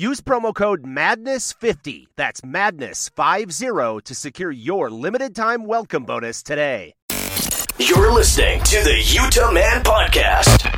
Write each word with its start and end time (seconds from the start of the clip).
Use 0.00 0.22
promo 0.22 0.54
code 0.54 0.82
MADNESS50, 0.82 2.06
that's 2.16 2.40
MADNESS50, 2.40 4.02
to 4.04 4.14
secure 4.14 4.50
your 4.50 4.88
limited 4.88 5.36
time 5.36 5.66
welcome 5.66 6.04
bonus 6.04 6.42
today. 6.42 6.94
You're 7.78 8.10
listening 8.10 8.62
to 8.62 8.82
the 8.82 8.98
Utah 8.98 9.52
Man 9.52 9.82
Podcast, 9.82 10.72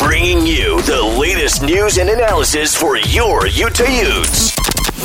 bringing 0.00 0.46
you 0.46 0.82
the 0.82 1.02
latest 1.18 1.62
news 1.62 1.96
and 1.96 2.10
analysis 2.10 2.76
for 2.76 2.98
your 2.98 3.46
Utah 3.46 3.84
Utes. 3.84 4.54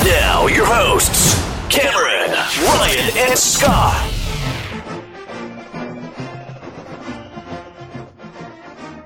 Now, 0.03 0.47
your 0.47 0.65
hosts, 0.65 1.41
Cameron, 1.69 2.31
Ryan, 2.65 3.17
and 3.29 3.39
Scott. 3.39 4.13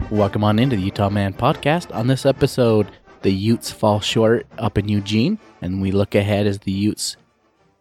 Welcome 0.09 0.43
on 0.43 0.57
into 0.57 0.75
the 0.75 0.81
Utah 0.81 1.11
Man 1.11 1.33
podcast. 1.33 1.93
On 1.93 2.07
this 2.07 2.25
episode, 2.25 2.87
the 3.21 3.31
Utes 3.31 3.71
fall 3.71 3.99
short 3.99 4.45
up 4.57 4.77
in 4.77 4.87
Eugene, 4.87 5.39
and 5.61 5.81
we 5.81 5.91
look 5.91 6.15
ahead 6.15 6.47
as 6.47 6.59
the 6.59 6.71
Utes 6.71 7.17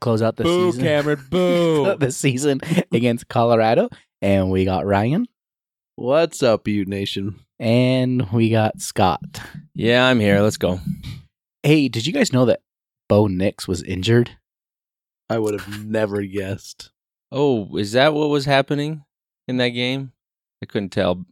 close 0.00 0.22
out 0.22 0.36
the 0.36 0.44
Boo, 0.44 0.70
season. 0.72 0.84
Cameron, 0.84 1.26
boo. 1.30 1.96
the 1.98 2.10
season 2.12 2.60
against 2.92 3.28
Colorado, 3.28 3.88
and 4.22 4.50
we 4.50 4.64
got 4.64 4.86
Ryan 4.86 5.26
What's 5.96 6.42
up, 6.42 6.68
you 6.68 6.84
nation? 6.84 7.40
and 7.58 8.30
we 8.32 8.50
got 8.50 8.80
Scott. 8.82 9.40
Yeah, 9.74 10.06
I'm 10.06 10.20
here. 10.20 10.40
Let's 10.42 10.58
go. 10.58 10.80
Hey, 11.62 11.88
did 11.88 12.06
you 12.06 12.12
guys 12.12 12.32
know 12.32 12.44
that 12.46 12.60
Bo 13.08 13.26
Nix 13.28 13.66
was 13.66 13.82
injured? 13.82 14.30
I 15.30 15.38
would 15.38 15.58
have 15.58 15.84
never 15.86 16.22
guessed. 16.22 16.90
Oh, 17.32 17.76
is 17.76 17.92
that 17.92 18.12
what 18.14 18.28
was 18.28 18.44
happening 18.44 19.04
in 19.48 19.56
that 19.56 19.70
game? 19.70 20.12
I 20.62 20.66
couldn't 20.66 20.90
tell. 20.90 21.24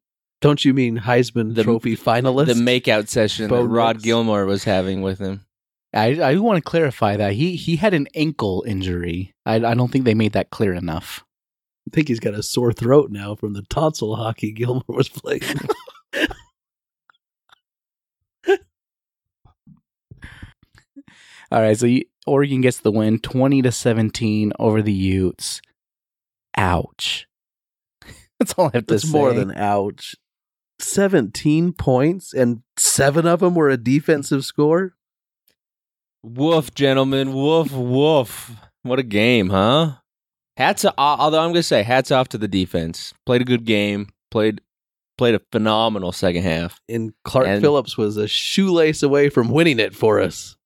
Don't 0.45 0.63
you 0.63 0.75
mean 0.75 0.99
Heisman 0.99 1.55
The- 1.55 1.63
Trophy 1.65 1.97
finalist? 1.97 2.49
The 2.49 2.53
makeout 2.53 3.09
session 3.09 3.49
Bo 3.49 3.63
that 3.63 3.69
Rod 3.69 3.97
Nix. 3.97 4.05
Gilmore 4.05 4.45
was 4.45 4.65
having 4.65 5.01
with 5.01 5.19
him. 5.19 5.47
I 5.95 6.21
I 6.21 6.37
want 6.37 6.59
to 6.59 6.63
clarify 6.71 7.17
that 7.17 7.33
he 7.33 7.57
he 7.57 7.77
had 7.77 7.95
an 7.95 8.09
ankle 8.15 8.63
injury. 8.67 9.33
I 9.47 9.55
I 9.55 9.73
don't 9.73 9.91
think 9.91 10.05
they 10.05 10.13
made 10.13 10.33
that 10.35 10.51
clear 10.51 10.75
enough. 10.75 11.25
I 11.89 11.95
think 11.95 12.09
he's 12.09 12.21
got 12.21 12.35
a 12.35 12.43
sore 12.43 12.75
throat 12.75 13.11
now 13.11 13.35
from 13.35 13.55
the 13.55 13.63
tonsil 13.71 14.17
hockey 14.17 14.53
Gilmore 14.53 14.85
was 14.89 15.09
playing. 15.09 15.41
All 21.51 21.61
right, 21.61 21.79
so 21.79 21.87
you, 21.87 22.03
Oregon 22.27 22.61
gets 22.63 22.79
the 22.79 22.91
win, 22.91 23.19
twenty 23.19 23.63
to 23.63 23.71
seventeen 23.73 24.53
over 24.59 24.83
the 24.83 24.93
Utes. 24.93 25.61
Ouch. 26.57 27.27
That's 28.39 28.55
all 28.55 28.67
I 28.67 28.71
have 28.75 28.87
to 28.87 28.95
That's 28.95 29.05
say. 29.11 29.17
more 29.19 29.33
than 29.33 29.53
ouch. 29.57 30.17
17 30.79 31.73
points 31.73 32.33
and 32.35 32.63
seven 32.77 33.27
of 33.27 33.41
them 33.41 33.55
were 33.55 33.71
a 33.71 33.77
defensive 33.77 34.45
score. 34.45 34.95
Woof, 36.23 36.75
gentlemen. 36.75 37.33
Woof, 37.33 37.73
woof. 37.73 38.53
What 38.83 38.99
a 38.99 39.03
game, 39.03 39.51
huh? 39.51 39.93
Hats 40.57 40.85
off. 40.85 40.95
Uh, 40.97 41.17
although 41.19 41.39
I'm 41.41 41.49
going 41.51 41.55
to 41.57 41.63
say 41.63 41.83
hats 41.83 42.11
off 42.11 42.29
to 42.31 42.39
the 42.39 42.49
defense. 42.49 43.13
Played 43.27 43.43
a 43.43 43.47
good 43.47 43.65
game. 43.65 44.09
Played 44.31 44.61
played 45.17 45.35
a 45.35 45.41
phenomenal 45.53 46.11
second 46.13 46.43
half. 46.43 46.81
And 46.89 47.13
Clark 47.25 47.47
And- 47.47 47.61
Phillips 47.61 47.97
was 47.97 48.17
a 48.17 48.27
shoelace 48.27 49.03
away 49.03 49.29
from 49.29 49.49
winning 49.49 49.79
it 49.79 49.95
for 49.95 50.21
us. 50.21 50.57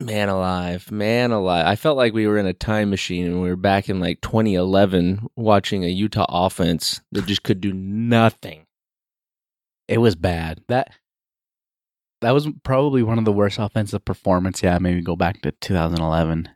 Man 0.00 0.28
alive, 0.28 0.90
man 0.90 1.30
alive. 1.30 1.64
I 1.66 1.76
felt 1.76 1.96
like 1.96 2.12
we 2.12 2.26
were 2.26 2.36
in 2.36 2.46
a 2.46 2.52
time 2.52 2.90
machine 2.90 3.26
and 3.26 3.40
we 3.40 3.48
were 3.48 3.54
back 3.56 3.88
in 3.88 4.00
like 4.00 4.20
2011 4.22 5.28
watching 5.36 5.84
a 5.84 5.88
Utah 5.88 6.26
offense 6.28 7.00
that 7.12 7.26
just 7.26 7.44
could 7.44 7.60
do 7.60 7.72
nothing. 7.72 8.63
It 9.88 9.98
was 9.98 10.14
bad. 10.14 10.60
That 10.68 10.90
that 12.20 12.32
was 12.32 12.48
probably 12.62 13.02
one 13.02 13.18
of 13.18 13.24
the 13.24 13.32
worst 13.32 13.58
offensive 13.58 14.04
performance. 14.04 14.62
Yeah, 14.62 14.78
maybe 14.78 15.02
go 15.02 15.16
back 15.16 15.42
to 15.42 15.52
2011. 15.52 16.48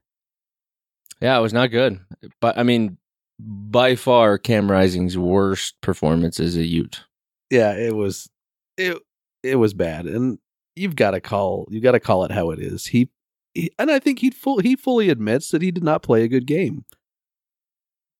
Yeah, 1.21 1.37
it 1.37 1.43
was 1.43 1.53
not 1.53 1.71
good. 1.71 2.01
But 2.41 2.57
I 2.57 2.63
mean, 2.63 2.97
by 3.39 3.97
far 3.97 4.39
Cam 4.39 4.71
Rising's 4.71 5.19
worst 5.19 5.81
performance 5.81 6.41
as 6.41 6.57
a 6.57 6.65
Ute. 6.65 7.05
Yeah, 7.51 7.75
it 7.75 7.95
was 7.95 8.29
it 8.77 8.99
it 9.43 9.57
was 9.57 9.75
bad. 9.75 10.07
And 10.07 10.39
you've 10.75 10.97
got 10.97 11.13
to 11.13 11.21
call 11.21 11.67
you 11.71 11.81
got 11.81 11.93
to 11.93 12.01
call 12.01 12.25
it 12.25 12.31
how 12.31 12.51
it 12.51 12.61
is. 12.61 12.87
He, 12.87 13.11
he 13.55 13.71
and 13.79 13.91
I 13.91 13.99
think 13.99 14.21
he 14.21 14.31
full 14.31 14.61
he 14.61 14.77
fully 14.77 15.11
admits 15.11 15.51
that 15.51 15.63
he 15.63 15.71
did 15.71 15.85
not 15.85 16.03
play 16.03 16.23
a 16.23 16.29
good 16.29 16.47
game. 16.47 16.85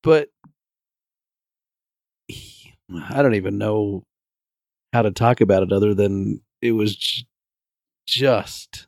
But 0.03 0.29
he, 2.29 2.75
I 3.11 3.23
don't 3.23 3.35
even 3.35 3.59
know 3.59 4.05
how 4.93 5.03
to 5.03 5.11
talk 5.11 5.41
about 5.41 5.63
it 5.63 5.73
other 5.73 5.95
than 5.95 6.41
it 6.63 6.73
was 6.73 6.97
j- 6.97 7.27
just 8.07 8.87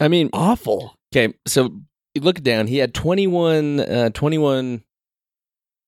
I 0.00 0.08
mean, 0.08 0.30
awful. 0.32 0.96
okay, 1.14 1.34
so 1.46 1.80
you 2.14 2.22
look 2.22 2.42
down, 2.42 2.66
he 2.66 2.78
had 2.78 2.94
21 2.94 3.80
uh, 3.80 4.10
21 4.10 4.82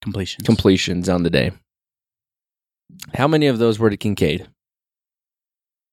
Completions. 0.02 0.44
completions 0.46 1.08
on 1.08 1.22
the 1.22 1.30
day. 1.30 1.52
How 3.14 3.26
many 3.26 3.46
of 3.46 3.58
those 3.58 3.78
were 3.78 3.90
to 3.90 3.96
Kincaid? 3.96 4.48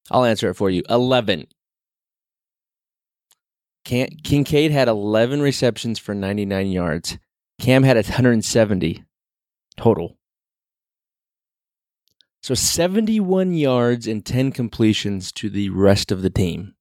I'll 0.10 0.26
answer 0.26 0.50
it 0.50 0.56
for 0.56 0.70
you. 0.70 0.84
11. 0.90 1.48
Can- 3.86 4.10
Kincaid 4.24 4.72
had 4.72 4.88
11 4.88 5.42
receptions 5.42 5.98
for 6.00 6.14
99 6.14 6.68
yards. 6.68 7.18
Cam 7.60 7.84
had 7.84 7.96
170 7.96 9.04
total. 9.78 10.18
So 12.44 12.56
71 12.56 13.54
yards 13.54 14.08
and 14.08 14.26
10 14.26 14.52
completions 14.52 15.32
to 15.34 15.50
the 15.50 15.70
rest 15.70 16.12
of 16.12 16.22
the 16.24 16.30
team. 16.30 16.74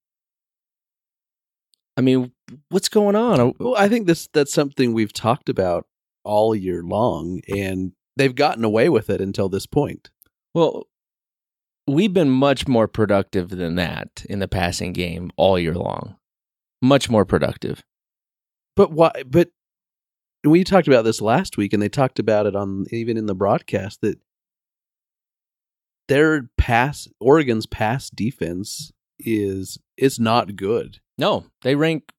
I 1.96 2.00
mean, 2.00 2.32
what's 2.70 2.88
going 2.88 3.14
on? 3.14 3.54
Well, 3.58 3.74
I 3.76 3.88
think 3.88 4.06
this 4.06 4.28
that's 4.32 4.54
something 4.54 4.94
we've 4.94 5.12
talked 5.12 5.50
about 5.50 5.86
all 6.24 6.54
year 6.54 6.82
long, 6.82 7.42
and 7.46 7.92
they've 8.16 8.34
gotten 8.34 8.64
away 8.64 8.88
with 8.88 9.10
it 9.10 9.20
until 9.20 9.50
this 9.50 9.66
point. 9.66 10.10
Well, 10.54 10.86
we've 11.86 12.14
been 12.14 12.30
much 12.30 12.66
more 12.66 12.88
productive 12.88 13.50
than 13.50 13.74
that 13.74 14.24
in 14.30 14.38
the 14.38 14.48
passing 14.48 14.94
game 14.94 15.30
all 15.36 15.58
year 15.58 15.74
long. 15.74 16.16
Much 16.80 17.10
more 17.10 17.26
productive. 17.26 17.84
But 18.76 18.92
why? 18.92 19.10
But 19.26 19.50
we 20.42 20.64
talked 20.64 20.88
about 20.88 21.04
this 21.04 21.20
last 21.20 21.58
week, 21.58 21.74
and 21.74 21.82
they 21.82 21.90
talked 21.90 22.18
about 22.18 22.46
it 22.46 22.56
on 22.56 22.86
even 22.90 23.18
in 23.18 23.26
the 23.26 23.34
broadcast 23.34 24.00
that 24.00 24.18
their 26.10 26.50
pass 26.58 27.08
Oregon's 27.20 27.66
pass 27.66 28.10
defense 28.10 28.92
is 29.18 29.78
is 29.96 30.18
not 30.18 30.56
good. 30.56 30.98
No, 31.16 31.44
they 31.62 31.74
rank 31.74 32.10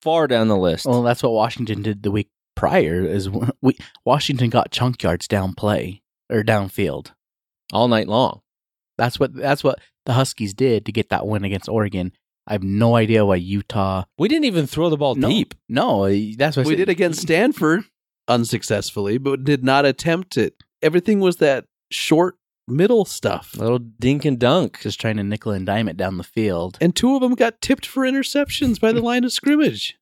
far 0.00 0.26
down 0.26 0.48
the 0.48 0.56
list. 0.56 0.86
Well, 0.86 1.02
that's 1.02 1.22
what 1.22 1.32
Washington 1.32 1.82
did 1.82 2.02
the 2.02 2.10
week 2.10 2.30
prior. 2.54 3.04
Is 3.04 3.28
we 3.60 3.76
Washington 4.04 4.48
got 4.50 4.70
chunk 4.70 5.02
yards 5.02 5.26
down 5.28 5.54
play 5.54 6.02
or 6.30 6.42
downfield. 6.42 7.10
all 7.72 7.88
night 7.88 8.08
long. 8.08 8.40
That's 8.98 9.18
what 9.18 9.34
that's 9.34 9.64
what 9.64 9.78
the 10.06 10.12
Huskies 10.12 10.54
did 10.54 10.86
to 10.86 10.92
get 10.92 11.08
that 11.10 11.26
win 11.26 11.44
against 11.44 11.68
Oregon. 11.68 12.12
I 12.46 12.52
have 12.52 12.62
no 12.62 12.96
idea 12.96 13.24
why 13.24 13.36
Utah. 13.36 14.04
We 14.18 14.28
didn't 14.28 14.46
even 14.46 14.66
throw 14.66 14.90
the 14.90 14.96
ball 14.96 15.14
No, 15.14 15.28
deep. 15.28 15.54
No, 15.68 16.08
that's 16.36 16.56
what 16.56 16.66
we 16.66 16.72
said. 16.72 16.78
did 16.78 16.88
against 16.88 17.22
Stanford 17.22 17.84
unsuccessfully, 18.28 19.18
but 19.18 19.44
did 19.44 19.62
not 19.64 19.84
attempt 19.84 20.36
it. 20.36 20.54
Everything 20.82 21.20
was 21.20 21.36
that 21.36 21.66
short 21.90 22.36
middle 22.68 23.04
stuff, 23.04 23.54
A 23.56 23.60
little 23.62 23.78
dink 23.78 24.24
and 24.24 24.38
dunk. 24.38 24.80
Just 24.80 25.00
trying 25.00 25.16
to 25.16 25.24
nickel 25.24 25.52
and 25.52 25.66
dime 25.66 25.88
it 25.88 25.96
down 25.96 26.16
the 26.18 26.24
field. 26.24 26.78
and 26.80 26.94
two 26.94 27.14
of 27.14 27.20
them 27.20 27.34
got 27.34 27.60
tipped 27.60 27.86
for 27.86 28.04
interceptions 28.04 28.80
by 28.80 28.92
the 28.92 29.02
line 29.10 29.24
of 29.24 29.32
scrimmage. 29.32 29.96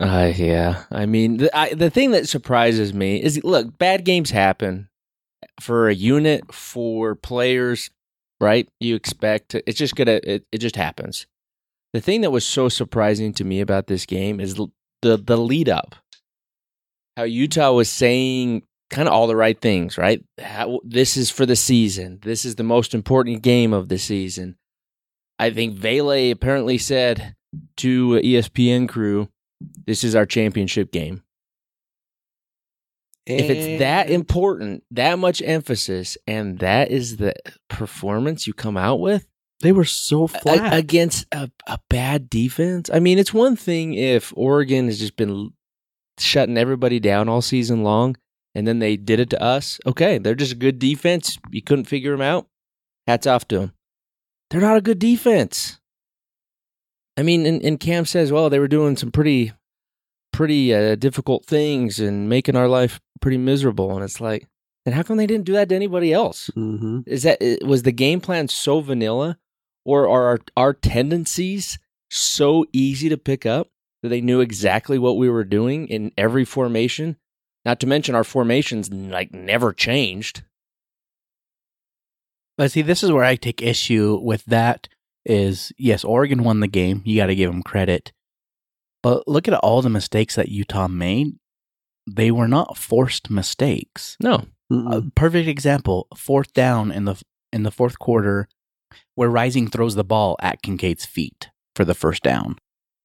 Uh, 0.00 0.32
yeah. 0.34 0.84
I 0.90 1.06
mean, 1.06 1.38
the, 1.38 1.56
I, 1.56 1.74
the 1.74 1.90
thing 1.90 2.12
that 2.12 2.28
surprises 2.28 2.94
me 2.94 3.22
is 3.22 3.42
look, 3.42 3.76
bad 3.78 4.04
games 4.04 4.30
happen 4.30 4.88
for 5.60 5.88
a 5.88 5.94
unit, 5.94 6.54
for 6.54 7.14
players. 7.16 7.90
right? 8.40 8.68
You 8.78 8.94
expect 8.94 9.50
to, 9.50 9.68
it's 9.68 9.78
just 9.78 9.96
gonna 9.96 10.20
it, 10.22 10.44
it 10.52 10.58
just 10.58 10.76
happens. 10.76 11.26
The 11.92 12.00
thing 12.00 12.20
that 12.20 12.30
was 12.30 12.46
so 12.46 12.68
surprising 12.68 13.32
to 13.34 13.44
me 13.44 13.60
about 13.60 13.88
this 13.88 14.06
game 14.06 14.38
is 14.40 14.54
the 14.54 14.68
the 15.02 15.36
lead 15.36 15.68
up. 15.68 15.96
How 17.16 17.24
Utah 17.24 17.72
was 17.72 17.88
saying 17.88 18.62
kind 18.90 19.08
of 19.08 19.14
all 19.14 19.26
the 19.26 19.36
right 19.36 19.58
things, 19.60 19.98
right? 19.98 20.24
How, 20.40 20.80
this 20.84 21.16
is 21.16 21.30
for 21.30 21.46
the 21.46 21.56
season. 21.56 22.18
This 22.22 22.44
is 22.44 22.56
the 22.56 22.62
most 22.62 22.94
important 22.94 23.42
game 23.42 23.72
of 23.72 23.88
the 23.88 23.98
season. 23.98 24.56
I 25.38 25.50
think 25.50 25.74
Vele 25.74 26.32
apparently 26.32 26.78
said 26.78 27.34
to 27.78 28.20
ESPN 28.20 28.88
crew, 28.88 29.28
"This 29.86 30.04
is 30.04 30.14
our 30.14 30.26
championship 30.26 30.92
game." 30.92 31.22
if 33.26 33.50
it's 33.50 33.80
that 33.80 34.08
important, 34.08 34.82
that 34.90 35.18
much 35.18 35.42
emphasis, 35.42 36.16
and 36.26 36.60
that 36.60 36.90
is 36.90 37.18
the 37.18 37.34
performance 37.68 38.46
you 38.46 38.54
come 38.54 38.78
out 38.78 39.00
with 39.00 39.26
they 39.60 39.72
were 39.72 39.84
so 39.84 40.24
a- 40.24 40.28
flat. 40.28 40.72
against 40.72 41.26
a, 41.32 41.50
a 41.66 41.78
bad 41.88 42.30
defense. 42.30 42.90
I 42.92 43.00
mean, 43.00 43.18
it's 43.18 43.34
one 43.34 43.56
thing 43.56 43.94
if 43.94 44.32
Oregon 44.36 44.86
has 44.86 44.98
just 44.98 45.16
been 45.16 45.50
shutting 46.18 46.56
everybody 46.56 47.00
down 47.00 47.28
all 47.28 47.42
season 47.42 47.82
long, 47.82 48.16
and 48.58 48.66
then 48.66 48.80
they 48.80 48.96
did 48.96 49.20
it 49.20 49.30
to 49.30 49.42
us. 49.42 49.78
Okay, 49.86 50.18
they're 50.18 50.34
just 50.34 50.52
a 50.52 50.56
good 50.56 50.78
defense. 50.78 51.38
You 51.50 51.62
couldn't 51.62 51.84
figure 51.84 52.10
them 52.12 52.20
out. 52.20 52.48
Hats 53.06 53.26
off 53.26 53.46
to 53.48 53.58
them. 53.58 53.72
They're 54.50 54.60
not 54.60 54.76
a 54.76 54.82
good 54.82 54.98
defense. 54.98 55.78
I 57.16 57.22
mean, 57.22 57.46
and, 57.46 57.62
and 57.62 57.80
Cam 57.80 58.04
says, 58.04 58.32
well, 58.32 58.50
they 58.50 58.58
were 58.58 58.68
doing 58.68 58.96
some 58.96 59.10
pretty, 59.12 59.52
pretty 60.32 60.74
uh, 60.74 60.96
difficult 60.96 61.46
things 61.46 62.00
and 62.00 62.28
making 62.28 62.56
our 62.56 62.68
life 62.68 63.00
pretty 63.20 63.38
miserable. 63.38 63.94
And 63.94 64.04
it's 64.04 64.20
like, 64.20 64.46
and 64.86 64.94
how 64.94 65.02
come 65.02 65.16
they 65.16 65.26
didn't 65.26 65.44
do 65.46 65.52
that 65.52 65.68
to 65.68 65.74
anybody 65.74 66.12
else? 66.12 66.50
hmm 66.54 67.00
Is 67.06 67.22
that 67.24 67.38
was 67.62 67.82
the 67.82 67.92
game 67.92 68.20
plan 68.20 68.48
so 68.48 68.80
vanilla, 68.80 69.38
or 69.84 70.08
are 70.08 70.26
our, 70.26 70.38
our 70.56 70.72
tendencies 70.74 71.78
so 72.10 72.64
easy 72.72 73.08
to 73.08 73.18
pick 73.18 73.44
up 73.44 73.68
that 74.02 74.08
they 74.08 74.20
knew 74.20 74.40
exactly 74.40 74.98
what 74.98 75.16
we 75.16 75.28
were 75.28 75.44
doing 75.44 75.88
in 75.88 76.12
every 76.16 76.44
formation? 76.44 77.16
Not 77.68 77.80
to 77.80 77.86
mention 77.86 78.14
our 78.14 78.24
formations 78.24 78.90
like 78.90 79.34
never 79.34 79.74
changed. 79.74 80.42
But 82.56 82.70
see, 82.70 82.80
this 82.80 83.02
is 83.02 83.12
where 83.12 83.24
I 83.24 83.36
take 83.36 83.60
issue 83.60 84.18
with 84.22 84.42
that. 84.46 84.88
Is 85.26 85.70
yes, 85.76 86.02
Oregon 86.02 86.44
won 86.44 86.60
the 86.60 86.66
game. 86.66 87.02
You 87.04 87.18
got 87.18 87.26
to 87.26 87.34
give 87.34 87.50
them 87.50 87.62
credit. 87.62 88.10
But 89.02 89.28
look 89.28 89.48
at 89.48 89.52
all 89.52 89.82
the 89.82 89.90
mistakes 89.90 90.36
that 90.36 90.48
Utah 90.48 90.88
made. 90.88 91.36
They 92.10 92.30
were 92.30 92.48
not 92.48 92.78
forced 92.78 93.28
mistakes. 93.28 94.16
No, 94.18 94.46
A 94.70 95.02
perfect 95.14 95.46
example: 95.46 96.08
fourth 96.16 96.54
down 96.54 96.90
in 96.90 97.04
the 97.04 97.20
in 97.52 97.64
the 97.64 97.70
fourth 97.70 97.98
quarter, 97.98 98.48
where 99.14 99.28
Rising 99.28 99.68
throws 99.68 99.94
the 99.94 100.04
ball 100.04 100.38
at 100.40 100.62
Kincaid's 100.62 101.04
feet 101.04 101.50
for 101.76 101.84
the 101.84 101.94
first 101.94 102.22
down. 102.22 102.56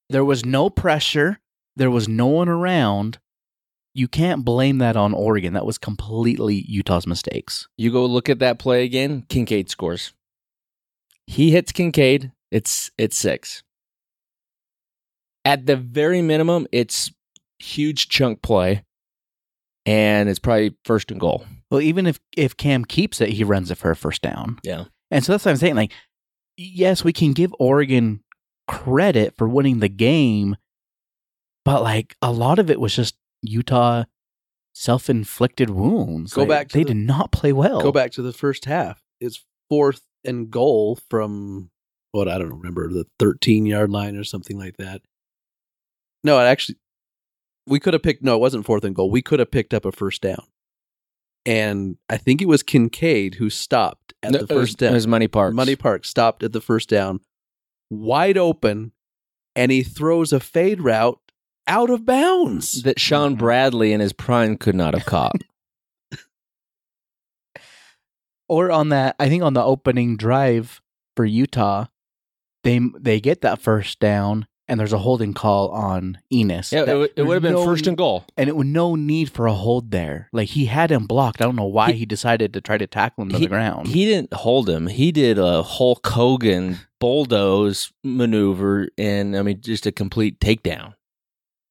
There 0.10 0.24
was 0.24 0.46
no 0.46 0.70
pressure. 0.70 1.42
There 1.76 1.92
was 1.92 2.08
no 2.08 2.28
one 2.28 2.48
around. 2.48 3.20
You 3.94 4.08
can't 4.08 4.44
blame 4.44 4.80
that 4.80 4.96
on 4.96 5.14
Oregon. 5.14 5.54
That 5.54 5.66
was 5.66 5.78
completely 5.78 6.66
Utah's 6.68 7.06
mistakes. 7.06 7.68
you 7.78 7.92
go 7.92 8.06
look 8.06 8.28
at 8.30 8.40
that 8.40 8.58
play 8.60 8.84
again. 8.84 9.24
Kincaid 9.30 9.70
scores. 9.70 10.14
He 11.28 11.52
hits 11.52 11.72
Kincaid. 11.72 12.32
It's 12.52 12.92
it's 12.98 13.18
six. 13.18 13.64
At 15.46 15.66
the 15.66 15.76
very 15.76 16.22
minimum, 16.22 16.68
it's 16.72 17.12
huge 17.60 18.10
chunk 18.10 18.42
play, 18.42 18.84
and 19.86 20.30
it's 20.30 20.40
probably 20.40 20.76
first 20.86 21.12
and 21.12 21.20
goal. 21.20 21.46
Well, 21.70 21.82
even 21.82 22.08
if 22.08 22.20
if 22.36 22.58
Cam 22.58 22.86
keeps 22.86 23.22
it, 23.22 23.30
he 23.30 23.44
runs 23.44 23.70
it 23.72 23.76
for 23.76 23.92
a 23.92 23.96
first 23.96 24.22
down. 24.22 24.60
Yeah. 24.64 24.86
And 25.12 25.24
so 25.24 25.34
that's 25.34 25.46
what 25.46 25.52
I'm 25.52 25.58
saying. 25.58 25.76
Like, 25.76 25.92
yes, 26.58 27.04
we 27.04 27.14
can 27.14 27.34
give 27.34 27.54
Oregon 27.60 28.24
credit 28.68 29.36
for 29.38 29.48
winning 29.48 29.80
the 29.80 29.90
game, 29.90 30.56
but 31.66 31.84
like 31.84 32.16
a 32.22 32.32
lot 32.32 32.60
of 32.60 32.70
it 32.72 32.80
was 32.80 32.96
just 32.96 33.16
Utah 33.44 34.04
self-inflicted 34.74 35.70
wounds. 35.70 36.34
Go 36.34 36.42
Like, 36.42 36.50
back 36.50 36.70
to 36.70 36.78
they 36.78 36.84
the- 36.84 36.90
did 36.94 36.98
not 36.98 37.32
play 37.32 37.54
well. 37.54 37.82
Go 37.82 37.92
back 37.92 38.12
to 38.14 38.22
the 38.22 38.34
first 38.34 38.66
half. 38.66 39.04
It's 39.20 39.44
fourth 39.70 40.02
and 40.26 40.50
goal 40.50 40.98
from 41.10 41.70
what 42.12 42.28
I 42.28 42.38
don't 42.38 42.50
remember 42.54 42.90
the 42.92 43.06
13 43.20 43.66
yard 43.66 43.90
line 43.92 44.16
or 44.16 44.24
something 44.24 44.58
like 44.58 44.78
that. 44.78 45.02
No, 46.24 46.40
it 46.40 46.44
actually 46.46 46.78
we 47.68 47.80
could 47.80 47.94
have 47.94 48.04
picked. 48.04 48.24
No, 48.24 48.36
it 48.36 48.40
wasn't 48.40 48.66
fourth 48.66 48.84
and 48.84 48.96
goal. 48.96 49.10
We 49.10 49.22
could 49.22 49.40
have 49.40 49.52
picked 49.52 49.74
up 49.74 49.86
a 49.86 49.92
first 49.92 50.22
down, 50.22 50.46
and 51.46 51.98
I 52.10 52.18
think 52.18 52.42
it 52.42 52.48
was 52.48 52.62
Kincaid 52.64 53.36
who 53.36 53.50
stopped 53.50 54.14
at 54.22 54.32
No, 54.32 54.40
the 54.40 54.54
it 54.54 54.58
was- 54.58 54.70
first 54.70 54.78
down. 54.80 54.92
It 54.92 54.96
was 54.96 55.08
Money 55.08 55.28
Park. 55.28 55.54
Money 55.54 55.76
Park 55.76 56.04
stopped 56.06 56.44
at 56.44 56.52
the 56.52 56.62
first 56.62 56.90
down, 56.90 57.22
wide 57.90 58.38
open, 58.38 58.92
and 59.56 59.72
he 59.72 59.82
throws 59.84 60.34
a 60.34 60.40
fade 60.42 60.82
route 60.82 61.20
out 61.68 61.90
of 61.90 62.06
bounds. 62.06 62.84
that 62.84 63.00
Shawn 63.00 63.32
mm-hmm. 63.32 63.40
Bradley 63.40 63.94
in 63.94 64.00
his 64.00 64.14
prime 64.14 64.58
could 64.58 64.76
not 64.76 64.94
have 64.94 65.06
caught. 65.06 65.42
or 68.48 68.72
on 68.72 68.90
that, 68.90 69.16
I 69.20 69.30
think 69.30 69.44
on 69.44 69.54
the 69.54 69.64
opening 69.64 70.18
drive 70.18 70.82
for 71.16 71.26
Utah, 71.26 71.86
they 72.64 72.80
they 73.00 73.20
get 73.20 73.42
that 73.42 73.62
first 73.62 74.00
down, 74.00 74.48
and 74.68 74.80
there's 74.80 74.94
a 74.94 74.98
holding 75.00 75.34
call 75.34 75.70
on 75.70 76.18
Enis. 76.32 76.72
yeah, 76.72 76.86
That- 76.86 76.96
it, 76.96 76.98
would- 76.98 77.12
it 77.18 77.24
would 77.24 77.34
have 77.36 77.44
been 77.44 77.54
no- 77.54 77.66
first 77.66 77.88
and 77.88 77.98
goal. 77.98 78.26
and 78.38 78.48
it 78.50 78.56
was 78.56 78.66
no 78.68 78.96
need 78.96 79.30
for 79.32 79.48
a 79.48 79.54
hold 79.54 79.92
there. 79.92 80.30
Like 80.32 80.50
he 80.50 80.66
had 80.66 80.92
him 80.92 81.06
blocked. 81.06 81.42
I 81.42 81.46
don't 81.46 81.56
know 81.56 81.66
why 81.66 81.92
He- 81.92 82.00
he, 82.00 82.06
decided 82.06 82.54
to 82.54 82.62
try 82.62 82.78
to 82.78 82.88
tackle 82.88 83.24
him 83.24 83.30
to 83.30 83.38
he, 83.38 83.46
the 83.46 83.50
ground. 83.50 83.88
He 83.88 84.06
didn't 84.06 84.34
hold 84.34 84.70
him. 84.70 84.88
He 84.88 85.12
did 85.12 85.38
a 85.38 85.62
Hulk 85.64 86.06
Hogan 86.08 86.80
bulldoze 87.00 87.92
maneuver, 88.04 88.88
and 88.98 89.36
I 89.38 89.42
mean, 89.42 89.60
just 89.62 89.86
a 89.86 89.92
complete 89.92 90.40
takedown. 90.40 90.94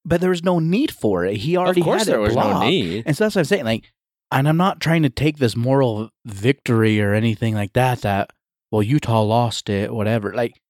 But 0.04 0.20
there 0.20 0.30
was 0.30 0.42
no 0.42 0.58
need 0.58 0.90
for 0.90 1.24
it. 1.24 1.36
He 1.38 1.56
already 1.56 1.80
of 1.80 1.84
course, 1.84 2.00
had 2.00 2.08
there 2.08 2.18
it 2.18 2.22
was 2.22 2.32
blocked. 2.34 2.60
no 2.64 2.68
need. 2.68 3.04
And 3.06 3.16
so 3.16 3.24
that's 3.24 3.34
what 3.36 3.40
I'm 3.40 3.44
saying. 3.46 3.64
Like, 3.64 3.92
and 4.30 4.48
I'm 4.48 4.56
not 4.56 4.80
trying 4.80 5.02
to 5.02 5.10
take 5.10 5.38
this 5.38 5.54
moral 5.56 6.10
victory 6.24 7.00
or 7.00 7.14
anything 7.14 7.54
like 7.54 7.72
that. 7.74 8.00
That 8.02 8.30
well, 8.70 8.82
Utah 8.82 9.22
lost 9.22 9.68
it, 9.68 9.92
whatever. 9.92 10.32
Like 10.34 10.60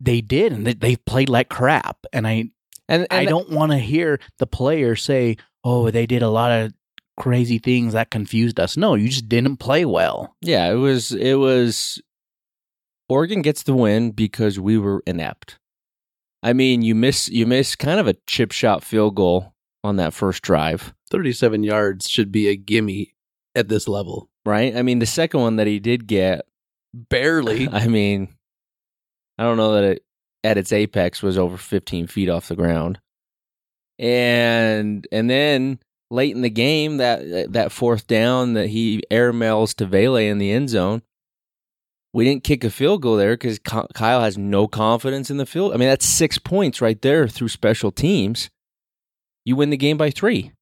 they 0.00 0.20
did, 0.20 0.52
and 0.52 0.66
they, 0.66 0.74
they 0.74 0.96
played 0.96 1.28
like 1.28 1.48
crap. 1.48 1.98
And 2.12 2.26
I, 2.26 2.50
And, 2.88 3.06
and 3.10 3.12
I 3.12 3.24
don't 3.26 3.50
want 3.50 3.72
to 3.72 3.78
hear 3.78 4.18
the 4.38 4.46
player 4.46 4.96
say, 4.96 5.36
"Oh, 5.62 5.90
they 5.90 6.06
did 6.06 6.22
a 6.22 6.30
lot 6.30 6.50
of 6.50 6.72
crazy 7.18 7.58
things 7.58 7.92
that 7.92 8.10
confused 8.10 8.58
us." 8.58 8.76
No, 8.76 8.94
you 8.94 9.08
just 9.08 9.28
didn't 9.28 9.58
play 9.58 9.84
well. 9.84 10.34
Yeah, 10.40 10.70
it 10.72 10.76
was. 10.76 11.12
It 11.12 11.34
was. 11.34 12.00
Oregon 13.08 13.42
gets 13.42 13.62
the 13.64 13.74
win 13.74 14.12
because 14.12 14.58
we 14.58 14.78
were 14.78 15.02
inept. 15.06 15.58
I 16.42 16.52
mean, 16.52 16.82
you 16.82 16.94
miss 16.94 17.28
you 17.28 17.46
miss 17.46 17.76
kind 17.76 18.00
of 18.00 18.06
a 18.06 18.16
chip 18.26 18.52
shot 18.52 18.82
field 18.82 19.14
goal 19.14 19.54
on 19.84 19.96
that 19.96 20.14
first 20.14 20.42
drive, 20.42 20.94
37 21.10 21.62
yards 21.62 22.08
should 22.08 22.30
be 22.30 22.48
a 22.48 22.56
gimme 22.56 23.14
at 23.54 23.68
this 23.68 23.88
level. 23.88 24.28
right? 24.44 24.76
I 24.76 24.82
mean, 24.82 24.98
the 24.98 25.06
second 25.06 25.40
one 25.40 25.56
that 25.56 25.66
he 25.66 25.78
did 25.78 26.06
get, 26.06 26.46
Barely. 26.94 27.68
I 27.72 27.86
mean, 27.86 28.28
I 29.38 29.44
don't 29.44 29.56
know 29.56 29.74
that 29.74 29.84
it 29.84 30.04
at 30.42 30.58
its 30.58 30.72
apex 30.72 31.22
was 31.22 31.38
over 31.38 31.56
15 31.56 32.06
feet 32.06 32.28
off 32.28 32.48
the 32.48 32.56
ground. 32.56 32.98
And 33.98 35.06
and 35.12 35.28
then 35.28 35.78
late 36.10 36.34
in 36.34 36.42
the 36.42 36.50
game, 36.50 36.96
that 36.96 37.52
that 37.52 37.72
fourth 37.72 38.06
down 38.06 38.54
that 38.54 38.68
he 38.68 39.02
airmails 39.10 39.74
to 39.76 39.86
Vele 39.86 40.16
in 40.16 40.38
the 40.38 40.50
end 40.50 40.70
zone, 40.70 41.02
we 42.12 42.24
didn't 42.24 42.44
kick 42.44 42.64
a 42.64 42.70
field 42.70 43.02
goal 43.02 43.16
there 43.16 43.34
because 43.34 43.58
Kyle 43.58 44.20
has 44.22 44.36
no 44.36 44.66
confidence 44.66 45.30
in 45.30 45.36
the 45.36 45.46
field. 45.46 45.72
I 45.72 45.76
mean, 45.76 45.88
that's 45.88 46.06
six 46.06 46.38
points 46.38 46.80
right 46.80 47.00
there 47.02 47.28
through 47.28 47.48
special 47.48 47.90
teams. 47.92 48.50
You 49.44 49.56
win 49.56 49.70
the 49.70 49.76
game 49.76 49.96
by 49.96 50.10
three. 50.10 50.52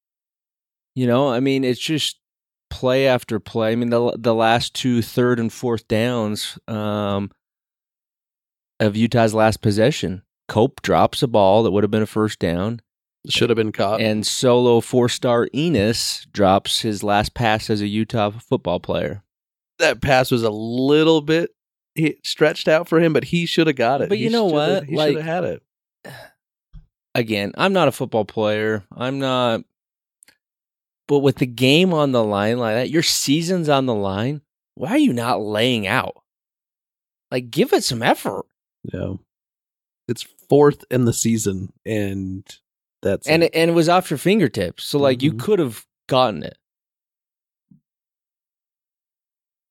You 0.94 1.06
know, 1.06 1.30
I 1.30 1.40
mean, 1.40 1.64
it's 1.64 1.80
just 1.80 2.18
play 2.70 3.06
after 3.06 3.40
play. 3.40 3.72
I 3.72 3.76
mean, 3.76 3.90
the 3.90 4.14
the 4.18 4.34
last 4.34 4.74
two 4.74 5.00
third 5.02 5.40
and 5.40 5.52
fourth 5.52 5.88
downs 5.88 6.58
um, 6.68 7.30
of 8.80 8.96
Utah's 8.96 9.34
last 9.34 9.60
possession, 9.62 10.22
Cope 10.48 10.82
drops 10.82 11.22
a 11.22 11.28
ball 11.28 11.62
that 11.62 11.70
would 11.70 11.84
have 11.84 11.90
been 11.90 12.02
a 12.02 12.06
first 12.06 12.38
down, 12.38 12.80
Should 13.28 13.50
have 13.50 13.56
been 13.56 13.72
caught. 13.72 14.00
and 14.00 14.26
solo 14.26 14.80
four 14.80 15.08
star 15.08 15.48
Enis 15.54 16.26
drops 16.32 16.80
his 16.80 17.02
last 17.02 17.32
pass 17.34 17.70
as 17.70 17.80
a 17.80 17.86
Utah 17.88 18.30
football 18.30 18.80
player. 18.80 19.22
That 19.78 20.00
pass 20.00 20.30
was 20.30 20.42
a 20.42 20.50
little 20.50 21.20
bit 21.20 21.50
stretched 22.24 22.68
out 22.68 22.88
for 22.88 23.00
him, 23.00 23.12
but 23.12 23.24
he 23.24 23.44
should 23.46 23.66
have 23.66 23.76
got 23.76 24.00
it. 24.00 24.08
But 24.08 24.18
He 24.18 24.24
you 24.24 24.30
know 24.30 24.44
what? 24.44 24.84
He 24.84 24.94
Like- 24.96 25.14
should 25.16 25.24
have 25.24 25.44
had 25.44 25.44
it. 25.44 25.62
Again, 27.14 27.52
I'm 27.56 27.72
not 27.72 27.88
a 27.88 27.92
football 27.92 28.24
player. 28.24 28.84
I'm 28.96 29.18
not. 29.18 29.62
But 31.08 31.20
with 31.20 31.36
the 31.36 31.46
game 31.46 31.92
on 31.94 32.12
the 32.12 32.22
line 32.22 32.58
like 32.58 32.74
that, 32.74 32.90
your 32.90 33.02
season's 33.02 33.68
on 33.68 33.86
the 33.86 33.94
line. 33.94 34.42
Why 34.74 34.90
are 34.90 34.98
you 34.98 35.12
not 35.12 35.40
laying 35.40 35.86
out? 35.86 36.22
Like, 37.30 37.50
give 37.50 37.72
it 37.72 37.82
some 37.82 38.02
effort. 38.02 38.44
Yeah. 38.92 39.14
It's 40.06 40.26
fourth 40.48 40.84
in 40.90 41.04
the 41.06 41.12
season, 41.12 41.72
and 41.84 42.46
that's 43.02 43.26
and 43.26 43.42
it. 43.42 43.50
and 43.54 43.70
it 43.70 43.74
was 43.74 43.88
off 43.88 44.10
your 44.10 44.18
fingertips. 44.18 44.84
So 44.84 44.98
like 44.98 45.22
you 45.22 45.32
Mhm. 45.32 45.40
could 45.40 45.58
have 45.58 45.84
gotten 46.08 46.42
it. 46.42 46.56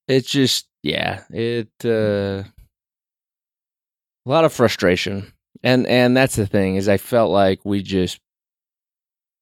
It's 0.08 0.30
just 0.30 0.68
yeah, 0.84 1.24
it 1.30 1.70
uh, 1.84 2.44
a 4.26 4.30
lot 4.30 4.46
of 4.46 4.54
frustration, 4.54 5.34
and 5.64 5.86
and 5.88 6.16
that's 6.16 6.36
the 6.36 6.48
thing 6.48 6.76
is 6.76 6.88
I 6.88 6.98
felt 6.98 7.32
like 7.32 7.60
we 7.66 7.84
just 7.84 8.20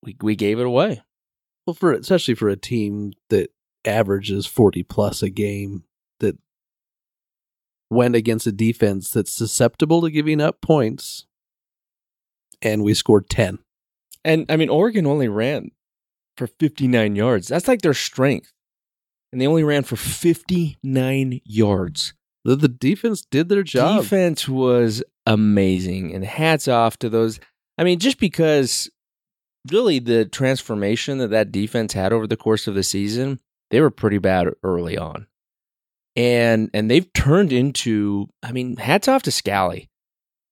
we 0.01 0.15
we 0.22 0.36
gave 0.36 0.60
it 0.60 0.65
away. 0.65 1.01
Well, 1.65 1.75
for 1.75 1.93
especially 1.93 2.36
for 2.36 2.50
a 2.50 2.55
team 2.55 3.13
that 3.29 3.51
averages 3.86 4.45
forty 4.45 4.81
plus 4.81 5.22
a 5.22 5.29
game, 5.29 5.84
that 6.19 6.38
went 7.89 8.15
against 8.15 8.48
a 8.48 8.51
defense 8.51 9.12
that's 9.12 9.31
susceptible 9.31 10.01
to 10.01 10.10
giving 10.10 10.41
up 10.41 10.62
points, 10.62 11.27
and 12.62 12.84
we 12.84 12.93
scored 12.93 13.29
ten. 13.29 13.60
And 14.24 14.48
I 14.50 14.57
mean, 14.57 14.69
Oregon 14.69 15.05
only 15.05 15.27
ran 15.27 15.69
for 16.36 16.48
59 16.48 17.15
yards. 17.15 17.48
That's 17.48 17.67
like 17.67 17.81
their 17.81 17.93
strength. 17.93 18.51
And 19.32 19.41
they 19.41 19.48
only 19.48 19.63
ran 19.63 19.84
for 19.84 19.96
59 19.96 21.41
yards. 21.44 22.13
The, 22.44 22.55
the 22.55 22.67
defense 22.67 23.25
did 23.29 23.50
their 23.50 23.63
job. 23.63 24.03
Defense 24.03 24.48
was 24.48 25.03
amazing. 25.25 26.13
And 26.13 26.24
hats 26.24 26.67
off 26.67 26.98
to 27.00 27.10
those. 27.10 27.39
I 27.77 27.84
mean, 27.84 28.00
just 28.00 28.20
because 28.20 28.89
really 29.72 30.00
the 30.00 30.25
transformation 30.25 31.17
that 31.17 31.32
that 31.32 31.51
defense 31.51 31.94
had 31.94 32.13
over 32.13 32.27
the 32.27 32.38
course 32.38 32.67
of 32.67 32.75
the 32.75 32.84
season, 32.84 33.39
they 33.72 33.82
were 33.82 33.91
pretty 33.91 34.20
bad 34.20 34.48
early 34.63 34.98
on. 34.98 35.27
And 36.15 36.70
and 36.74 36.89
they've 36.89 37.12
turned 37.13 37.51
into, 37.51 38.29
I 38.41 38.51
mean, 38.51 38.77
hats 38.77 39.08
off 39.08 39.24
to 39.24 39.32
Scalley. 39.32 39.89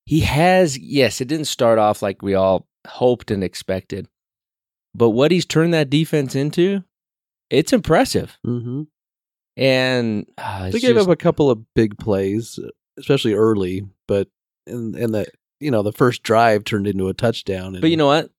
He 0.05 0.21
has, 0.21 0.77
yes, 0.77 1.21
it 1.21 1.29
didn't 1.29 1.45
start 1.45 1.79
off 1.79 2.01
like 2.01 2.21
we 2.21 2.33
all 2.33 2.67
hoped 2.85 3.31
and 3.31 3.43
expected. 3.43 4.07
But 4.93 5.11
what 5.11 5.31
he's 5.31 5.45
turned 5.45 5.73
that 5.73 5.89
defense 5.89 6.35
into, 6.35 6.83
it's 7.53 7.73
impressive. 7.73 8.37
Mm-hmm. 8.45 8.83
And 9.55 10.25
uh, 10.37 10.71
They 10.71 10.79
gave 10.79 10.97
up 10.97 11.07
a 11.07 11.15
couple 11.15 11.51
of 11.51 11.61
big 11.75 11.97
plays, 11.97 12.59
especially 12.97 13.33
early, 13.33 13.85
but 14.07 14.27
and 14.65 14.95
and 14.95 15.13
the 15.13 15.27
you 15.59 15.69
know 15.69 15.83
the 15.83 15.91
first 15.91 16.23
drive 16.23 16.63
turned 16.63 16.87
into 16.87 17.09
a 17.09 17.13
touchdown. 17.13 17.75
And, 17.75 17.81
But 17.81 17.91
you 17.91 17.97
know 17.97 18.07
what? 18.07 18.31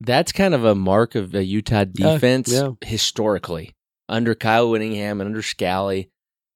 That's 0.00 0.32
kind 0.32 0.54
of 0.54 0.64
a 0.64 0.74
mark 0.74 1.14
of 1.14 1.34
a 1.34 1.44
Utah 1.44 1.84
defense 1.84 2.52
yeah. 2.52 2.70
historically 2.80 3.74
under 4.08 4.34
Kyle 4.34 4.68
Whittingham 4.68 5.20
and 5.20 5.28
under 5.28 5.42
Scalley 5.42 6.08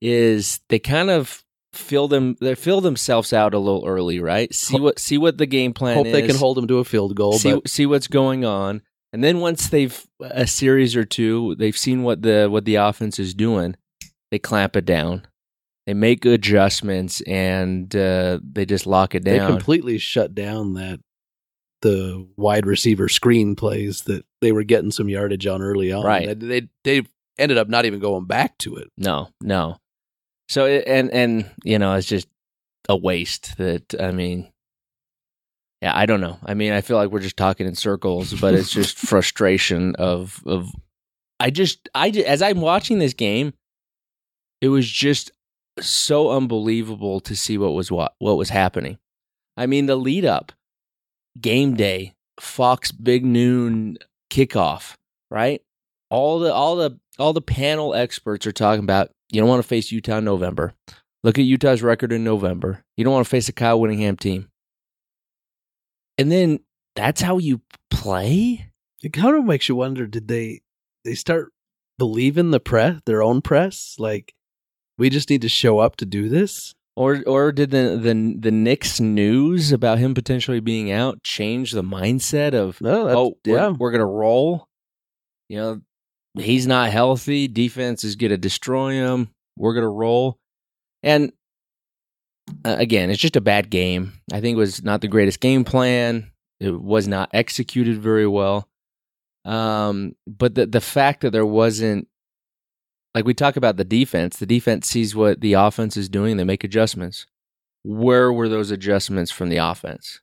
is 0.02 0.60
they 0.68 0.80
kind 0.80 1.10
of 1.10 1.44
fill 1.72 2.08
them 2.08 2.36
they 2.40 2.54
fill 2.54 2.80
themselves 2.80 3.32
out 3.32 3.54
a 3.54 3.58
little 3.58 3.86
early, 3.86 4.18
right? 4.18 4.52
See 4.52 4.80
what 4.80 4.98
see 4.98 5.18
what 5.18 5.38
the 5.38 5.46
game 5.46 5.72
plan 5.72 5.96
hope 5.96 6.06
is. 6.06 6.12
they 6.12 6.26
can 6.26 6.36
hold 6.36 6.56
them 6.56 6.66
to 6.66 6.78
a 6.78 6.84
field 6.84 7.14
goal. 7.14 7.34
see 7.34 7.60
see 7.66 7.86
what's 7.86 8.08
going 8.08 8.44
on, 8.44 8.82
and 9.12 9.22
then 9.22 9.40
once 9.40 9.68
they've 9.68 10.06
a 10.20 10.46
series 10.46 10.96
or 10.96 11.04
two, 11.04 11.54
they've 11.56 11.76
seen 11.76 12.02
what 12.02 12.22
the 12.22 12.48
what 12.50 12.64
the 12.64 12.76
offense 12.76 13.18
is 13.18 13.34
doing. 13.34 13.76
They 14.30 14.38
clamp 14.38 14.76
it 14.76 14.84
down. 14.84 15.26
They 15.86 15.94
make 15.94 16.24
adjustments 16.24 17.20
and 17.22 17.94
uh, 17.94 18.40
they 18.42 18.66
just 18.66 18.86
lock 18.86 19.14
it 19.14 19.22
down. 19.24 19.38
they 19.38 19.46
completely 19.46 19.98
shut 19.98 20.34
down 20.34 20.74
that 20.74 21.00
the 21.82 22.26
wide 22.36 22.66
receiver 22.66 23.08
screen 23.08 23.54
plays 23.54 24.02
that 24.02 24.24
they 24.40 24.50
were 24.50 24.64
getting 24.64 24.90
some 24.90 25.08
yardage 25.08 25.46
on 25.46 25.62
early 25.62 25.92
on. 25.92 26.04
Right. 26.04 26.38
They 26.38 26.60
they, 26.60 26.68
they 26.84 27.08
ended 27.38 27.58
up 27.58 27.68
not 27.68 27.84
even 27.84 28.00
going 28.00 28.24
back 28.26 28.58
to 28.58 28.76
it. 28.76 28.90
No, 28.96 29.28
no. 29.40 29.76
So 30.48 30.64
it, 30.66 30.84
and 30.86 31.10
and 31.10 31.50
you 31.64 31.78
know 31.78 31.94
it's 31.94 32.08
just 32.08 32.28
a 32.88 32.96
waste. 32.96 33.56
That 33.58 33.94
I 34.00 34.12
mean, 34.12 34.50
yeah, 35.82 35.96
I 35.96 36.06
don't 36.06 36.20
know. 36.20 36.38
I 36.44 36.54
mean, 36.54 36.72
I 36.72 36.80
feel 36.80 36.96
like 36.96 37.10
we're 37.10 37.20
just 37.20 37.36
talking 37.36 37.66
in 37.66 37.74
circles, 37.74 38.32
but 38.40 38.54
it's 38.54 38.70
just 38.70 38.98
frustration 39.06 39.94
of 39.96 40.42
of. 40.46 40.70
I 41.38 41.50
just 41.50 41.88
I 41.94 42.10
ju- 42.10 42.24
as 42.24 42.40
I'm 42.40 42.60
watching 42.60 42.98
this 42.98 43.12
game, 43.12 43.52
it 44.60 44.68
was 44.68 44.90
just 44.90 45.32
so 45.80 46.30
unbelievable 46.30 47.20
to 47.20 47.36
see 47.36 47.58
what 47.58 47.74
was 47.74 47.90
what 47.90 48.14
what 48.18 48.38
was 48.38 48.48
happening. 48.48 48.98
I 49.56 49.66
mean, 49.66 49.86
the 49.86 49.96
lead 49.96 50.24
up, 50.24 50.52
game 51.40 51.74
day, 51.74 52.14
Fox 52.40 52.90
Big 52.90 53.24
Noon 53.24 53.98
kickoff, 54.30 54.94
right? 55.30 55.62
All 56.10 56.38
the 56.38 56.52
all 56.52 56.76
the 56.76 56.98
all 57.18 57.32
the 57.32 57.42
panel 57.42 57.94
experts 57.94 58.46
are 58.46 58.52
talking 58.52 58.84
about 58.84 59.10
you 59.30 59.40
don't 59.40 59.48
want 59.48 59.62
to 59.62 59.68
face 59.68 59.92
Utah 59.92 60.18
in 60.18 60.24
November. 60.24 60.72
Look 61.22 61.38
at 61.38 61.44
Utah's 61.44 61.82
record 61.82 62.12
in 62.12 62.22
November. 62.24 62.82
You 62.96 63.04
don't 63.04 63.12
want 63.12 63.26
to 63.26 63.30
face 63.30 63.48
a 63.48 63.52
Kyle 63.52 63.80
Whittingham 63.80 64.16
team. 64.16 64.48
And 66.18 66.32
then 66.32 66.60
that's 66.94 67.20
how 67.20 67.38
you 67.38 67.60
play? 67.90 68.70
It 69.02 69.12
kind 69.12 69.36
of 69.36 69.44
makes 69.44 69.68
you 69.68 69.76
wonder: 69.76 70.06
Did 70.06 70.28
they 70.28 70.62
they 71.04 71.14
start 71.14 71.52
believing 71.98 72.50
the 72.50 72.60
press, 72.60 73.00
their 73.06 73.22
own 73.22 73.42
press? 73.42 73.96
Like 73.98 74.34
we 74.98 75.10
just 75.10 75.30
need 75.30 75.42
to 75.42 75.48
show 75.48 75.78
up 75.78 75.96
to 75.96 76.06
do 76.06 76.28
this. 76.28 76.74
Or 76.96 77.22
or 77.26 77.52
did 77.52 77.70
the 77.70 77.98
the 78.00 78.36
the 78.38 78.50
Nix 78.50 79.00
news 79.00 79.70
about 79.70 79.98
him 79.98 80.14
potentially 80.14 80.60
being 80.60 80.90
out 80.90 81.22
change 81.22 81.72
the 81.72 81.82
mindset 81.82 82.54
of 82.54 82.80
No, 82.80 83.08
oh 83.08 83.36
we're, 83.46 83.56
yeah. 83.56 83.68
we're 83.68 83.92
gonna 83.92 84.06
roll? 84.06 84.66
You 85.50 85.58
know, 85.58 85.80
he's 86.38 86.66
not 86.66 86.90
healthy. 86.90 87.48
Defense 87.48 88.02
is 88.02 88.16
gonna 88.16 88.38
destroy 88.38 88.92
him. 88.92 89.28
We're 89.58 89.74
gonna 89.74 89.90
roll. 89.90 90.38
And 91.02 91.32
uh, 92.64 92.76
again, 92.78 93.10
it's 93.10 93.20
just 93.20 93.36
a 93.36 93.40
bad 93.40 93.70
game. 93.70 94.12
I 94.32 94.40
think 94.40 94.56
it 94.56 94.58
was 94.58 94.82
not 94.82 95.00
the 95.00 95.08
greatest 95.08 95.40
game 95.40 95.64
plan. 95.64 96.30
It 96.60 96.80
was 96.80 97.06
not 97.06 97.30
executed 97.32 97.98
very 97.98 98.26
well. 98.26 98.68
Um, 99.44 100.14
but 100.26 100.54
the 100.54 100.66
the 100.66 100.80
fact 100.80 101.20
that 101.20 101.30
there 101.30 101.46
wasn't 101.46 102.08
like 103.14 103.24
we 103.24 103.34
talk 103.34 103.56
about 103.56 103.76
the 103.76 103.84
defense, 103.84 104.36
the 104.36 104.46
defense 104.46 104.88
sees 104.88 105.14
what 105.14 105.40
the 105.40 105.54
offense 105.54 105.96
is 105.96 106.08
doing, 106.08 106.36
they 106.36 106.44
make 106.44 106.64
adjustments. 106.64 107.26
Where 107.82 108.32
were 108.32 108.48
those 108.48 108.70
adjustments 108.70 109.30
from 109.30 109.48
the 109.48 109.58
offense? 109.58 110.20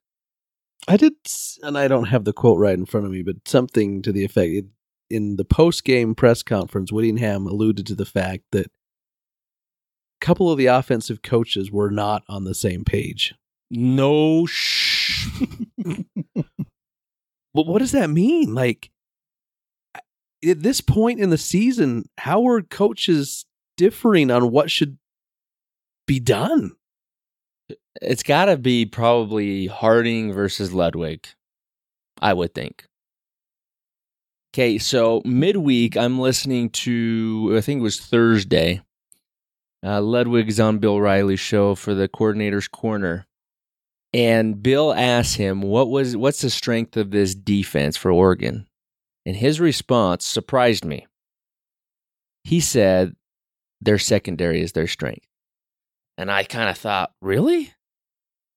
I 0.88 0.98
did, 0.98 1.14
and 1.62 1.78
I 1.78 1.88
don't 1.88 2.10
have 2.10 2.26
the 2.26 2.34
quote 2.34 2.60
right 2.60 2.78
in 2.78 2.86
front 2.86 3.06
of 3.06 3.12
me, 3.12 3.24
but 3.24 3.48
something 3.48 4.02
to 4.02 4.12
the 4.12 4.26
effect 4.26 4.52
it, 4.52 4.66
in 5.10 5.38
the 5.38 5.46
post 5.46 5.86
game 5.86 6.14
press 6.14 6.44
conference, 6.44 6.92
Whittingham 6.92 7.48
alluded 7.48 7.88
to 7.88 7.96
the 7.96 8.06
fact 8.06 8.44
that 8.52 8.70
couple 10.24 10.52
of 10.52 10.58
the 10.58 10.66
offensive 10.68 11.22
coaches 11.22 11.72
were 11.72 11.92
not 11.92 12.24
on 12.28 12.44
the 12.44 12.56
same 12.56 12.84
page. 12.84 13.36
No 13.70 14.46
sh. 14.46 15.28
But 17.56 17.68
what 17.68 17.80
does 17.80 17.92
that 17.92 18.10
mean? 18.10 18.56
Like, 18.56 18.90
at 20.44 20.64
this 20.64 20.82
point 20.82 21.20
in 21.20 21.30
the 21.30 21.38
season, 21.38 22.10
how 22.18 22.48
are 22.48 22.64
coaches 22.64 23.46
differing 23.78 24.32
on 24.32 24.50
what 24.50 24.72
should 24.72 24.98
be 26.08 26.20
done? 26.20 26.72
it's 28.02 28.24
got 28.24 28.46
to 28.46 28.58
be 28.58 28.86
probably 28.86 29.68
Harding 29.68 30.34
versus 30.34 30.74
Ludwig, 30.74 31.28
I 32.22 32.34
would 32.34 32.54
think. 32.54 32.86
Okay, 34.54 34.78
so 34.78 35.22
midweek, 35.26 35.98
I'm 35.98 36.20
listening 36.20 36.70
to, 36.72 37.54
I 37.58 37.62
think 37.62 37.80
it 37.80 37.84
was 37.84 38.00
Thursday. 38.00 38.82
Uh, 39.84 40.02
Ludwig's 40.02 40.60
on 40.60 40.80
Bill 40.80 41.02
Riley's 41.02 41.40
show 41.40 41.76
for 41.76 41.94
the 41.94 42.08
coordinator's 42.08 42.68
corner. 42.68 43.26
And 44.14 44.62
Bill 44.62 44.94
asked 44.94 45.38
him, 45.38 45.62
what 45.62 45.90
was, 45.90 46.16
what's 46.16 46.42
the 46.42 46.50
strength 46.50 46.96
of 46.98 47.12
this 47.12 47.34
defense 47.36 47.98
for 47.98 48.12
Oregon? 48.12 48.68
And 49.26 49.36
his 49.36 49.60
response 49.60 50.26
surprised 50.26 50.86
me. 50.86 51.08
He 52.44 52.60
said, 52.60 53.16
their 53.82 53.98
secondary 53.98 54.62
is 54.62 54.74
their 54.74 54.88
strength. 54.88 55.26
And 56.18 56.32
I 56.32 56.44
kind 56.44 56.70
of 56.70 56.78
thought, 56.78 57.12
really? 57.22 57.74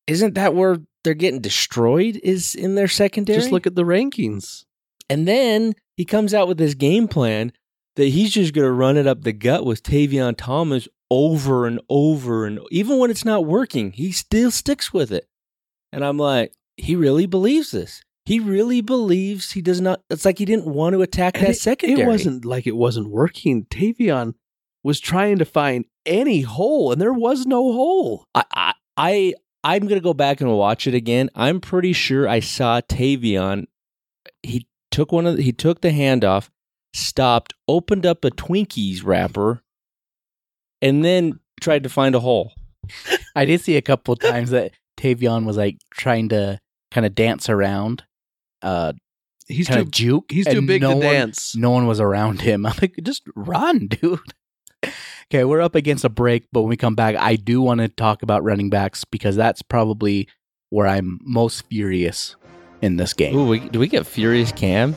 Isn't 0.06 0.34
that 0.34 0.54
where 0.54 0.78
they're 1.02 1.14
getting 1.14 1.40
destroyed? 1.40 2.20
Is 2.22 2.54
in 2.54 2.74
their 2.74 2.88
secondary? 2.88 3.38
Just 3.40 3.52
look 3.52 3.66
at 3.66 3.74
the 3.74 3.82
rankings. 3.84 4.64
and 5.08 5.26
then 5.26 5.74
he 5.96 6.04
comes 6.04 6.34
out 6.34 6.48
with 6.48 6.58
this 6.58 6.74
game 6.74 7.08
plan 7.08 7.52
that 7.96 8.08
he's 8.08 8.32
just 8.32 8.52
going 8.52 8.66
to 8.66 8.72
run 8.72 8.96
it 8.98 9.06
up 9.06 9.22
the 9.22 9.32
gut 9.32 9.64
with 9.64 9.82
Tavion 9.82 10.34
Thomas 10.36 10.86
over 11.10 11.66
and 11.66 11.80
over. 11.88 12.46
And 12.46 12.60
even 12.70 12.98
when 12.98 13.10
it's 13.10 13.24
not 13.24 13.46
working, 13.46 13.92
he 13.92 14.12
still 14.12 14.50
sticks 14.50 14.92
with 14.92 15.12
it. 15.12 15.28
And 15.92 16.04
I'm 16.04 16.18
like, 16.18 16.52
he 16.76 16.96
really 16.96 17.26
believes 17.26 17.70
this. 17.70 18.02
He 18.24 18.40
really 18.40 18.80
believes 18.80 19.52
he 19.52 19.62
does 19.62 19.80
not. 19.80 20.02
It's 20.10 20.24
like 20.24 20.38
he 20.38 20.44
didn't 20.44 20.66
want 20.66 20.94
to 20.94 21.02
attack 21.02 21.36
And 21.36 21.46
that 21.46 21.50
it, 21.50 21.58
secondary. 21.58 22.02
It 22.02 22.06
wasn't 22.06 22.44
like 22.44 22.66
it 22.66 22.76
wasn't 22.76 23.08
working. 23.08 23.66
Tavion 23.66 24.34
was 24.82 24.98
trying 24.98 25.38
to 25.38 25.44
find 25.44 25.84
any 26.04 26.40
hole, 26.40 26.90
and 26.90 27.00
there 27.00 27.12
was 27.12 27.46
no 27.46 27.72
hole. 27.72 28.24
I, 28.34 28.44
I, 28.52 28.74
I 28.96 29.34
I'm 29.62 29.86
gonna 29.86 30.00
go 30.00 30.14
back 30.14 30.40
and 30.40 30.50
watch 30.52 30.86
it 30.86 30.94
again. 30.94 31.30
I'm 31.36 31.60
pretty 31.60 31.92
sure 31.92 32.28
I 32.28 32.40
saw 32.40 32.80
Tavion. 32.80 33.66
He 34.42 34.66
took 34.90 35.12
one 35.12 35.26
of 35.26 35.36
the, 35.36 35.42
he 35.42 35.52
took 35.52 35.80
the 35.80 35.90
handoff, 35.90 36.48
stopped, 36.94 37.54
opened 37.68 38.06
up 38.06 38.24
a 38.24 38.30
Twinkies 38.30 39.04
wrapper, 39.04 39.62
and 40.82 41.04
then 41.04 41.38
tried 41.60 41.82
to 41.84 41.88
find 41.88 42.14
a 42.14 42.20
hole. 42.20 42.52
I 43.36 43.44
did 43.44 43.60
see 43.60 43.76
a 43.76 43.82
couple 43.82 44.16
times 44.16 44.50
that 44.50 44.72
Tavion 44.98 45.44
was 45.44 45.56
like 45.56 45.78
trying 45.90 46.28
to 46.30 46.58
kind 46.90 47.04
of 47.06 47.14
dance 47.14 47.48
around, 47.48 48.04
uh, 48.62 48.92
He's 49.48 49.68
too 49.68 49.78
of 49.80 49.90
juke. 49.92 50.32
he's 50.32 50.44
too 50.46 50.66
big 50.66 50.82
no 50.82 50.90
to 50.90 50.96
one- 50.96 51.04
dance. 51.06 51.54
No 51.54 51.70
one 51.70 51.86
was 51.86 52.00
around 52.00 52.40
him. 52.40 52.66
I'm 52.66 52.74
like, 52.80 52.96
just 53.02 53.22
run, 53.36 53.86
dude. 53.88 54.18
Okay, 55.30 55.44
we're 55.44 55.60
up 55.60 55.74
against 55.76 56.04
a 56.04 56.08
break, 56.08 56.46
but 56.52 56.62
when 56.62 56.68
we 56.70 56.76
come 56.76 56.94
back, 56.96 57.14
I 57.16 57.36
do 57.36 57.60
want 57.62 57.80
to 57.80 57.88
talk 57.88 58.22
about 58.22 58.42
running 58.44 58.70
backs 58.70 59.04
because 59.04 59.36
that's 59.36 59.62
probably 59.62 60.28
where 60.70 60.86
I'm 60.88 61.20
most 61.22 61.62
furious 61.68 62.34
in 62.82 62.96
this 62.96 63.12
game. 63.12 63.36
Ooh, 63.36 63.46
we, 63.48 63.60
do 63.60 63.78
we 63.78 63.86
get 63.88 64.04
Furious 64.06 64.50
Cam? 64.52 64.96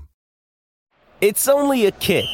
It's 1.21 1.47
only 1.47 1.85
a 1.85 1.91
kick, 1.91 2.25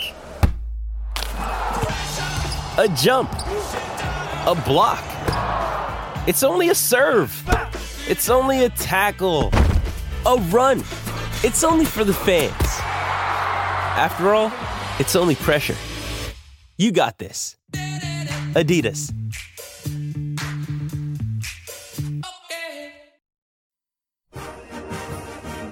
a 1.27 2.87
jump, 2.95 3.29
a 3.33 4.55
block. 4.65 5.03
It's 6.25 6.41
only 6.41 6.69
a 6.69 6.75
serve. 6.75 7.43
It's 8.07 8.29
only 8.29 8.63
a 8.63 8.69
tackle, 8.69 9.51
a 10.25 10.37
run. 10.51 10.85
It's 11.43 11.65
only 11.65 11.83
for 11.83 12.05
the 12.05 12.13
fans. 12.13 12.53
After 12.61 14.33
all, 14.33 14.53
it's 14.99 15.17
only 15.17 15.35
pressure. 15.35 15.75
You 16.77 16.93
got 16.93 17.17
this. 17.17 17.57
Adidas. 18.53 19.13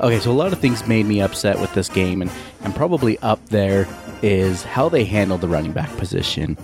Okay, 0.02 0.20
so 0.20 0.30
a 0.30 0.34
lot 0.34 0.52
of 0.52 0.60
things 0.60 0.86
made 0.86 1.06
me 1.06 1.22
upset 1.22 1.58
with 1.62 1.74
this 1.74 1.88
game, 1.88 2.22
and, 2.22 2.30
and 2.66 2.76
probably 2.76 3.20
up 3.20 3.46
there 3.50 3.88
is 4.24 4.64
how 4.64 4.90
they 4.90 5.06
handled 5.06 5.42
the 5.42 5.48
running 5.48 5.72
back 5.72 5.96
position. 5.98 6.58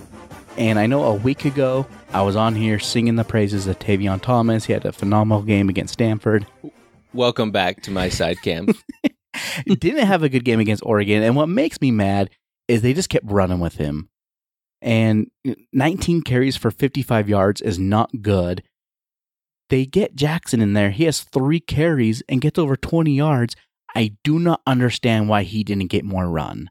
And 0.58 0.78
I 0.78 0.86
know 0.86 1.04
a 1.04 1.14
week 1.14 1.44
ago, 1.44 1.86
I 2.12 2.22
was 2.22 2.34
on 2.34 2.56
here 2.56 2.80
singing 2.80 3.14
the 3.14 3.24
praises 3.24 3.68
of 3.68 3.78
Tavion 3.78 4.20
Thomas. 4.20 4.64
He 4.64 4.72
had 4.72 4.84
a 4.84 4.92
phenomenal 4.92 5.42
game 5.42 5.68
against 5.68 5.94
Stanford. 5.94 6.44
Welcome 7.14 7.52
back 7.52 7.82
to 7.82 7.92
my 7.92 8.08
side 8.08 8.42
cam. 8.42 8.66
Didn't 9.66 10.06
have 10.06 10.24
a 10.24 10.28
good 10.28 10.44
game 10.44 10.58
against 10.58 10.84
Oregon. 10.84 11.22
And 11.22 11.36
what 11.36 11.48
makes 11.48 11.80
me 11.80 11.92
mad 11.92 12.30
is 12.66 12.82
they 12.82 12.94
just 12.94 13.08
kept 13.08 13.30
running 13.30 13.60
with 13.60 13.76
him. 13.76 14.10
And 14.80 15.30
19 15.72 16.22
carries 16.22 16.56
for 16.56 16.72
55 16.72 17.28
yards 17.28 17.60
is 17.60 17.78
not 17.78 18.10
good. 18.20 18.64
They 19.70 19.86
get 19.86 20.16
Jackson 20.16 20.60
in 20.60 20.72
there. 20.72 20.90
He 20.90 21.04
has 21.04 21.20
three 21.20 21.60
carries 21.60 22.22
and 22.28 22.40
gets 22.40 22.58
over 22.58 22.76
20 22.76 23.14
yards. 23.14 23.54
I 23.94 24.12
do 24.24 24.38
not 24.38 24.62
understand 24.66 25.28
why 25.28 25.42
he 25.42 25.62
didn't 25.64 25.88
get 25.88 26.04
more 26.04 26.28
run. 26.28 26.70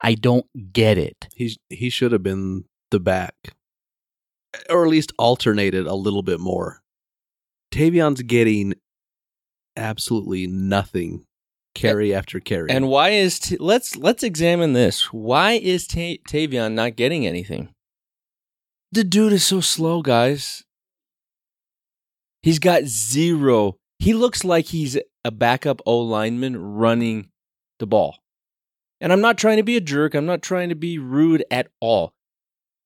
I 0.00 0.14
don't 0.14 0.46
get 0.72 0.98
it. 0.98 1.28
He 1.36 1.56
he 1.68 1.90
should 1.90 2.12
have 2.12 2.22
been 2.22 2.64
the 2.90 2.98
back, 3.00 3.34
or 4.68 4.84
at 4.84 4.90
least 4.90 5.12
alternated 5.18 5.86
a 5.86 5.94
little 5.94 6.22
bit 6.22 6.40
more. 6.40 6.80
Tavion's 7.72 8.22
getting 8.22 8.74
absolutely 9.76 10.46
nothing 10.46 11.24
carry 11.74 12.14
after 12.14 12.38
carry. 12.40 12.68
and 12.70 12.88
why 12.88 13.10
is 13.10 13.38
T- 13.38 13.56
let's 13.58 13.96
let's 13.96 14.22
examine 14.22 14.72
this. 14.72 15.12
Why 15.12 15.52
is 15.52 15.86
Ta- 15.86 16.20
Tavion 16.28 16.72
not 16.74 16.96
getting 16.96 17.26
anything? 17.26 17.72
The 18.90 19.04
dude 19.04 19.32
is 19.32 19.44
so 19.44 19.60
slow, 19.60 20.02
guys. 20.02 20.64
He's 22.42 22.58
got 22.58 22.84
zero. 22.84 23.76
He 24.02 24.14
looks 24.14 24.42
like 24.42 24.66
he's 24.66 24.98
a 25.24 25.30
backup 25.30 25.80
O 25.86 26.00
lineman 26.00 26.56
running 26.74 27.28
the 27.78 27.86
ball. 27.86 28.18
And 29.00 29.12
I'm 29.12 29.20
not 29.20 29.38
trying 29.38 29.58
to 29.58 29.62
be 29.62 29.76
a 29.76 29.80
jerk. 29.80 30.14
I'm 30.14 30.26
not 30.26 30.42
trying 30.42 30.70
to 30.70 30.74
be 30.74 30.98
rude 30.98 31.44
at 31.52 31.68
all. 31.80 32.12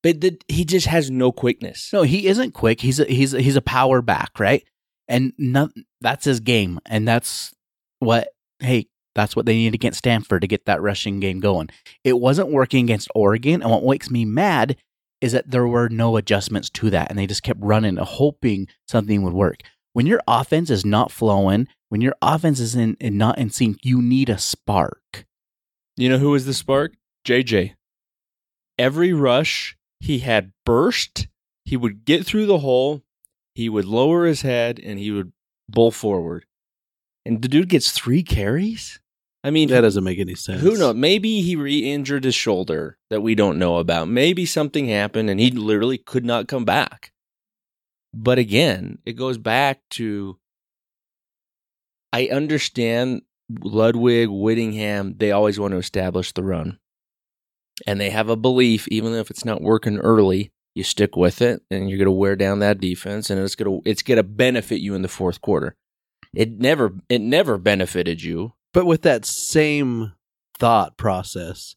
But 0.03 0.21
the, 0.21 0.39
he 0.47 0.63
just 0.63 0.85
has 0.85 1.09
no 1.09 1.31
quickness. 1.31 1.89
No, 1.91 2.03
he 2.03 2.27
isn't 2.27 2.53
quick. 2.53 2.81
He's 2.81 2.99
a, 2.99 3.05
he's 3.05 3.33
a, 3.33 3.41
he's 3.41 3.55
a 3.55 3.63
power 3.63 4.03
back, 4.03 4.39
right? 4.39 4.63
And 5.07 5.33
not, 5.39 5.71
that's 6.01 6.25
his 6.25 6.39
game, 6.39 6.79
and 6.85 7.07
that's 7.07 7.51
what. 7.97 8.27
Hey, 8.59 8.87
that's 9.15 9.35
what 9.35 9.47
they 9.47 9.55
need 9.55 9.73
against 9.73 9.97
Stanford 9.97 10.41
to 10.41 10.47
get 10.47 10.65
that 10.65 10.83
rushing 10.83 11.19
game 11.19 11.39
going. 11.39 11.69
It 12.03 12.19
wasn't 12.19 12.51
working 12.51 12.85
against 12.85 13.09
Oregon, 13.15 13.63
and 13.63 13.71
what 13.71 13.83
makes 13.83 14.11
me 14.11 14.23
mad 14.23 14.77
is 15.19 15.31
that 15.31 15.49
there 15.49 15.67
were 15.67 15.89
no 15.89 16.15
adjustments 16.17 16.69
to 16.71 16.91
that, 16.91 17.09
and 17.09 17.17
they 17.17 17.25
just 17.25 17.41
kept 17.41 17.59
running, 17.59 17.97
hoping 17.97 18.67
something 18.87 19.23
would 19.23 19.33
work. 19.33 19.61
When 19.97 20.05
your 20.05 20.21
offense 20.27 20.69
is 20.69 20.85
not 20.85 21.11
flowing, 21.11 21.67
when 21.89 22.01
your 22.01 22.13
offense 22.21 22.59
is 22.59 22.75
in, 22.75 22.97
in 22.99 23.17
not 23.17 23.39
in 23.39 23.49
sync, 23.49 23.77
you 23.81 23.99
need 23.99 24.29
a 24.29 24.37
spark. 24.37 25.25
You 25.95 26.07
know 26.07 26.19
who 26.19 26.29
was 26.29 26.45
the 26.45 26.53
spark? 26.53 26.93
JJ. 27.25 27.73
Every 28.77 29.11
rush, 29.11 29.75
he 29.99 30.19
had 30.19 30.51
burst. 30.67 31.27
He 31.65 31.75
would 31.75 32.05
get 32.05 32.27
through 32.27 32.45
the 32.45 32.59
hole. 32.59 33.01
He 33.55 33.69
would 33.69 33.85
lower 33.85 34.27
his 34.27 34.43
head 34.43 34.79
and 34.79 34.99
he 34.99 35.09
would 35.09 35.31
bull 35.67 35.89
forward. 35.89 36.45
And 37.25 37.41
the 37.41 37.47
dude 37.47 37.69
gets 37.69 37.89
three 37.89 38.21
carries? 38.21 38.99
I 39.43 39.49
mean, 39.49 39.69
that 39.69 39.81
doesn't 39.81 40.03
make 40.03 40.19
any 40.19 40.35
sense. 40.35 40.61
who 40.61 40.77
knows? 40.77 40.93
Maybe 40.93 41.41
he 41.41 41.55
re 41.55 41.91
injured 41.91 42.23
his 42.23 42.35
shoulder 42.35 42.99
that 43.09 43.21
we 43.21 43.33
don't 43.33 43.57
know 43.57 43.77
about. 43.77 44.09
Maybe 44.09 44.45
something 44.45 44.89
happened 44.89 45.31
and 45.31 45.39
he 45.39 45.49
literally 45.49 45.97
could 45.97 46.23
not 46.23 46.47
come 46.47 46.65
back. 46.65 47.13
But 48.13 48.39
again, 48.39 48.99
it 49.05 49.13
goes 49.13 49.37
back 49.37 49.81
to 49.91 50.37
I 52.13 52.27
understand 52.27 53.21
Ludwig, 53.49 54.29
Whittingham, 54.29 55.15
they 55.17 55.31
always 55.31 55.59
want 55.59 55.71
to 55.71 55.77
establish 55.77 56.31
the 56.31 56.43
run. 56.43 56.79
And 57.85 58.01
they 58.01 58.09
have 58.09 58.29
a 58.29 58.35
belief, 58.35 58.87
even 58.87 59.13
if 59.13 59.29
it's 59.29 59.45
not 59.45 59.61
working 59.61 59.99
early, 59.99 60.51
you 60.73 60.83
stick 60.83 61.15
with 61.15 61.41
it 61.41 61.61
and 61.69 61.89
you're 61.89 61.97
going 61.97 62.05
to 62.05 62.11
wear 62.11 62.35
down 62.35 62.59
that 62.59 62.79
defense 62.79 63.29
and 63.29 63.39
it's 63.39 63.55
going 63.55 63.81
to 63.81 63.89
it's 63.89 64.03
to 64.03 64.23
benefit 64.23 64.79
you 64.79 64.95
in 64.95 65.01
the 65.01 65.07
fourth 65.07 65.41
quarter. 65.41 65.75
It 66.35 66.59
never 66.59 66.93
it 67.09 67.21
never 67.21 67.57
benefited 67.57 68.21
you. 68.21 68.53
But 68.73 68.85
with 68.85 69.01
that 69.03 69.25
same 69.25 70.13
thought 70.57 70.97
process, 70.97 71.75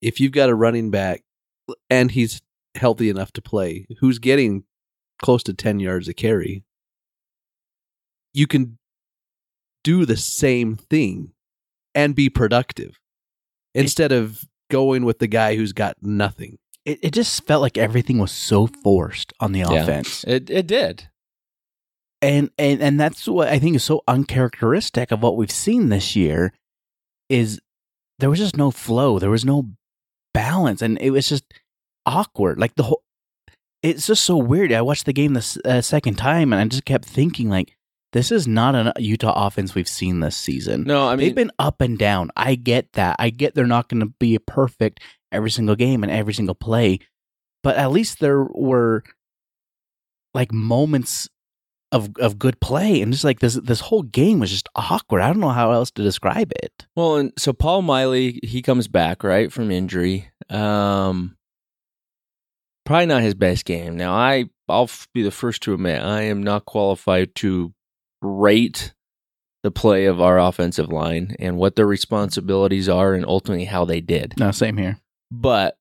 if 0.00 0.20
you've 0.20 0.32
got 0.32 0.48
a 0.48 0.54
running 0.54 0.90
back 0.90 1.22
and 1.88 2.10
he's 2.10 2.40
healthy 2.74 3.10
enough 3.10 3.32
to 3.32 3.42
play, 3.42 3.86
who's 3.98 4.18
getting 4.18 4.64
close 5.22 5.42
to 5.44 5.54
10 5.54 5.80
yards 5.80 6.08
a 6.08 6.14
carry, 6.14 6.64
you 8.32 8.46
can 8.46 8.78
do 9.84 10.04
the 10.04 10.16
same 10.16 10.76
thing 10.76 11.32
and 11.94 12.14
be 12.14 12.28
productive 12.28 12.98
instead 13.74 14.12
of 14.12 14.44
going 14.70 15.04
with 15.04 15.18
the 15.18 15.26
guy 15.26 15.56
who's 15.56 15.72
got 15.72 15.96
nothing. 16.02 16.58
It, 16.84 16.98
it 17.02 17.10
just 17.12 17.44
felt 17.46 17.62
like 17.62 17.76
everything 17.78 18.18
was 18.18 18.32
so 18.32 18.66
forced 18.66 19.32
on 19.40 19.52
the 19.52 19.60
Yeah. 19.60 19.82
offense. 19.82 20.24
It 20.24 20.48
it 20.50 20.66
did. 20.66 21.08
and 22.22 22.50
and 22.58 22.80
and 22.82 23.00
that's 23.00 23.26
what 23.26 23.48
I 23.48 23.58
think 23.58 23.76
is 23.76 23.84
so 23.84 24.02
uncharacteristic 24.06 25.10
of 25.10 25.22
what 25.22 25.36
we've 25.36 25.50
seen 25.50 25.88
this 25.88 26.14
year 26.14 26.52
is 27.28 27.60
there 28.18 28.28
was 28.30 28.38
just 28.38 28.56
no 28.56 28.70
flow, 28.70 29.18
there 29.18 29.30
was 29.30 29.44
no 29.44 29.70
balance, 30.34 30.82
and 30.82 30.98
it 31.00 31.10
was 31.10 31.28
just 31.28 31.44
awkward. 32.06 32.58
Like 32.58 32.74
the 32.76 32.82
whole, 32.84 33.02
it's 33.82 34.06
just 34.06 34.24
so 34.24 34.36
weird. 34.36 34.72
I 34.72 34.82
watched 34.82 35.06
the 35.06 35.12
game 35.12 35.34
the 35.34 35.60
uh, 35.64 35.80
second 35.80 36.16
time, 36.16 36.52
and 36.52 36.60
I 36.60 36.66
just 36.66 36.84
kept 36.84 37.04
thinking 37.04 37.48
like, 37.48 37.76
this 38.12 38.32
is 38.32 38.48
not 38.48 38.74
a 38.74 38.92
Utah 38.98 39.46
offense 39.46 39.74
we've 39.74 39.88
seen 39.88 40.20
this 40.20 40.36
season. 40.36 40.84
No, 40.84 41.06
I 41.06 41.10
mean 41.16 41.26
They've 41.26 41.34
been 41.34 41.52
up 41.58 41.80
and 41.80 41.96
down. 41.96 42.30
I 42.36 42.56
get 42.56 42.92
that. 42.94 43.16
I 43.18 43.30
get 43.30 43.54
they're 43.54 43.66
not 43.66 43.88
going 43.88 44.00
to 44.00 44.12
be 44.18 44.36
perfect 44.38 45.00
every 45.30 45.50
single 45.50 45.76
game 45.76 46.02
and 46.02 46.10
every 46.10 46.34
single 46.34 46.56
play, 46.56 46.98
but 47.62 47.76
at 47.76 47.92
least 47.92 48.18
there 48.18 48.42
were 48.42 49.04
like 50.34 50.52
moments 50.52 51.28
of 51.92 52.10
of 52.18 52.38
good 52.38 52.60
play, 52.60 53.00
and 53.00 53.12
just 53.12 53.24
like 53.24 53.40
this 53.40 53.54
this 53.54 53.80
whole 53.80 54.02
game 54.02 54.40
was 54.40 54.50
just 54.50 54.68
awkward. 54.74 55.22
I 55.22 55.28
don't 55.28 55.40
know 55.40 55.48
how 55.50 55.72
else 55.72 55.90
to 55.92 56.02
describe 56.02 56.52
it. 56.62 56.86
Well, 56.96 57.16
and 57.16 57.32
so 57.38 57.52
Paul 57.52 57.82
Maile, 57.82 58.12
he 58.42 58.62
comes 58.62 58.88
back 58.88 59.22
right 59.22 59.52
from 59.52 59.70
injury. 59.70 60.30
Um, 60.48 61.36
probably 62.84 63.06
not 63.06 63.22
his 63.22 63.34
best 63.34 63.64
game. 63.64 63.96
Now, 63.96 64.12
I 64.12 64.46
I'll 64.68 64.90
be 65.14 65.22
the 65.22 65.30
first 65.30 65.62
to 65.62 65.74
admit 65.74 66.02
I 66.02 66.22
am 66.22 66.42
not 66.42 66.64
qualified 66.64 67.34
to 67.36 67.72
rate 68.22 68.94
the 69.62 69.70
play 69.70 70.06
of 70.06 70.20
our 70.20 70.38
offensive 70.38 70.88
line 70.90 71.36
and 71.38 71.56
what 71.56 71.76
their 71.76 71.86
responsibilities 71.86 72.88
are, 72.88 73.14
and 73.14 73.26
ultimately 73.26 73.66
how 73.66 73.84
they 73.84 74.00
did. 74.00 74.34
No, 74.38 74.50
same 74.50 74.76
here. 74.76 74.98
But 75.30 75.76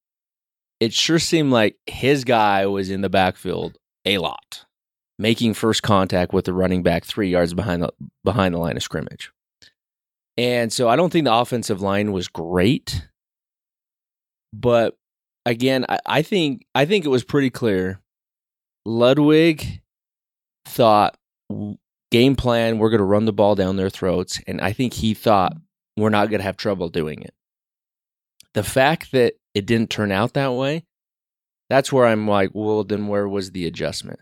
it 0.79 0.93
sure 0.93 1.19
seemed 1.19 1.51
like 1.51 1.77
his 1.87 2.23
guy 2.23 2.65
was 2.65 2.89
in 2.89 3.01
the 3.01 3.09
backfield 3.09 3.77
a 4.05 4.17
lot, 4.17 4.65
making 5.17 5.53
first 5.53 5.83
contact 5.83 6.33
with 6.33 6.45
the 6.45 6.53
running 6.53 6.83
back 6.83 7.05
three 7.05 7.29
yards 7.29 7.53
behind 7.53 7.83
the 7.83 7.91
behind 8.23 8.53
the 8.53 8.59
line 8.59 8.77
of 8.77 8.83
scrimmage. 8.83 9.31
And 10.37 10.71
so 10.71 10.87
I 10.87 10.95
don't 10.95 11.11
think 11.11 11.25
the 11.25 11.33
offensive 11.33 11.81
line 11.81 12.11
was 12.11 12.27
great. 12.27 13.07
But 14.53 14.97
again, 15.49 15.85
I, 15.89 15.99
I 16.05 16.21
think 16.21 16.65
I 16.75 16.85
think 16.85 17.05
it 17.05 17.09
was 17.09 17.23
pretty 17.23 17.49
clear. 17.49 17.99
Ludwig 18.85 19.81
thought 20.65 21.17
game 22.11 22.35
plan, 22.35 22.77
we're 22.79 22.89
going 22.89 22.99
to 22.99 23.03
run 23.05 23.25
the 23.25 23.33
ball 23.33 23.55
down 23.55 23.75
their 23.75 23.89
throats. 23.89 24.39
And 24.47 24.61
I 24.61 24.71
think 24.73 24.93
he 24.93 25.13
thought 25.13 25.53
we're 25.97 26.09
not 26.09 26.29
going 26.29 26.39
to 26.39 26.43
have 26.45 26.57
trouble 26.57 26.89
doing 26.89 27.21
it. 27.21 27.33
The 28.53 28.63
fact 28.63 29.11
that 29.11 29.33
it 29.53 29.65
didn't 29.65 29.89
turn 29.89 30.11
out 30.11 30.33
that 30.33 30.53
way, 30.53 30.85
that's 31.69 31.91
where 31.91 32.05
I'm 32.07 32.27
like, 32.27 32.51
well, 32.53 32.83
then 32.83 33.07
where 33.07 33.27
was 33.27 33.51
the 33.51 33.67
adjustment? 33.67 34.19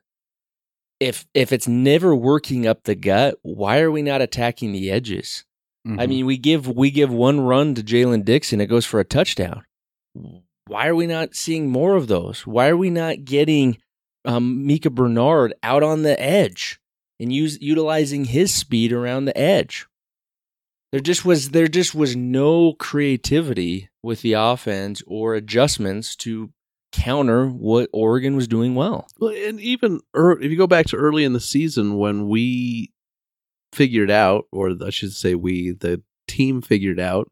If 0.99 1.25
if 1.33 1.53
it's 1.53 1.67
never 1.67 2.15
working 2.15 2.65
up 2.65 2.83
the 2.83 2.95
gut, 2.95 3.35
why 3.43 3.79
are 3.81 3.91
we 3.91 4.01
not 4.01 4.21
attacking 4.21 4.71
the 4.71 4.89
edges? 4.91 5.45
I 5.85 5.89
Mhm. 5.89 6.09
mean, 6.09 6.25
we 6.25 6.37
give 6.37 6.67
we 6.67 6.89
give 6.91 7.11
one 7.11 7.39
run 7.39 7.75
to 7.75 7.83
Jaylen 7.83 8.25
Dixon, 8.25 8.59
it 8.59 8.65
goes 8.65 8.85
for 8.85 8.99
a 8.99 9.05
touchdown. 9.05 9.63
Why 10.67 10.87
are 10.87 10.95
we 10.95 11.07
not 11.07 11.35
seeing 11.35 11.69
more 11.69 11.95
of 11.95 12.07
those? 12.07 12.45
Why 12.45 12.67
are 12.67 12.77
we 12.77 12.89
not 12.89 13.25
getting 13.25 13.77
um, 14.25 14.65
Micah 14.65 14.89
Bernard 14.89 15.53
out 15.63 15.83
on 15.83 16.03
the 16.03 16.19
edge 16.21 16.79
and 17.19 17.33
use 17.33 17.57
utilizing 17.61 18.25
his 18.25 18.53
speed 18.53 18.91
around 18.91 19.25
the 19.25 19.37
edge? 19.37 19.87
There 20.91 21.01
just 21.01 21.25
was 21.25 21.49
there 21.49 21.67
just 21.67 21.93
was 21.93 22.15
no 22.15 22.73
creativity 22.73 23.89
with 24.01 24.21
the 24.21 24.33
offense 24.33 25.01
or 25.05 25.35
adjustments 25.35 26.15
to 26.17 26.51
counter 26.93 27.47
what 27.47 27.89
Oregon 27.91 28.35
was 28.35 28.47
doing 28.47 28.73
well. 28.73 29.07
Well, 29.19 29.33
and 29.35 29.59
even 29.59 29.99
ear 30.15 30.31
if 30.31 30.49
you 30.49 30.57
go 30.57 30.67
back 30.67 30.85
to 30.87 30.97
early 30.97 31.23
in 31.23 31.33
the 31.33 31.39
season 31.39 31.97
when 31.97 32.27
we 32.29 32.91
figured 33.73 34.09
out, 34.09 34.45
or 34.51 34.75
I 34.83 34.89
should 34.89 35.13
say, 35.13 35.35
we 35.35 35.71
the 35.71 36.01
team 36.27 36.61
figured 36.61 36.99
out 36.99 37.29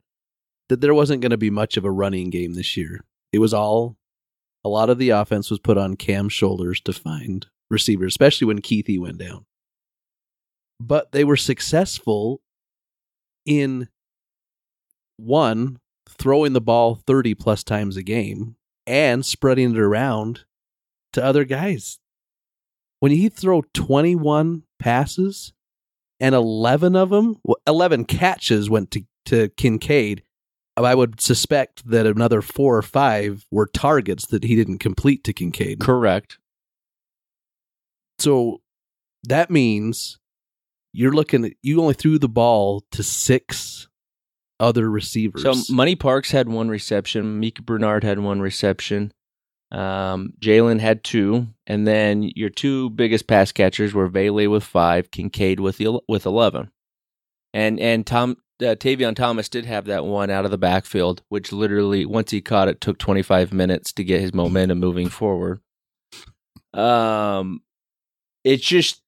that 0.69 0.81
there 0.81 0.93
wasn't 0.93 1.21
going 1.21 1.31
to 1.31 1.37
be 1.37 1.49
much 1.49 1.77
of 1.77 1.85
a 1.85 1.91
running 1.91 2.29
game 2.29 2.53
this 2.53 2.75
year. 2.75 3.01
It 3.31 3.39
was 3.39 3.53
all 3.53 3.97
a 4.63 4.69
lot 4.69 4.89
of 4.89 4.97
the 4.97 5.11
offense 5.11 5.51
was 5.51 5.59
put 5.59 5.77
on 5.77 5.95
Cam's 5.95 6.33
shoulders 6.33 6.81
to 6.81 6.93
find 6.93 7.45
receivers, 7.69 8.13
especially 8.13 8.47
when 8.47 8.61
Kuithe 8.61 8.99
went 8.99 9.19
down. 9.19 9.45
But 10.79 11.11
they 11.11 11.23
were 11.23 11.37
successful 11.37 12.41
in 13.45 13.89
one 15.17 15.79
throwing 16.09 16.53
the 16.53 16.61
ball 16.61 16.95
30 16.95 17.35
plus 17.35 17.63
times 17.63 17.95
a 17.95 18.03
game 18.03 18.55
and 18.87 19.25
spreading 19.25 19.71
it 19.71 19.79
around 19.79 20.45
to 21.13 21.23
other 21.23 21.45
guys. 21.45 21.99
When 22.99 23.11
he 23.11 23.29
throw 23.29 23.63
21 23.73 24.63
passes 24.79 25.53
and 26.19 26.33
11 26.33 26.95
of 26.95 27.09
them, 27.09 27.37
well, 27.43 27.57
11 27.67 28.05
catches 28.05 28.69
went 28.69 28.91
to, 28.91 29.03
to 29.25 29.49
Kincaid, 29.49 30.23
I 30.77 30.93
would 30.95 31.21
suspect 31.21 31.89
that 31.89 32.05
another 32.05 32.41
four 32.41 32.77
or 32.77 32.81
five 32.81 33.45
were 33.49 33.67
targets 33.67 34.25
that 34.27 34.43
he 34.43 34.55
didn't 34.55 34.79
complete 34.79 35.23
to 35.23 35.33
Kincaid. 35.33 35.79
Correct. 35.79 36.37
So 38.19 38.61
that 39.23 39.49
means 39.49 40.19
you're 40.91 41.13
looking 41.13 41.45
at, 41.45 41.53
you 41.61 41.81
only 41.81 41.93
threw 41.93 42.19
the 42.19 42.29
ball 42.29 42.83
to 42.91 43.03
six 43.03 43.87
other 44.59 44.89
receivers. 44.89 45.43
So 45.43 45.73
Money 45.73 45.95
Parks 45.95 46.31
had 46.31 46.49
one 46.49 46.69
reception. 46.69 47.39
Micah 47.39 47.61
Bernard 47.61 48.03
had 48.03 48.19
one 48.19 48.41
reception. 48.41 49.11
Um, 49.71 50.33
Jaylen 50.39 50.79
had 50.79 51.03
two, 51.03 51.47
and 51.67 51.85
then 51.85 52.23
your 52.35 52.49
two 52.49 52.91
biggest 52.91 53.27
pass 53.27 53.51
catchers 53.51 53.93
were 53.93 54.07
Vele 54.07 54.47
with 54.47 54.63
five, 54.63 55.11
Kincaid 55.11 55.59
with 55.59 55.77
the, 55.77 55.99
with 56.07 56.25
eleven, 56.25 56.71
and 57.53 57.79
and 57.79 58.05
Tom 58.05 58.37
uh, 58.61 58.75
Tavion 58.75 59.15
Thomas 59.15 59.49
did 59.49 59.65
have 59.65 59.85
that 59.85 60.05
one 60.05 60.29
out 60.29 60.45
of 60.45 60.51
the 60.51 60.57
backfield, 60.57 61.21
which 61.29 61.51
literally 61.51 62.05
once 62.05 62.31
he 62.31 62.41
caught 62.41 62.67
it 62.67 62.81
took 62.81 62.97
twenty 62.97 63.21
five 63.21 63.53
minutes 63.53 63.91
to 63.93 64.03
get 64.03 64.21
his 64.21 64.33
momentum 64.33 64.79
moving 64.79 65.09
forward. 65.09 65.59
Um, 66.73 67.61
it's 68.43 68.65
just 68.65 69.01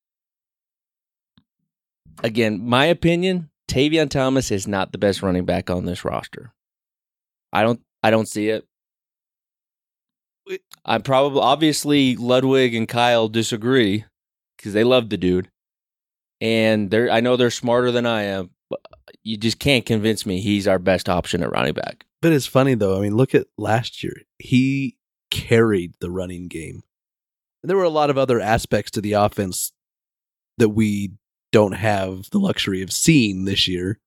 again 2.23 2.61
my 2.63 2.85
opinion. 2.85 3.49
Tavion 3.69 4.09
Thomas 4.09 4.49
is 4.49 4.67
not 4.67 4.91
the 4.91 4.97
best 4.97 5.21
running 5.21 5.45
back 5.45 5.69
on 5.69 5.85
this 5.85 6.05
roster. 6.05 6.53
I 7.51 7.63
don't 7.63 7.81
I 8.03 8.11
don't 8.11 8.27
see 8.27 8.49
it. 8.49 8.65
I'm 10.85 11.01
probably 11.01 11.41
obviously 11.41 12.15
Ludwig 12.15 12.73
and 12.73 12.87
Kyle 12.87 13.27
disagree 13.27 14.05
because 14.55 14.71
they 14.71 14.85
love 14.85 15.09
the 15.09 15.17
dude, 15.17 15.49
and 16.39 16.89
they're 16.89 17.11
I 17.11 17.19
know 17.19 17.35
they're 17.35 17.51
smarter 17.51 17.91
than 17.91 18.05
I 18.05 18.23
am. 18.23 18.51
You 19.23 19.37
just 19.37 19.59
can't 19.59 19.85
convince 19.85 20.25
me 20.25 20.41
he's 20.41 20.67
our 20.67 20.79
best 20.79 21.07
option 21.09 21.41
at 21.43 21.51
running 21.51 21.73
back. 21.73 22.05
But 22.21 22.33
it's 22.33 22.45
funny 22.45 22.73
though. 22.75 22.97
I 22.97 23.01
mean, 23.01 23.15
look 23.15 23.33
at 23.35 23.47
last 23.57 24.03
year. 24.03 24.21
He 24.39 24.97
carried 25.31 25.93
the 25.99 26.11
running 26.11 26.47
game. 26.47 26.83
And 27.63 27.69
there 27.69 27.77
were 27.77 27.83
a 27.83 27.89
lot 27.89 28.09
of 28.09 28.17
other 28.17 28.39
aspects 28.39 28.91
to 28.91 29.01
the 29.01 29.13
offense 29.13 29.71
that 30.57 30.69
we 30.69 31.11
don't 31.51 31.73
have 31.73 32.29
the 32.31 32.39
luxury 32.39 32.81
of 32.81 32.91
seeing 32.91 33.45
this 33.45 33.67
year. 33.67 33.99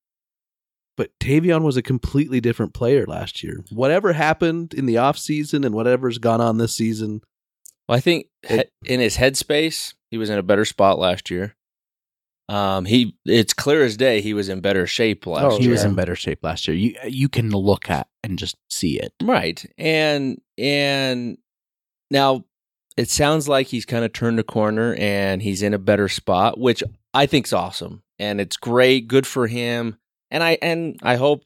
But 0.96 1.10
Tavion 1.18 1.62
was 1.62 1.76
a 1.76 1.82
completely 1.82 2.40
different 2.40 2.74
player 2.74 3.06
last 3.06 3.42
year. 3.42 3.64
Whatever 3.70 4.12
happened 4.12 4.74
in 4.74 4.86
the 4.86 4.96
offseason 4.96 5.64
and 5.64 5.74
whatever's 5.74 6.18
gone 6.18 6.40
on 6.40 6.58
this 6.58 6.74
season, 6.76 7.22
Well, 7.88 7.96
I 7.96 8.00
think 8.00 8.26
It- 8.42 8.70
in 8.84 9.00
his 9.00 9.16
headspace, 9.16 9.94
he 10.10 10.18
was 10.18 10.30
in 10.30 10.38
a 10.38 10.42
better 10.44 10.64
spot 10.64 10.98
last 10.98 11.28
year. 11.30 11.56
Um, 12.50 12.84
he 12.84 13.16
it's 13.24 13.54
clear 13.54 13.84
as 13.84 13.96
day 13.96 14.20
he 14.20 14.34
was 14.34 14.48
in 14.48 14.60
better 14.60 14.84
shape 14.84 15.24
last 15.24 15.44
Oh, 15.44 15.50
year. 15.52 15.60
he 15.60 15.68
was 15.68 15.84
in 15.84 15.94
better 15.94 16.16
shape 16.16 16.40
last 16.42 16.66
year. 16.66 16.76
You 16.76 16.96
you 17.06 17.28
can 17.28 17.50
look 17.50 17.88
at 17.88 18.08
and 18.24 18.36
just 18.38 18.56
see 18.68 18.98
it. 18.98 19.12
Right. 19.22 19.64
And 19.78 20.40
and 20.58 21.38
now 22.10 22.44
it 22.96 23.08
sounds 23.08 23.46
like 23.48 23.68
he's 23.68 23.86
kind 23.86 24.04
of 24.04 24.12
turned 24.12 24.40
a 24.40 24.42
corner 24.42 24.94
and 24.96 25.40
he's 25.40 25.62
in 25.62 25.74
a 25.74 25.78
better 25.78 26.08
spot, 26.08 26.58
which 26.58 26.82
I 27.14 27.26
think's 27.26 27.52
awesome. 27.52 28.02
And 28.18 28.40
it's 28.40 28.56
great, 28.56 29.06
good 29.06 29.28
for 29.28 29.46
him. 29.46 29.96
And 30.32 30.42
I 30.42 30.58
and 30.60 30.98
I 31.04 31.14
hope 31.16 31.44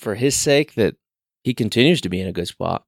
for 0.00 0.16
his 0.16 0.34
sake 0.36 0.74
that 0.74 0.96
he 1.44 1.54
continues 1.54 2.00
to 2.00 2.08
be 2.08 2.20
in 2.20 2.26
a 2.26 2.32
good 2.32 2.48
spot. 2.48 2.84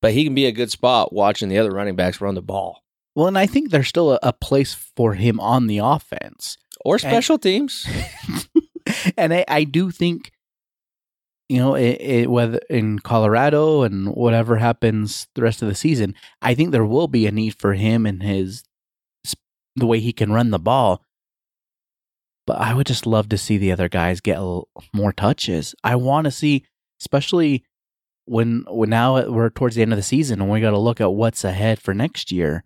But 0.00 0.12
he 0.12 0.22
can 0.22 0.34
be 0.36 0.46
a 0.46 0.52
good 0.52 0.70
spot 0.70 1.12
watching 1.12 1.48
the 1.48 1.58
other 1.58 1.72
running 1.72 1.96
backs 1.96 2.20
run 2.20 2.36
the 2.36 2.42
ball. 2.42 2.84
Well, 3.14 3.26
and 3.26 3.38
I 3.38 3.46
think 3.46 3.70
there's 3.70 3.88
still 3.88 4.12
a, 4.12 4.18
a 4.22 4.32
place 4.32 4.74
for 4.74 5.14
him 5.14 5.40
on 5.40 5.66
the 5.66 5.78
offense. 5.78 6.56
Or 6.84 6.98
special 6.98 7.38
teams. 7.38 7.86
and 9.16 9.34
I, 9.34 9.44
I 9.48 9.64
do 9.64 9.90
think, 9.90 10.32
you 11.48 11.58
know, 11.58 11.74
it, 11.74 12.00
it, 12.00 12.30
whether 12.30 12.60
in 12.70 13.00
Colorado 13.00 13.82
and 13.82 14.14
whatever 14.14 14.56
happens 14.56 15.26
the 15.34 15.42
rest 15.42 15.60
of 15.60 15.68
the 15.68 15.74
season, 15.74 16.14
I 16.40 16.54
think 16.54 16.70
there 16.70 16.86
will 16.86 17.08
be 17.08 17.26
a 17.26 17.32
need 17.32 17.54
for 17.54 17.74
him 17.74 18.06
and 18.06 18.22
his 18.22 18.64
the 19.76 19.86
way 19.86 20.00
he 20.00 20.12
can 20.12 20.32
run 20.32 20.50
the 20.50 20.58
ball. 20.58 21.02
But 22.46 22.58
I 22.58 22.74
would 22.74 22.86
just 22.86 23.06
love 23.06 23.28
to 23.28 23.38
see 23.38 23.58
the 23.58 23.72
other 23.72 23.88
guys 23.88 24.20
get 24.20 24.38
more 24.92 25.12
touches. 25.12 25.74
I 25.84 25.96
want 25.96 26.24
to 26.24 26.30
see, 26.30 26.64
especially 27.00 27.64
when 28.24 28.64
when 28.68 28.90
now 28.90 29.28
we're 29.30 29.50
towards 29.50 29.76
the 29.76 29.82
end 29.82 29.92
of 29.92 29.98
the 29.98 30.02
season 30.02 30.40
and 30.40 30.50
we 30.50 30.60
got 30.60 30.70
to 30.70 30.78
look 30.78 31.00
at 31.00 31.12
what's 31.12 31.44
ahead 31.44 31.80
for 31.80 31.94
next 31.94 32.32
year. 32.32 32.64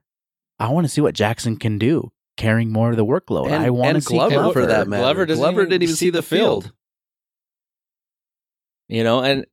I 0.58 0.68
want 0.68 0.84
to 0.84 0.88
see 0.88 1.00
what 1.00 1.14
Jackson 1.14 1.56
can 1.56 1.78
do, 1.78 2.12
carrying 2.36 2.72
more 2.72 2.90
of 2.90 2.96
the 2.96 3.04
workload. 3.04 3.46
And- 3.46 3.62
I 3.62 3.70
want 3.70 3.90
to 3.90 3.94
and 3.96 4.04
see 4.04 4.14
Glover, 4.14 4.34
Glover. 4.34 4.60
for 4.60 4.66
that 4.66 4.88
matter. 4.88 5.02
Glover 5.02 5.26
doesn't 5.26 5.44
even 5.52 5.68
didn't 5.68 5.82
even 5.82 5.94
see 5.96 6.06
see 6.06 6.10
the 6.10 6.18
the 6.18 6.22
field. 6.22 6.72
You 8.88 9.02
know, 9.02 9.22
and 9.22 9.46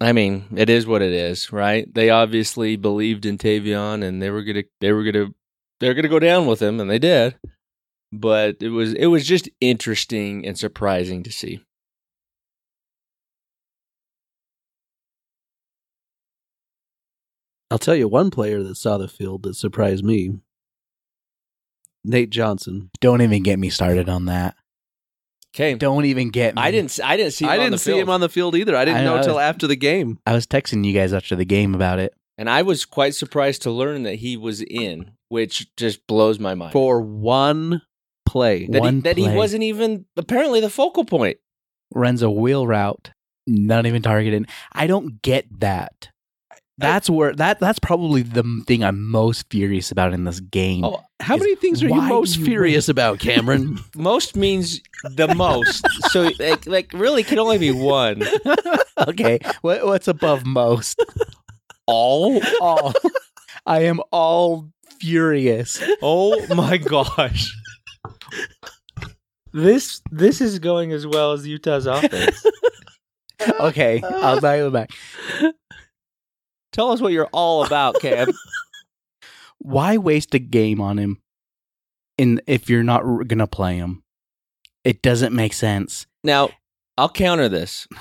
I 0.00 0.12
mean, 0.12 0.44
it 0.56 0.68
is 0.68 0.86
what 0.86 1.02
it 1.02 1.12
is, 1.12 1.52
right? 1.52 1.92
They 1.92 2.10
obviously 2.10 2.76
believed 2.76 3.24
in 3.26 3.38
Tavion 3.38 4.02
and 4.02 4.20
they 4.20 4.30
were 4.30 4.42
gonna 4.42 4.64
they 4.80 4.92
were 4.92 5.04
gonna 5.04 5.28
they're 5.80 5.94
gonna 5.94 6.08
go 6.08 6.18
down 6.18 6.46
with 6.46 6.60
him 6.60 6.80
and 6.80 6.90
they 6.90 6.98
did. 6.98 7.36
But 8.12 8.56
it 8.60 8.70
was 8.70 8.94
it 8.94 9.06
was 9.06 9.26
just 9.26 9.48
interesting 9.60 10.46
and 10.46 10.58
surprising 10.58 11.22
to 11.24 11.32
see. 11.32 11.60
I'll 17.70 17.78
tell 17.78 17.94
you 17.96 18.06
one 18.08 18.30
player 18.30 18.62
that 18.62 18.76
saw 18.76 18.96
the 18.98 19.08
field 19.08 19.42
that 19.44 19.54
surprised 19.54 20.04
me. 20.04 20.38
Nate 22.04 22.30
Johnson. 22.30 22.90
Don't 23.00 23.22
even 23.22 23.42
get 23.42 23.58
me 23.58 23.68
started 23.70 24.08
on 24.08 24.26
that. 24.26 24.54
Okay. 25.54 25.74
Don't 25.74 26.04
even 26.04 26.30
get 26.30 26.54
me. 26.54 26.62
I 26.62 26.70
didn't 26.70 26.90
s- 26.90 27.00
I 27.02 27.16
didn't 27.16 27.32
see 27.32 27.44
him 27.46 27.50
I 27.50 27.56
didn't 27.56 27.72
the 27.72 27.78
see 27.78 27.90
field. 27.92 28.02
him 28.02 28.10
on 28.10 28.20
the 28.20 28.28
field 28.28 28.54
either. 28.54 28.76
I 28.76 28.84
didn't 28.84 29.00
I 29.00 29.04
know 29.04 29.14
know. 29.14 29.18
until 29.20 29.40
after 29.40 29.66
the 29.66 29.74
game. 29.76 30.18
I 30.26 30.32
was 30.34 30.46
texting 30.46 30.84
you 30.84 30.92
guys 30.92 31.12
after 31.12 31.34
the 31.34 31.44
game 31.44 31.74
about 31.74 31.98
it. 31.98 32.14
and 32.38 32.48
I 32.50 32.62
was 32.62 32.84
quite 32.84 33.14
surprised 33.14 33.62
to 33.62 33.70
learn 33.70 34.02
that 34.04 34.16
he 34.16 34.36
was 34.36 34.60
in, 34.62 35.12
which 35.30 35.74
just 35.76 36.06
blows 36.06 36.38
my 36.38 36.54
mind. 36.54 36.72
For 36.74 37.00
one 37.00 37.80
play. 38.26 38.66
that 38.66 38.74
he, 38.74 38.80
one 38.80 39.00
that 39.00 39.16
he 39.16 39.28
wasn't 39.28 39.62
even 39.62 40.04
apparently 40.16 40.60
the 40.60 40.70
focal 40.70 41.04
point. 41.04 41.38
Runs 41.94 42.20
a 42.22 42.30
wheel 42.30 42.66
route, 42.66 43.10
not 43.46 43.86
even 43.86 44.02
targeted. 44.02 44.48
I 44.72 44.86
don't 44.86 45.22
get 45.22 45.46
that. 45.60 46.10
That's 46.78 47.08
where 47.08 47.34
that 47.34 47.58
that's 47.58 47.78
probably 47.78 48.22
the 48.22 48.42
thing 48.66 48.84
I'm 48.84 49.08
most 49.08 49.46
furious 49.50 49.90
about 49.90 50.12
in 50.12 50.24
this 50.24 50.40
game. 50.40 50.84
Oh, 50.84 51.02
How 51.20 51.36
Is 51.36 51.40
many 51.40 51.56
things 51.56 51.82
are 51.82 51.88
you 51.88 52.02
most 52.02 52.36
you 52.36 52.44
furious 52.44 52.88
about, 52.90 53.18
Cameron? 53.18 53.78
most 53.96 54.36
means 54.36 54.82
the 55.04 55.34
most. 55.34 55.86
so 56.10 56.30
like, 56.38 56.66
like 56.66 56.92
really 56.92 57.22
can 57.22 57.38
only 57.38 57.56
be 57.56 57.70
one. 57.70 58.22
okay, 59.08 59.38
what, 59.62 59.86
what's 59.86 60.06
above 60.06 60.44
most? 60.44 61.02
All. 61.86 62.40
All. 62.60 62.92
I 63.64 63.84
am 63.84 64.00
all 64.10 64.68
furious. 65.00 65.82
Oh 66.02 66.44
my 66.54 66.76
gosh. 66.76 67.56
This 69.54 70.02
this 70.10 70.42
is 70.42 70.58
going 70.58 70.92
as 70.92 71.06
well 71.06 71.32
as 71.32 71.46
Utah's 71.46 71.86
offense. 71.86 72.44
Okay, 73.60 74.02
I'll 74.02 74.40
dial 74.40 74.66
it 74.68 74.72
back. 74.72 74.90
Tell 76.76 76.92
us 76.92 77.00
what 77.00 77.10
you're 77.10 77.30
all 77.32 77.64
about, 77.64 77.98
Cam. 78.02 78.28
Why 79.58 79.96
waste 79.96 80.34
a 80.34 80.38
game 80.38 80.78
on 80.78 80.98
him? 80.98 81.22
In 82.18 82.42
if 82.46 82.68
you're 82.68 82.82
not 82.82 83.02
r- 83.02 83.24
gonna 83.24 83.46
play 83.46 83.76
him, 83.76 84.02
it 84.84 85.00
doesn't 85.00 85.34
make 85.34 85.54
sense. 85.54 86.06
Now, 86.22 86.50
I'll 86.98 87.08
counter 87.08 87.48
this. 87.48 87.88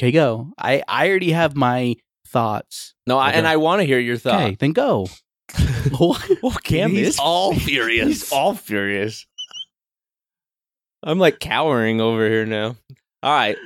Okay, 0.00 0.10
go. 0.10 0.52
I 0.58 0.82
I 0.88 1.08
already 1.08 1.30
have 1.30 1.54
my 1.54 1.94
thoughts. 2.26 2.94
No, 3.06 3.18
I, 3.18 3.32
and 3.32 3.46
I 3.46 3.56
want 3.56 3.82
to 3.82 3.86
hear 3.86 4.00
your 4.00 4.16
thought. 4.16 4.40
Okay, 4.42 4.56
then 4.58 4.72
go. 4.72 5.06
Well, 6.00 6.18
Cam 6.64 6.90
He's 6.90 7.08
is 7.08 7.18
all 7.20 7.54
furious. 7.58 8.08
He's 8.08 8.32
all 8.32 8.54
furious. 8.54 9.26
I'm 11.04 11.18
like 11.18 11.38
cowering 11.38 12.00
over 12.00 12.26
here 12.28 12.46
now. 12.46 12.76
All 13.22 13.32
right, 13.32 13.56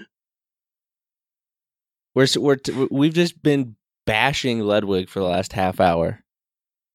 we're 2.16 2.26
we're 2.38 2.56
t- 2.56 2.88
we've 2.90 3.12
just 3.12 3.40
been 3.42 3.76
bashing 4.06 4.60
Ludwig 4.60 5.10
for 5.10 5.20
the 5.20 5.26
last 5.26 5.52
half 5.52 5.80
hour 5.80 6.24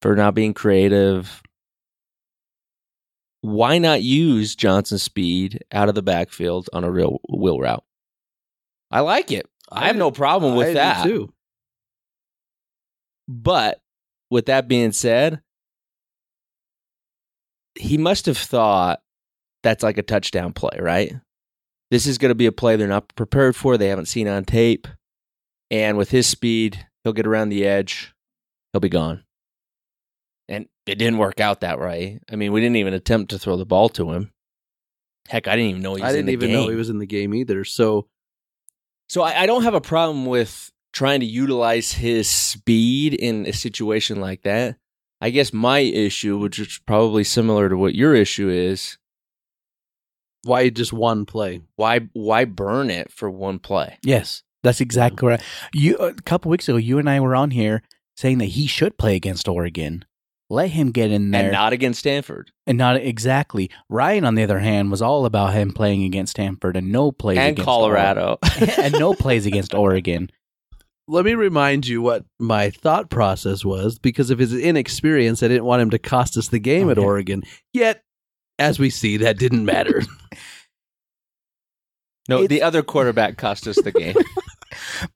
for 0.02 0.16
not 0.16 0.34
being 0.34 0.52
creative. 0.52 1.42
Why 3.40 3.78
not 3.78 4.02
use 4.02 4.56
Johnson's 4.56 5.04
speed 5.04 5.64
out 5.70 5.88
of 5.88 5.94
the 5.94 6.02
backfield 6.02 6.68
on 6.72 6.82
a 6.82 6.90
real 6.90 7.20
wheel 7.28 7.60
route? 7.60 7.84
I 8.90 9.00
like 9.00 9.30
it. 9.30 9.48
I 9.70 9.86
have 9.86 9.96
no 9.96 10.10
problem 10.10 10.56
with 10.56 10.70
I 10.70 10.74
that. 10.74 11.04
too. 11.04 11.32
But 13.28 13.80
with 14.28 14.46
that 14.46 14.66
being 14.66 14.90
said, 14.92 15.40
he 17.76 17.96
must 17.96 18.26
have 18.26 18.36
thought 18.36 19.00
that's 19.62 19.84
like 19.84 19.98
a 19.98 20.02
touchdown 20.02 20.52
play, 20.52 20.78
right? 20.80 21.14
This 21.92 22.06
is 22.06 22.18
going 22.18 22.30
to 22.30 22.34
be 22.34 22.46
a 22.46 22.52
play 22.52 22.74
they're 22.74 22.88
not 22.88 23.14
prepared 23.14 23.54
for. 23.54 23.78
They 23.78 23.88
haven't 23.88 24.06
seen 24.06 24.26
on 24.26 24.44
tape. 24.44 24.88
And 25.72 25.96
with 25.96 26.10
his 26.10 26.26
speed, 26.28 26.86
he'll 27.02 27.12
get 27.14 27.26
around 27.26 27.48
the 27.48 27.66
edge. 27.66 28.12
He'll 28.72 28.80
be 28.80 28.88
gone. 28.88 29.24
And 30.48 30.66
it 30.86 30.96
didn't 30.96 31.18
work 31.18 31.40
out 31.40 31.60
that 31.62 31.80
way. 31.80 32.20
I 32.30 32.36
mean, 32.36 32.52
we 32.52 32.60
didn't 32.60 32.76
even 32.76 32.94
attempt 32.94 33.30
to 33.30 33.38
throw 33.38 33.56
the 33.56 33.64
ball 33.66 33.88
to 33.90 34.12
him. 34.12 34.32
Heck, 35.28 35.48
I 35.48 35.56
didn't 35.56 35.70
even 35.70 35.82
know 35.82 35.94
he 35.94 36.02
was 36.02 36.08
I 36.08 36.10
in 36.10 36.26
didn't 36.26 36.26
the 36.26 36.32
even 36.32 36.50
game. 36.50 36.60
know 36.60 36.68
he 36.68 36.76
was 36.76 36.90
in 36.90 36.98
the 36.98 37.06
game 37.06 37.32
either. 37.34 37.64
So 37.64 38.06
So 39.08 39.22
I, 39.22 39.42
I 39.42 39.46
don't 39.46 39.62
have 39.62 39.74
a 39.74 39.80
problem 39.80 40.26
with 40.26 40.70
trying 40.92 41.20
to 41.20 41.26
utilize 41.26 41.92
his 41.92 42.28
speed 42.28 43.14
in 43.14 43.46
a 43.46 43.52
situation 43.52 44.20
like 44.20 44.42
that. 44.42 44.76
I 45.22 45.30
guess 45.30 45.52
my 45.52 45.78
issue, 45.78 46.36
which 46.36 46.58
is 46.58 46.80
probably 46.86 47.24
similar 47.24 47.68
to 47.68 47.76
what 47.78 47.94
your 47.94 48.14
issue 48.14 48.48
is, 48.50 48.98
why 50.42 50.68
just 50.68 50.92
one 50.92 51.24
play? 51.24 51.62
why 51.76 52.00
why 52.12 52.44
burn 52.44 52.90
it 52.90 53.10
for 53.12 53.30
one 53.30 53.58
play? 53.60 53.98
Yes, 54.02 54.42
that's 54.62 54.80
exactly 54.80 55.28
right. 55.28 55.42
You 55.74 55.96
uh, 55.98 56.12
a 56.16 56.22
couple 56.22 56.50
weeks 56.50 56.68
ago, 56.68 56.78
you 56.78 56.98
and 56.98 57.08
I 57.08 57.20
were 57.20 57.36
on 57.36 57.50
here 57.50 57.82
saying 58.16 58.38
that 58.38 58.46
he 58.46 58.66
should 58.66 58.98
play 58.98 59.16
against 59.16 59.48
Oregon. 59.48 60.04
Let 60.50 60.70
him 60.70 60.90
get 60.90 61.10
in 61.10 61.30
there, 61.30 61.44
And 61.44 61.52
not 61.52 61.72
against 61.72 62.00
Stanford 62.00 62.50
and 62.66 62.76
not 62.76 62.96
exactly. 62.96 63.70
Ryan, 63.88 64.26
on 64.26 64.34
the 64.34 64.42
other 64.42 64.58
hand, 64.58 64.90
was 64.90 65.00
all 65.00 65.24
about 65.24 65.54
him 65.54 65.72
playing 65.72 66.04
against 66.04 66.32
Stanford 66.32 66.76
and 66.76 66.92
no 66.92 67.10
plays 67.10 67.38
and 67.38 67.52
against 67.52 67.64
Colorado. 67.64 68.38
Oregon. 68.60 68.74
and 68.84 68.92
no 68.98 69.14
plays 69.14 69.46
against 69.46 69.74
Oregon. 69.74 70.30
Let 71.08 71.24
me 71.24 71.34
remind 71.34 71.86
you 71.86 72.02
what 72.02 72.26
my 72.38 72.68
thought 72.68 73.08
process 73.08 73.64
was 73.64 73.98
because 73.98 74.30
of 74.30 74.38
his 74.38 74.52
inexperience. 74.54 75.42
I 75.42 75.48
didn't 75.48 75.64
want 75.64 75.80
him 75.82 75.90
to 75.90 75.98
cost 75.98 76.36
us 76.36 76.48
the 76.48 76.58
game 76.58 76.90
at 76.90 76.98
Oregon. 76.98 77.44
Yet, 77.72 78.02
as 78.58 78.78
we 78.78 78.90
see, 78.90 79.16
that 79.16 79.38
didn't 79.38 79.64
matter. 79.64 80.02
no, 82.28 82.42
It's- 82.42 82.48
the 82.50 82.62
other 82.62 82.82
quarterback 82.82 83.38
cost 83.38 83.66
us 83.66 83.80
the 83.80 83.92
game. 83.92 84.16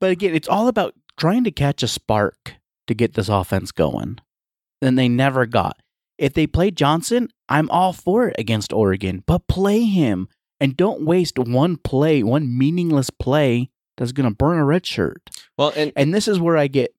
But 0.01 0.11
again, 0.11 0.35
it's 0.35 0.49
all 0.49 0.69
about 0.69 0.95
trying 1.19 1.45
to 1.45 1.51
catch 1.51 1.83
a 1.83 1.89
spark 1.89 2.55
to 2.87 2.95
get 2.95 3.15
this 3.15 3.29
offense 3.29 3.73
going. 3.73 4.19
And 4.83 4.99
they 4.99 5.09
never 5.09 5.47
got. 5.47 5.77
If 6.19 6.35
they 6.35 6.47
play 6.47 6.71
Johnson, 6.71 7.29
I'm 7.49 7.69
all 7.71 7.93
for 7.93 8.29
it 8.29 8.37
against 8.39 8.73
Oregon, 8.73 9.23
but 9.27 9.49
play 9.49 9.85
him 9.85 10.29
and 10.61 10.77
don't 10.77 11.05
waste 11.05 11.39
one 11.39 11.77
play, 11.77 12.23
one 12.23 12.57
meaningless 12.57 13.11
play 13.11 13.71
that's 13.99 14.13
going 14.13 14.29
to 14.29 14.35
burn 14.35 14.59
a 14.59 14.65
red 14.65 14.85
shirt. 14.87 15.23
well, 15.57 15.73
and 15.75 15.93
And 15.97 16.13
this 16.15 16.29
is 16.29 16.39
where 16.39 16.57
I 16.59 16.67
get, 16.69 16.95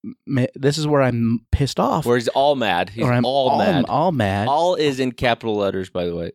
this 0.56 0.78
is 0.80 0.88
where 0.88 1.02
I'm 1.02 1.46
pissed 1.52 1.80
off. 1.80 2.06
where 2.06 2.18
he's 2.18 2.28
all 2.30 2.56
mad. 2.56 2.90
He's 2.90 3.06
I'm 3.06 3.26
all, 3.26 3.58
mad. 3.60 3.86
all 3.88 4.12
mad. 4.12 4.48
all 4.48 4.74
is 4.76 5.00
in 5.00 5.12
capital 5.12 5.56
letters, 5.56 5.90
by 5.92 6.06
the 6.06 6.16
way. 6.16 6.32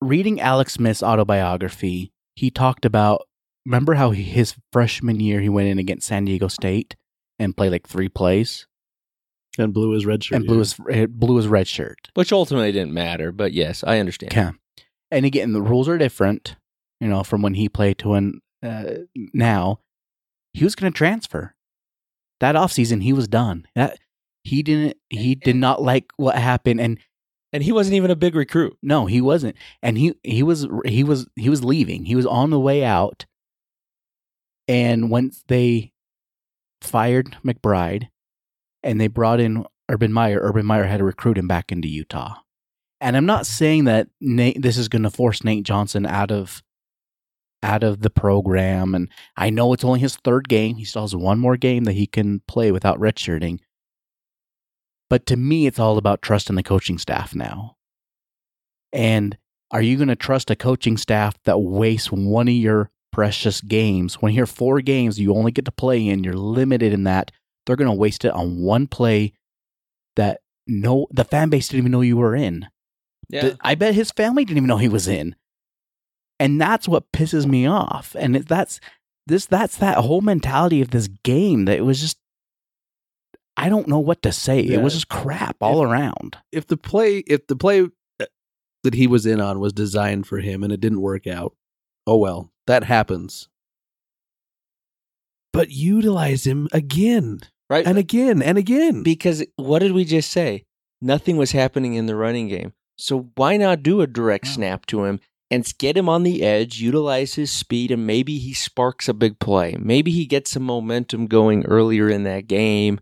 Reading 0.00 0.40
Alex 0.40 0.74
Smith's 0.74 1.02
autobiography, 1.02 2.12
he 2.36 2.50
talked 2.50 2.84
about, 2.84 3.26
remember 3.68 3.94
how 3.94 4.10
he- 4.12 4.22
his 4.22 4.54
freshman 4.72 5.20
year 5.20 5.40
he 5.40 5.48
went 5.48 5.68
in 5.68 5.78
against 5.78 6.06
San 6.06 6.24
Diego 6.24 6.48
State 6.48 6.96
and 7.38 7.56
played 7.56 7.72
like 7.72 7.86
three 7.86 8.08
plays? 8.08 8.66
and 9.60 9.74
blew 9.74 9.90
his 9.90 10.06
red 10.06 10.22
shirt. 10.22 10.36
and 10.36 10.46
blew 10.46 10.58
his 10.60 10.76
eh, 10.88 11.06
blew 11.06 11.36
his 11.36 11.48
red 11.48 11.66
shirt. 11.66 12.10
Which 12.14 12.32
ultimately 12.32 12.70
didn't 12.70 12.92
matter, 12.94 13.32
but 13.32 13.52
yes, 13.52 13.82
I 13.84 13.98
understand. 13.98 14.32
Okay, 14.32 14.50
and 15.10 15.26
again, 15.26 15.52
the 15.52 15.60
rules 15.62 15.88
are 15.88 15.98
different. 15.98 16.54
You 17.00 17.08
know, 17.08 17.24
from 17.24 17.42
when 17.42 17.54
he 17.54 17.68
played 17.68 17.98
to 17.98 18.10
when 18.10 18.40
uh, 18.62 18.84
now, 19.34 19.80
he 20.52 20.62
was 20.62 20.76
going 20.76 20.92
to 20.92 20.96
transfer. 20.96 21.54
That 22.40 22.54
offseason, 22.54 23.02
he 23.02 23.12
was 23.12 23.26
done. 23.26 23.66
That 23.74 23.98
he 24.44 24.62
didn't. 24.62 24.96
He 25.10 25.34
did 25.34 25.56
not 25.56 25.82
like 25.82 26.06
what 26.16 26.36
happened, 26.36 26.80
and 26.80 26.98
And 27.52 27.64
he 27.64 27.72
wasn't 27.72 27.96
even 27.96 28.12
a 28.12 28.16
big 28.16 28.36
recruit. 28.36 28.76
no, 28.80 29.06
he 29.06 29.20
wasn't. 29.20 29.56
And 29.82 29.98
he 29.98 30.14
he 30.22 30.44
was 30.44 30.68
he 30.84 31.02
was 31.02 31.26
he 31.34 31.48
was 31.50 31.64
leaving. 31.64 32.04
He 32.04 32.14
was 32.14 32.26
on 32.26 32.50
the 32.50 32.60
way 32.60 32.84
out. 32.84 33.26
And 34.68 35.10
once 35.10 35.42
they 35.48 35.92
fired 36.82 37.36
McBride 37.44 38.08
and 38.82 39.00
they 39.00 39.08
brought 39.08 39.40
in 39.40 39.64
Urban 39.88 40.12
Meyer, 40.12 40.38
Urban 40.42 40.66
Meyer 40.66 40.84
had 40.84 40.98
to 40.98 41.04
recruit 41.04 41.38
him 41.38 41.48
back 41.48 41.72
into 41.72 41.88
Utah. 41.88 42.34
And 43.00 43.16
I'm 43.16 43.26
not 43.26 43.46
saying 43.46 43.84
that 43.84 44.08
Nate 44.20 44.60
this 44.60 44.76
is 44.76 44.88
going 44.88 45.04
to 45.04 45.10
force 45.10 45.42
Nate 45.42 45.64
Johnson 45.64 46.04
out 46.04 46.30
of 46.30 46.62
out 47.62 47.82
of 47.82 48.02
the 48.02 48.10
program 48.10 48.94
and 48.94 49.08
I 49.36 49.50
know 49.50 49.72
it's 49.72 49.84
only 49.84 49.98
his 50.00 50.16
third 50.16 50.48
game. 50.48 50.76
He 50.76 50.84
still 50.84 51.02
has 51.02 51.16
one 51.16 51.40
more 51.40 51.56
game 51.56 51.84
that 51.84 51.94
he 51.94 52.06
can 52.06 52.40
play 52.46 52.70
without 52.70 53.00
redshirting. 53.00 53.58
But 55.10 55.26
to 55.26 55.36
me 55.36 55.66
it's 55.66 55.78
all 55.78 55.98
about 55.98 56.22
trusting 56.22 56.54
the 56.56 56.62
coaching 56.62 56.98
staff 56.98 57.34
now. 57.34 57.76
And 58.92 59.38
are 59.70 59.82
you 59.82 59.96
going 59.96 60.08
to 60.08 60.16
trust 60.16 60.50
a 60.50 60.56
coaching 60.56 60.96
staff 60.96 61.36
that 61.44 61.58
wastes 61.58 62.12
one 62.12 62.48
of 62.48 62.54
your 62.54 62.90
precious 63.12 63.60
games? 63.60 64.14
When 64.16 64.32
you're 64.32 64.46
four 64.46 64.80
games 64.80 65.18
you 65.18 65.34
only 65.34 65.52
get 65.52 65.64
to 65.64 65.72
play 65.72 66.06
in, 66.06 66.24
you're 66.24 66.34
limited 66.34 66.92
in 66.92 67.04
that. 67.04 67.30
They're 67.66 67.76
going 67.76 67.90
to 67.90 67.96
waste 67.96 68.24
it 68.24 68.32
on 68.32 68.62
one 68.62 68.86
play 68.86 69.32
that 70.16 70.40
no 70.66 71.06
the 71.10 71.24
fan 71.24 71.48
base 71.48 71.68
didn't 71.68 71.80
even 71.80 71.92
know 71.92 72.00
you 72.00 72.16
were 72.16 72.34
in. 72.34 72.68
Yeah. 73.28 73.54
I 73.60 73.74
bet 73.74 73.94
his 73.94 74.10
family 74.10 74.44
didn't 74.44 74.58
even 74.58 74.68
know 74.68 74.78
he 74.78 74.88
was 74.88 75.08
in. 75.08 75.36
And 76.40 76.60
that's 76.60 76.88
what 76.88 77.12
pisses 77.12 77.46
me 77.46 77.66
off. 77.66 78.14
And 78.18 78.36
that's 78.36 78.80
this 79.26 79.46
that's 79.46 79.76
that 79.78 79.98
whole 79.98 80.20
mentality 80.20 80.80
of 80.80 80.90
this 80.90 81.08
game 81.22 81.66
that 81.66 81.78
it 81.78 81.84
was 81.84 82.00
just 82.00 82.18
I 83.56 83.68
don't 83.68 83.88
know 83.88 83.98
what 83.98 84.22
to 84.22 84.30
say. 84.32 84.60
It 84.60 84.82
was 84.82 84.94
just 84.94 85.08
crap 85.08 85.56
all 85.60 85.82
around. 85.82 86.36
if 86.52 86.66
the 86.68 86.76
play 86.76 87.18
if 87.26 87.46
the 87.48 87.56
play 87.56 87.88
that 88.84 88.94
he 88.94 89.06
was 89.06 89.26
in 89.26 89.40
on 89.40 89.58
was 89.58 89.72
designed 89.72 90.26
for 90.26 90.38
him 90.38 90.62
and 90.62 90.72
it 90.72 90.80
didn't 90.80 91.00
work 91.00 91.26
out, 91.26 91.56
oh 92.06 92.16
well, 92.16 92.52
that 92.68 92.84
happens. 92.84 93.48
But 95.52 95.70
utilize 95.70 96.46
him 96.46 96.68
again 96.72 97.40
right. 97.68 97.86
and 97.86 97.98
again 97.98 98.40
and 98.42 98.56
again. 98.56 99.02
Because 99.02 99.44
what 99.56 99.80
did 99.80 99.92
we 99.92 100.04
just 100.04 100.30
say? 100.30 100.64
Nothing 101.02 101.36
was 101.36 101.52
happening 101.52 101.94
in 101.94 102.06
the 102.06 102.14
running 102.14 102.48
game. 102.48 102.72
So 102.96 103.30
why 103.34 103.56
not 103.56 103.82
do 103.82 104.00
a 104.00 104.06
direct 104.06 104.46
Yeah. 104.46 104.52
snap 104.52 104.86
to 104.86 105.04
him 105.04 105.20
and 105.50 105.66
get 105.78 105.96
him 105.96 106.08
on 106.08 106.24
the 106.24 106.42
edge, 106.42 106.80
utilize 106.80 107.34
his 107.34 107.50
speed, 107.50 107.90
and 107.90 108.06
maybe 108.06 108.38
he 108.38 108.52
sparks 108.52 109.08
a 109.08 109.14
big 109.14 109.38
play. 109.38 109.76
Maybe 109.78 110.10
he 110.10 110.26
gets 110.26 110.50
some 110.50 110.64
momentum 110.64 111.26
going 111.26 111.64
earlier 111.64 112.10
in 112.10 112.24
that 112.24 112.46
game 112.46 113.00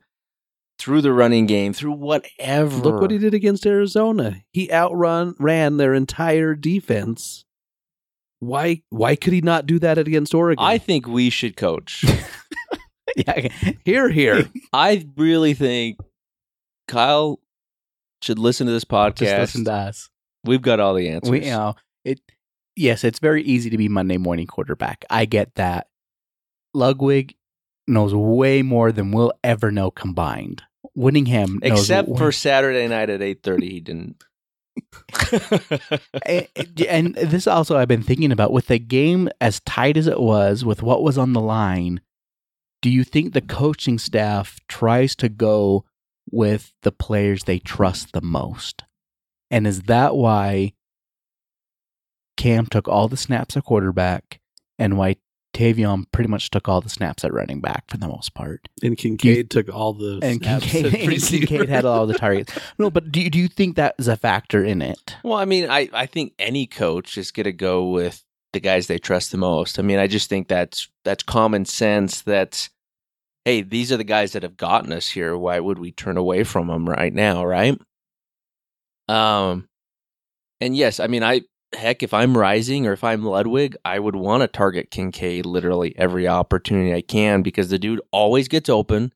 through 0.78 1.00
the 1.00 1.12
running 1.12 1.46
game, 1.46 1.72
through 1.72 1.92
whatever. 1.92 2.76
Look 2.76 3.00
what 3.00 3.10
he 3.10 3.18
did 3.18 3.34
against 3.34 3.66
Arizona. 3.66 4.42
He 4.52 4.70
outrun 4.70 5.34
ran 5.40 5.78
their 5.78 5.94
entire 5.94 6.54
defense. 6.54 7.45
Why 8.40 8.82
why 8.90 9.16
could 9.16 9.32
he 9.32 9.40
not 9.40 9.66
do 9.66 9.78
that 9.78 9.98
against 9.98 10.34
Oregon? 10.34 10.64
I 10.64 10.78
think 10.78 11.06
we 11.06 11.30
should 11.30 11.56
coach. 11.56 12.04
yeah, 13.16 13.48
Here, 13.84 14.10
here. 14.10 14.48
I 14.72 15.06
really 15.16 15.54
think 15.54 15.98
Kyle 16.86 17.40
should 18.22 18.38
listen 18.38 18.66
to 18.66 18.72
this 18.72 18.84
podcast. 18.84 19.18
just 19.18 19.38
listen 19.38 19.64
to 19.64 19.72
us. 19.72 20.10
We've 20.44 20.62
got 20.62 20.80
all 20.80 20.94
the 20.94 21.08
answers. 21.08 21.30
We, 21.30 21.44
you 21.44 21.50
know, 21.50 21.74
it. 22.04 22.20
Yes, 22.76 23.04
it's 23.04 23.18
very 23.18 23.42
easy 23.42 23.70
to 23.70 23.78
be 23.78 23.88
Monday 23.88 24.18
morning 24.18 24.46
quarterback. 24.46 25.04
I 25.08 25.24
get 25.24 25.54
that. 25.54 25.88
Ludwig 26.74 27.34
knows 27.86 28.14
way 28.14 28.60
more 28.60 28.92
than 28.92 29.12
we'll 29.12 29.32
ever 29.42 29.70
know 29.70 29.90
combined. 29.90 30.62
Whittingham, 30.94 31.58
knows 31.62 31.80
Except 31.80 32.18
for 32.18 32.32
Saturday 32.32 32.86
night 32.86 33.10
at 33.10 33.22
eight 33.22 33.42
thirty, 33.42 33.70
he 33.70 33.80
didn't. 33.80 34.22
and, 36.26 36.80
and 36.88 37.14
this 37.14 37.46
also 37.46 37.76
I've 37.76 37.88
been 37.88 38.02
thinking 38.02 38.32
about 38.32 38.52
with 38.52 38.66
the 38.66 38.78
game 38.78 39.28
as 39.40 39.60
tight 39.60 39.96
as 39.96 40.06
it 40.06 40.20
was, 40.20 40.64
with 40.64 40.82
what 40.82 41.02
was 41.02 41.18
on 41.18 41.32
the 41.32 41.40
line. 41.40 42.00
Do 42.82 42.90
you 42.90 43.04
think 43.04 43.32
the 43.32 43.40
coaching 43.40 43.98
staff 43.98 44.60
tries 44.68 45.16
to 45.16 45.28
go 45.28 45.84
with 46.30 46.72
the 46.82 46.92
players 46.92 47.44
they 47.44 47.58
trust 47.58 48.12
the 48.12 48.20
most? 48.20 48.84
And 49.50 49.66
is 49.66 49.82
that 49.82 50.16
why 50.16 50.74
Cam 52.36 52.66
took 52.66 52.88
all 52.88 53.08
the 53.08 53.16
snaps 53.16 53.56
at 53.56 53.64
quarterback 53.64 54.40
and 54.78 54.98
why 54.98 55.16
Tavion 55.56 56.04
pretty 56.12 56.28
much 56.28 56.50
took 56.50 56.68
all 56.68 56.82
the 56.82 56.90
snaps 56.90 57.24
at 57.24 57.32
running 57.32 57.62
back 57.62 57.84
for 57.88 57.96
the 57.96 58.06
most 58.06 58.34
part? 58.34 58.68
And 58.82 58.96
Kincaid 58.96 59.50
took 59.50 59.72
all 59.72 59.94
the 59.94 60.18
And 60.22 60.42
snaps 60.42 60.70
Kincaid, 60.70 60.94
at 60.94 61.00
and. 61.12 61.22
Kincaid 61.22 61.68
had 61.70 61.86
all 61.86 62.06
the 62.06 62.14
targets. 62.14 62.52
No, 62.78 62.90
but 62.90 63.10
do 63.10 63.22
you, 63.22 63.30
do 63.30 63.38
you 63.38 63.48
think 63.48 63.76
that 63.76 63.94
is 63.98 64.06
a 64.06 64.16
factor 64.16 64.62
in 64.62 64.82
it? 64.82 65.16
Well, 65.24 65.38
I 65.38 65.46
mean, 65.46 65.70
I, 65.70 65.88
I 65.94 66.04
think 66.04 66.34
any 66.38 66.66
coach 66.66 67.16
is 67.16 67.30
going 67.30 67.44
to 67.44 67.52
go 67.52 67.88
with 67.88 68.22
the 68.52 68.60
guys 68.60 68.86
they 68.86 68.98
trust 68.98 69.32
the 69.32 69.38
most. 69.38 69.78
I 69.78 69.82
mean, 69.82 69.98
I 69.98 70.06
just 70.06 70.28
think 70.28 70.48
that's 70.48 70.88
that's 71.04 71.22
common 71.22 71.64
sense. 71.64 72.22
That 72.22 72.68
hey, 73.46 73.62
these 73.62 73.90
are 73.92 73.96
the 73.96 74.04
guys 74.04 74.32
that 74.32 74.42
have 74.42 74.58
gotten 74.58 74.92
us 74.92 75.08
here. 75.08 75.38
Why 75.38 75.58
would 75.58 75.78
we 75.78 75.90
turn 75.90 76.18
away 76.18 76.44
from 76.44 76.66
them 76.66 76.86
right 76.88 77.14
now, 77.14 77.44
right? 77.46 77.78
Um, 79.08 79.68
and 80.60 80.76
yes, 80.76 81.00
I 81.00 81.06
mean, 81.06 81.22
I 81.22 81.42
heck, 81.76 82.02
if 82.02 82.12
I'm 82.14 82.36
Rising 82.36 82.86
or 82.86 82.92
if 82.92 83.04
I'm 83.04 83.24
Ludwig, 83.24 83.76
I 83.84 83.98
would 83.98 84.16
want 84.16 84.42
to 84.42 84.48
target 84.48 84.90
Kincaid 84.90 85.46
literally 85.46 85.94
every 85.96 86.26
opportunity 86.26 86.94
I 86.94 87.02
can 87.02 87.42
because 87.42 87.68
the 87.68 87.78
dude 87.78 88.00
always 88.10 88.48
gets 88.48 88.68
open 88.68 89.12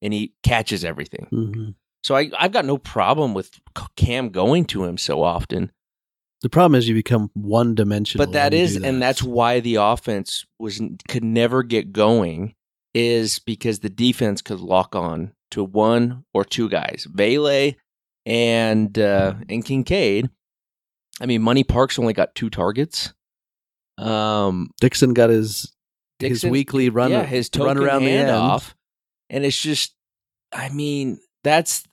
and 0.00 0.12
he 0.12 0.32
catches 0.42 0.84
everything. 0.84 1.26
Mhm. 1.32 1.74
So 2.02 2.14
I 2.16 2.30
I've 2.38 2.52
got 2.52 2.64
no 2.64 2.78
problem 2.78 3.34
with 3.34 3.50
Cam 3.96 4.28
going 4.30 4.64
to 4.66 4.84
him 4.84 4.98
so 4.98 5.22
often. 5.22 5.72
The 6.42 6.50
problem 6.50 6.78
is 6.78 6.86
you 6.88 6.94
become 6.94 7.30
one 7.32 7.74
dimensional. 7.74 8.26
But 8.26 8.34
that 8.34 8.52
is, 8.52 8.76
do 8.76 8.84
and 8.84 9.00
that's 9.00 9.22
why 9.22 9.60
the 9.60 9.76
offense 9.76 10.44
was 10.58 10.80
could 11.08 11.24
never 11.24 11.62
get 11.62 11.92
going, 11.92 12.54
is 12.92 13.38
because 13.38 13.78
the 13.78 13.88
defense 13.88 14.42
could 14.42 14.60
lock 14.60 14.94
on 14.94 15.32
to 15.52 15.64
one 15.64 16.24
or 16.34 16.44
two 16.44 16.68
guys, 16.68 17.06
Vele 17.10 17.72
and 18.26 18.98
uh, 18.98 19.34
and 19.48 19.64
Kincaid. 19.64 20.28
I 21.20 21.26
mean, 21.26 21.42
Money 21.42 21.64
Parks 21.64 21.98
only 21.98 22.12
got 22.12 22.34
two 22.34 22.50
targets. 22.50 23.12
Um, 23.98 24.70
Dixon 24.80 25.14
got 25.14 25.30
his 25.30 25.72
Dixon- 26.18 26.48
his 26.48 26.52
weekly 26.52 26.88
run. 26.88 27.10
yeah, 27.10 27.24
his 27.24 27.48
run 27.56 27.78
around 27.78 28.02
the 28.04 28.10
end. 28.10 28.28
handoff, 28.28 28.74
and 29.30 29.44
it's 29.44 29.60
just, 29.60 29.94
I 30.52 30.68
mean, 30.70 31.18
that's. 31.44 31.84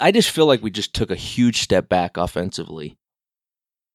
I 0.00 0.10
just 0.10 0.30
feel 0.30 0.46
like 0.46 0.62
we 0.62 0.70
just 0.70 0.94
took 0.94 1.10
a 1.10 1.14
huge 1.16 1.60
step 1.60 1.88
back 1.88 2.16
offensively 2.16 2.96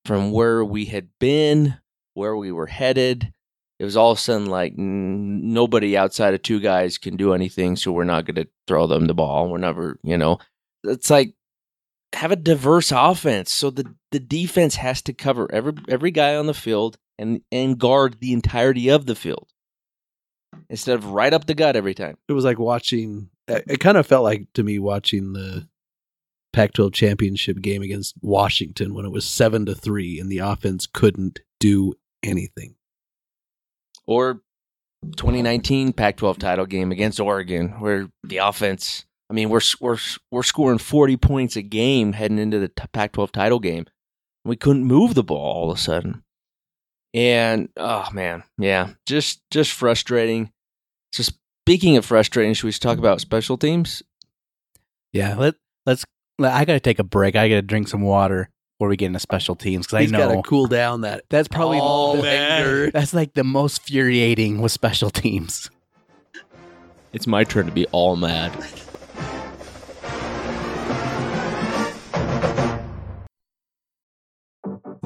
from 0.06 0.32
where 0.32 0.64
we 0.64 0.86
had 0.86 1.10
been, 1.20 1.78
where 2.14 2.36
we 2.38 2.52
were 2.52 2.68
headed. 2.68 3.34
It 3.80 3.84
was 3.84 3.98
all 3.98 4.12
of 4.12 4.18
a 4.18 4.22
sudden 4.22 4.46
like 4.48 4.74
n- 4.78 5.54
nobody 5.54 5.96
outside 5.98 6.34
of 6.34 6.42
two 6.44 6.60
guys 6.60 6.98
can 6.98 7.16
do 7.18 7.34
anything, 7.34 7.76
so 7.76 7.92
we're 7.92 8.04
not 8.04 8.26
going 8.26 8.36
to 8.36 8.48
throw 8.68 8.88
them 8.88 9.06
the 9.08 9.14
ball. 9.14 9.50
We're 9.50 9.58
never, 9.60 10.00
you 10.04 10.18
know, 10.18 10.38
it's 10.84 11.10
like 11.10 11.34
have 12.14 12.32
a 12.32 12.36
diverse 12.36 12.92
offense. 12.92 13.54
So 13.54 13.70
the 13.70 13.94
the 14.12 14.20
defense 14.20 14.76
has 14.76 15.02
to 15.04 15.14
cover 15.14 15.52
every 15.52 15.74
every 15.90 16.12
guy 16.12 16.36
on 16.36 16.48
the 16.48 16.54
field 16.54 16.98
and 17.18 17.42
and 17.52 17.78
guard 17.78 18.20
the 18.20 18.34
entirety 18.34 18.90
of 18.90 19.06
the 19.06 19.16
field 19.16 19.48
instead 20.70 20.96
of 20.96 21.12
right 21.12 21.34
up 21.34 21.46
the 21.46 21.54
gut 21.54 21.76
every 21.76 21.94
time. 21.94 22.18
It 22.28 22.34
was 22.34 22.46
like 22.46 22.60
watching. 22.60 23.30
It 23.48 23.80
kind 23.80 23.98
of 23.98 24.06
felt 24.06 24.24
like 24.24 24.52
to 24.54 24.64
me 24.64 24.78
watching 24.78 25.32
the 25.32 25.68
Pac-12 26.52 26.94
championship 26.94 27.62
game 27.62 27.82
against 27.82 28.16
Washington 28.22 28.94
when 28.94 29.06
it 29.06 29.12
was 29.12 29.26
seven 29.26 29.66
to 29.68 29.76
three 29.76 30.20
and 30.20 30.30
the 30.30 30.40
offense 30.40 30.86
couldn't 30.86 31.40
do 31.60 31.94
anything. 32.24 32.76
Or 34.06 34.42
2019 35.16 35.94
Pac-12 35.94 36.38
title 36.40 36.66
game 36.66 36.92
against 36.92 37.20
Oregon, 37.20 37.80
where 37.80 38.08
the 38.24 38.38
offense. 38.38 39.06
I 39.30 39.34
mean, 39.34 39.50
we're 39.50 39.62
we're 39.82 39.98
we're 40.32 40.44
scoring 40.44 40.78
40 40.78 41.18
points 41.18 41.56
a 41.56 41.62
game 41.62 42.14
heading 42.14 42.40
into 42.40 42.60
the 42.60 42.70
Pac-12 42.70 43.32
title 43.32 43.60
game. 43.60 43.86
We 44.46 44.56
couldn't 44.56 44.86
move 44.86 45.16
the 45.16 45.24
ball 45.24 45.38
all 45.64 45.72
of 45.72 45.78
a 45.78 45.82
sudden, 45.82 46.24
and 47.14 47.68
oh 47.76 48.08
man, 48.14 48.44
yeah, 48.58 48.92
just 49.06 49.42
just 49.52 49.72
frustrating. 49.74 50.52
So 51.12 51.24
speaking 51.24 51.98
of 51.98 52.06
frustrating, 52.06 52.54
should 52.54 52.68
we 52.68 52.72
talk 52.72 52.98
about 52.98 53.20
special 53.20 53.58
teams? 53.58 54.02
Yeah, 55.12 55.36
let 55.36 55.56
let's. 55.86 56.06
Let, 56.40 56.54
I 56.54 56.66
got 56.66 56.74
to 56.74 56.80
take 56.80 57.00
a 57.00 57.04
break. 57.04 57.36
I 57.36 57.50
got 57.50 57.56
to 57.56 57.62
drink 57.64 57.88
some 57.88 58.02
water 58.04 58.50
before 58.78 58.90
we 58.90 58.96
get 58.96 59.08
into 59.08 59.20
special 59.20 59.56
teams 59.56 59.88
because 59.88 59.98
I 59.98 60.02
He's 60.04 60.12
got 60.12 60.30
know 60.30 60.36
to 60.42 60.48
cool 60.48 60.68
down 60.68 61.02
that. 61.02 61.24
that's 61.30 61.48
probably 61.48 61.80
all 61.80 62.16
the- 62.16 62.30
anger. 62.30 62.92
that's 62.94 63.14
like 63.14 63.34
the 63.34 63.44
most 63.44 63.80
infuriating 63.80 64.62
with 64.62 64.72
special 64.72 65.10
teams. 65.10 65.70
It's 67.12 67.26
my 67.26 67.44
turn 67.44 67.66
to 67.66 67.72
be 67.72 67.88
all 67.88 68.16
mad. 68.16 68.54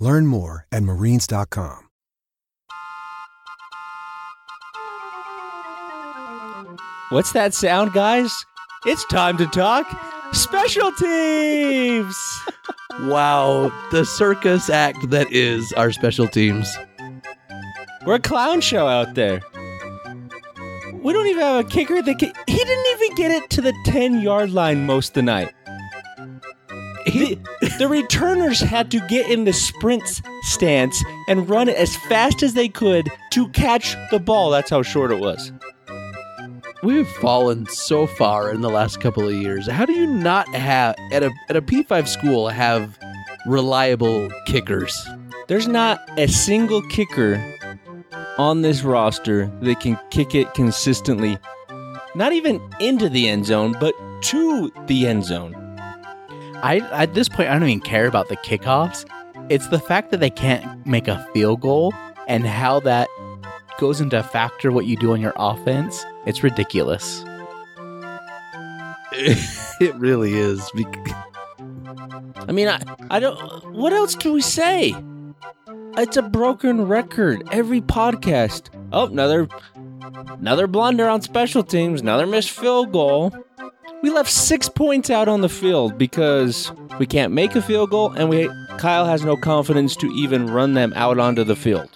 Learn 0.00 0.26
more 0.26 0.66
at 0.72 0.82
marines.com. 0.82 1.86
What's 7.10 7.32
that 7.32 7.54
sound, 7.54 7.92
guys? 7.92 8.32
It's 8.86 9.04
time 9.06 9.36
to 9.38 9.46
talk 9.46 9.86
special 10.32 10.92
teams. 10.92 12.16
Wow, 13.04 13.72
the 13.92 14.04
circus 14.04 14.68
act 14.68 15.08
that 15.08 15.32
is 15.32 15.72
our 15.74 15.90
special 15.90 16.28
teams. 16.28 16.68
We're 18.04 18.16
a 18.16 18.20
clown 18.20 18.60
show 18.60 18.88
out 18.88 19.14
there. 19.14 19.40
We 20.92 21.12
don't 21.14 21.26
even 21.26 21.40
have 21.40 21.64
a 21.64 21.68
kicker 21.68 22.02
that 22.02 22.18
can, 22.18 22.32
he 22.46 22.56
didn't 22.56 22.86
even 23.00 23.16
get 23.16 23.30
it 23.30 23.48
to 23.50 23.62
the 23.62 23.72
10 23.86 24.20
yard 24.20 24.50
line 24.50 24.84
most 24.84 25.10
of 25.10 25.14
the 25.14 25.22
night. 25.22 25.54
The, 27.06 27.38
the 27.78 27.88
returners 27.88 28.60
had 28.60 28.90
to 28.90 29.00
get 29.08 29.30
in 29.30 29.44
the 29.44 29.52
sprint 29.52 30.22
stance 30.42 31.02
and 31.28 31.48
run 31.48 31.68
it 31.68 31.76
as 31.76 31.96
fast 31.96 32.42
as 32.42 32.54
they 32.54 32.68
could 32.68 33.10
to 33.32 33.48
catch 33.48 33.96
the 34.10 34.18
ball. 34.18 34.50
That's 34.50 34.70
how 34.70 34.82
short 34.82 35.10
it 35.10 35.18
was. 35.18 35.52
We've 36.82 37.08
fallen 37.08 37.66
so 37.66 38.06
far 38.06 38.50
in 38.50 38.62
the 38.62 38.70
last 38.70 39.00
couple 39.00 39.28
of 39.28 39.34
years. 39.34 39.66
How 39.66 39.84
do 39.84 39.92
you 39.92 40.06
not 40.06 40.48
have 40.54 40.96
at 41.12 41.22
a 41.22 41.30
at 41.50 41.56
a 41.56 41.62
P 41.62 41.82
five 41.82 42.08
school 42.08 42.48
have 42.48 42.98
reliable 43.44 44.30
kickers? 44.46 45.06
There's 45.46 45.68
not 45.68 46.00
a 46.18 46.26
single 46.26 46.80
kicker 46.88 47.36
on 48.38 48.62
this 48.62 48.82
roster 48.82 49.52
that 49.60 49.80
can 49.80 49.98
kick 50.10 50.34
it 50.34 50.54
consistently, 50.54 51.36
not 52.14 52.32
even 52.32 52.62
into 52.80 53.10
the 53.10 53.28
end 53.28 53.44
zone, 53.44 53.76
but 53.78 53.94
to 54.22 54.72
the 54.86 55.06
end 55.06 55.24
zone. 55.24 55.54
I 56.62 56.78
at 56.92 57.14
this 57.14 57.28
point 57.28 57.48
I 57.48 57.58
don't 57.58 57.68
even 57.68 57.80
care 57.80 58.06
about 58.06 58.28
the 58.28 58.36
kickoffs. 58.38 59.04
It's 59.48 59.68
the 59.68 59.78
fact 59.78 60.10
that 60.10 60.20
they 60.20 60.30
can't 60.30 60.86
make 60.86 61.08
a 61.08 61.26
field 61.32 61.60
goal 61.60 61.92
and 62.28 62.46
how 62.46 62.80
that 62.80 63.08
goes 63.78 64.00
into 64.00 64.22
factor 64.22 64.70
what 64.70 64.86
you 64.86 64.96
do 64.96 65.12
on 65.12 65.20
your 65.20 65.32
offense. 65.36 66.04
It's 66.26 66.42
ridiculous. 66.42 67.24
it 69.12 69.94
really 69.96 70.34
is. 70.34 70.70
I 72.48 72.52
mean, 72.52 72.68
I, 72.68 72.80
I 73.10 73.20
don't. 73.20 73.72
What 73.72 73.92
else 73.92 74.14
can 74.14 74.32
we 74.32 74.40
say? 74.40 74.94
It's 75.96 76.16
a 76.16 76.22
broken 76.22 76.86
record. 76.86 77.42
Every 77.50 77.80
podcast. 77.80 78.70
Oh, 78.92 79.06
another, 79.06 79.48
another 80.14 80.66
blunder 80.66 81.08
on 81.08 81.22
special 81.22 81.62
teams. 81.62 82.00
Another 82.00 82.26
missed 82.26 82.50
field 82.50 82.92
goal. 82.92 83.32
We 84.02 84.10
left 84.10 84.30
six 84.30 84.68
points 84.68 85.10
out 85.10 85.28
on 85.28 85.42
the 85.42 85.48
field 85.48 85.98
because 85.98 86.72
we 86.98 87.06
can't 87.06 87.32
make 87.32 87.54
a 87.54 87.60
field 87.60 87.90
goal, 87.90 88.12
and 88.12 88.28
we 88.30 88.48
Kyle 88.78 89.04
has 89.04 89.24
no 89.24 89.36
confidence 89.36 89.94
to 89.96 90.06
even 90.12 90.46
run 90.46 90.72
them 90.72 90.92
out 90.96 91.18
onto 91.18 91.44
the 91.44 91.56
field. 91.56 91.88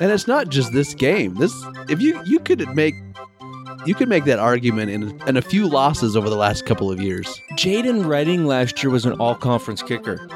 And 0.00 0.10
it's 0.10 0.26
not 0.26 0.48
just 0.50 0.72
this 0.72 0.94
game. 0.94 1.34
This 1.36 1.52
if 1.88 2.02
you 2.02 2.20
you 2.26 2.38
could 2.38 2.68
make 2.74 2.94
you 3.86 3.94
could 3.94 4.08
make 4.08 4.24
that 4.24 4.38
argument 4.38 4.90
in 4.90 5.20
in 5.26 5.36
a 5.38 5.42
few 5.42 5.66
losses 5.66 6.16
over 6.16 6.28
the 6.28 6.36
last 6.36 6.66
couple 6.66 6.90
of 6.90 7.00
years. 7.00 7.40
Jadon 7.54 8.06
Redding 8.06 8.46
last 8.46 8.82
year 8.82 8.90
was 8.90 9.06
an 9.06 9.14
all-conference 9.14 9.82
kicker. 9.82 10.28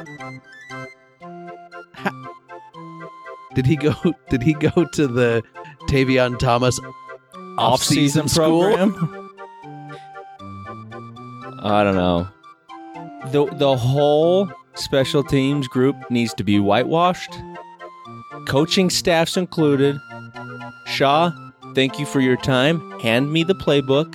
Did 3.55 3.67
he 3.67 3.77
go 3.77 3.95
did 4.31 4.43
he 4.43 4.55
go 4.55 4.87
to 4.93 5.07
the 5.07 5.43
Tavion 5.89 6.39
Thomas 6.39 6.81
off-season 7.59 8.29
school? 8.29 8.63
program. 8.63 9.23
I 11.67 11.85
don't 11.85 11.97
know. 11.97 12.29
The 13.33 13.47
the 13.57 13.77
whole 13.77 14.49
special 14.75 15.23
teams 15.25 15.67
group 15.69 15.97
needs 16.11 16.33
to 16.35 16.45
be 16.45 16.61
whitewashed. 16.61 17.37
Coaching 18.47 18.91
staffs 18.91 19.37
included. 19.37 19.99
Shah, 20.87 21.33
thank 21.75 21.99
you 21.99 22.07
for 22.07 22.21
your 22.21 22.37
time. 22.37 22.79
Hand 23.01 23.33
me 23.33 23.43
the 23.43 23.55
playbook. 23.55 24.15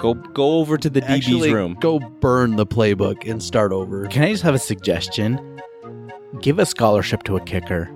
Go 0.00 0.14
go 0.14 0.58
over 0.58 0.76
to 0.76 0.90
the 0.90 1.02
Actually, 1.04 1.48
DB's 1.48 1.54
room. 1.54 1.76
go 1.80 1.98
burn 1.98 2.56
the 2.56 2.66
playbook 2.66 3.28
and 3.28 3.42
start 3.42 3.72
over. 3.72 4.06
Can 4.06 4.22
I 4.22 4.30
just 4.32 4.42
have 4.42 4.54
a 4.54 4.58
suggestion? 4.58 5.60
Give 6.40 6.58
a 6.58 6.66
scholarship 6.66 7.22
to 7.24 7.36
a 7.36 7.40
kicker. 7.40 7.90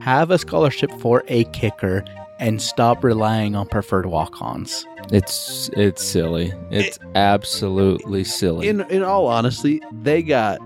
Have 0.00 0.30
a 0.30 0.38
scholarship 0.38 0.90
for 1.00 1.22
a 1.28 1.44
kicker 1.44 2.04
and 2.38 2.60
stop 2.60 3.04
relying 3.04 3.54
on 3.54 3.66
preferred 3.68 4.06
walk-ons. 4.06 4.86
It's 5.12 5.70
it's 5.74 6.02
silly. 6.04 6.52
It's 6.70 6.98
absolutely 7.14 8.24
silly. 8.24 8.68
In 8.68 8.80
in 8.90 9.02
all 9.02 9.26
honesty, 9.26 9.80
they 10.02 10.22
got 10.22 10.58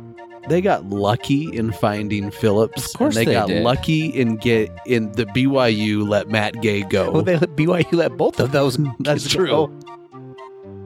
they 0.49 0.61
got 0.61 0.87
lucky 0.87 1.55
in 1.55 1.73
finding 1.73 2.31
Phillips. 2.31 2.87
Of 2.87 2.99
course 2.99 3.17
and 3.17 3.27
they, 3.27 3.31
they 3.33 3.39
got 3.39 3.49
did. 3.49 3.63
lucky 3.63 4.07
in 4.07 4.37
get 4.37 4.71
in 4.87 5.13
the 5.13 5.27
BYU 5.27 6.09
let 6.09 6.29
Matt 6.29 6.61
Gay 6.63 6.83
go. 6.83 7.11
Well, 7.11 7.23
they 7.23 7.37
let 7.37 7.55
BYU 7.57 7.93
let 7.93 8.17
both 8.17 8.41
of 8.41 8.53
those. 8.53 8.79
That's 9.01 9.29
true. 9.29 9.47
go. 9.47 9.73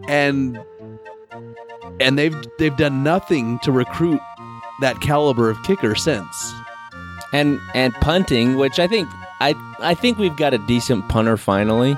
and 0.08 0.58
and 2.00 2.18
they've 2.18 2.36
they've 2.58 2.76
done 2.76 3.02
nothing 3.04 3.58
to 3.60 3.70
recruit 3.70 4.20
that 4.80 5.00
caliber 5.00 5.48
of 5.50 5.62
kicker 5.62 5.94
since. 5.94 6.52
and 7.32 7.60
and 7.74 7.94
punting, 7.94 8.56
which 8.56 8.78
I 8.80 8.88
think 8.88 9.08
I 9.40 9.54
I 9.78 9.94
think 9.94 10.18
we've 10.18 10.36
got 10.36 10.54
a 10.54 10.58
decent 10.58 11.08
punter 11.08 11.36
finally, 11.36 11.96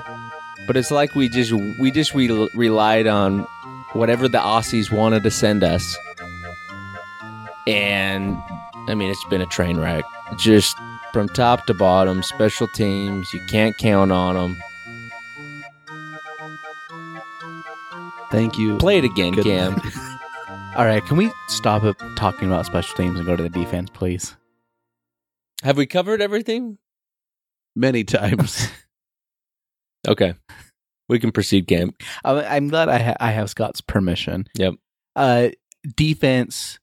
but 0.67 0.77
it's 0.77 0.91
like 0.91 1.15
we 1.15 1.29
just 1.29 1.51
we 1.79 1.89
just 1.89 2.13
re- 2.13 2.49
relied 2.53 3.07
on 3.07 3.39
whatever 3.93 4.27
the 4.27 4.37
Aussies 4.37 4.91
wanted 4.91 5.23
to 5.23 5.31
send 5.31 5.63
us, 5.63 5.97
and 7.65 8.37
I 8.87 8.93
mean 8.93 9.09
it's 9.09 9.23
been 9.25 9.41
a 9.41 9.45
train 9.47 9.77
wreck, 9.79 10.03
just 10.37 10.77
from 11.13 11.29
top 11.29 11.65
to 11.67 11.73
bottom. 11.73 12.21
Special 12.21 12.67
teams, 12.67 13.33
you 13.33 13.41
can't 13.49 13.77
count 13.77 14.11
on 14.11 14.35
them. 14.35 14.57
Thank 18.29 18.57
you. 18.57 18.77
Play 18.77 18.97
it 18.97 19.05
again, 19.05 19.33
Good 19.33 19.45
Cam. 19.45 19.81
All 20.75 20.85
right, 20.85 21.03
can 21.05 21.17
we 21.17 21.31
stop 21.47 21.81
talking 22.17 22.49
about 22.49 22.65
special 22.65 22.95
teams 22.95 23.17
and 23.17 23.25
go 23.25 23.35
to 23.35 23.41
the 23.41 23.49
defense, 23.49 23.89
please? 23.91 24.35
Have 25.63 25.77
we 25.77 25.87
covered 25.87 26.21
everything? 26.21 26.77
Many 27.75 28.03
times. 28.03 28.67
Okay, 30.07 30.33
we 31.07 31.19
can 31.19 31.31
proceed, 31.31 31.67
Cam. 31.67 31.91
I- 32.25 32.55
I'm 32.57 32.67
glad 32.67 32.89
I, 32.89 32.99
ha- 32.99 33.17
I 33.19 33.31
have 33.31 33.49
Scott's 33.49 33.79
permission. 33.81 34.45
Yep. 34.55 34.73
Uh, 35.15 35.49
defense, 35.95 36.79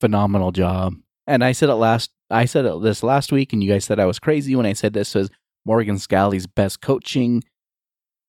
phenomenal 0.00 0.52
job. 0.52 0.94
And 1.26 1.42
I 1.44 1.52
said 1.52 1.68
it 1.68 1.74
last. 1.74 2.10
I 2.30 2.44
said 2.44 2.64
it 2.64 2.82
this 2.82 3.02
last 3.02 3.30
week, 3.32 3.52
and 3.52 3.62
you 3.62 3.70
guys 3.70 3.84
said 3.84 4.00
I 4.00 4.06
was 4.06 4.18
crazy 4.18 4.54
when 4.56 4.66
I 4.66 4.72
said 4.72 4.92
this 4.92 5.14
was 5.14 5.30
Morgan 5.64 5.96
Scalley's 5.96 6.46
best 6.46 6.80
coaching 6.80 7.42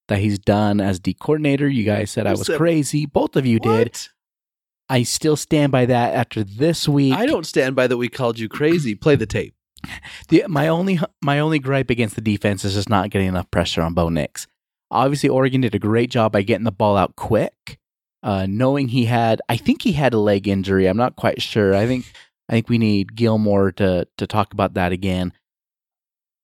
that 0.08 0.20
he's 0.20 0.39
done 0.39 0.80
as 0.80 1.00
D 1.00 1.14
coordinator. 1.14 1.68
You 1.68 1.84
guys 1.84 2.12
said 2.12 2.28
I 2.28 2.32
was 2.32 2.48
crazy. 2.58 3.06
Both 3.06 3.36
of 3.36 3.45
you 3.45 3.60
did. 3.60 3.98
I 4.89 5.04
still 5.04 5.36
stand 5.36 5.72
by 5.72 5.86
that 5.88 6.14
after 6.14 6.43
this 6.43 6.88
week. 6.88 7.14
I 7.14 7.26
don't 7.26 7.45
stand 7.45 7.76
by 7.76 7.88
that 7.88 7.98
we 7.98 8.08
called 8.08 8.39
you 8.39 8.48
crazy. 8.48 8.95
Play 8.95 9.16
the 9.16 9.26
tape. 9.26 9.54
The, 10.30 10.43
my 10.47 10.67
only 10.67 10.99
my 11.21 11.39
only 11.39 11.59
gripe 11.59 11.89
against 11.89 12.15
the 12.15 12.21
defense 12.21 12.65
is 12.65 12.73
just 12.73 12.89
not 12.89 13.09
getting 13.09 13.28
enough 13.28 13.49
pressure 13.51 13.82
on 13.82 13.93
Bo 13.93 14.09
Nix. 14.09 14.47
Obviously, 14.91 15.30
Oregon 15.30 15.61
did 15.61 15.75
a 15.75 15.80
great 15.80 16.09
job 16.09 16.32
by 16.32 16.41
getting 16.41 16.63
the 16.63 16.71
ball 16.71 16.97
out 16.97 17.15
quick, 17.15 17.78
uh, 18.23 18.45
knowing 18.49 18.89
he 18.89 19.05
had. 19.05 19.41
I 19.49 19.57
think 19.57 19.82
he 19.82 19.93
had 19.93 20.13
a 20.13 20.19
leg 20.19 20.47
injury. 20.47 20.88
I'm 20.88 20.97
not 20.97 21.15
quite 21.15 21.41
sure. 21.41 21.75
I 21.75 21.86
think 21.86 22.11
I 22.49 22.53
think 22.53 22.69
we 22.69 22.78
need 22.78 23.15
Gilmore 23.15 23.71
to 23.73 24.07
to 24.17 24.28
talk 24.28 24.53
about 24.53 24.73
that 24.75 24.91
again. 24.91 25.34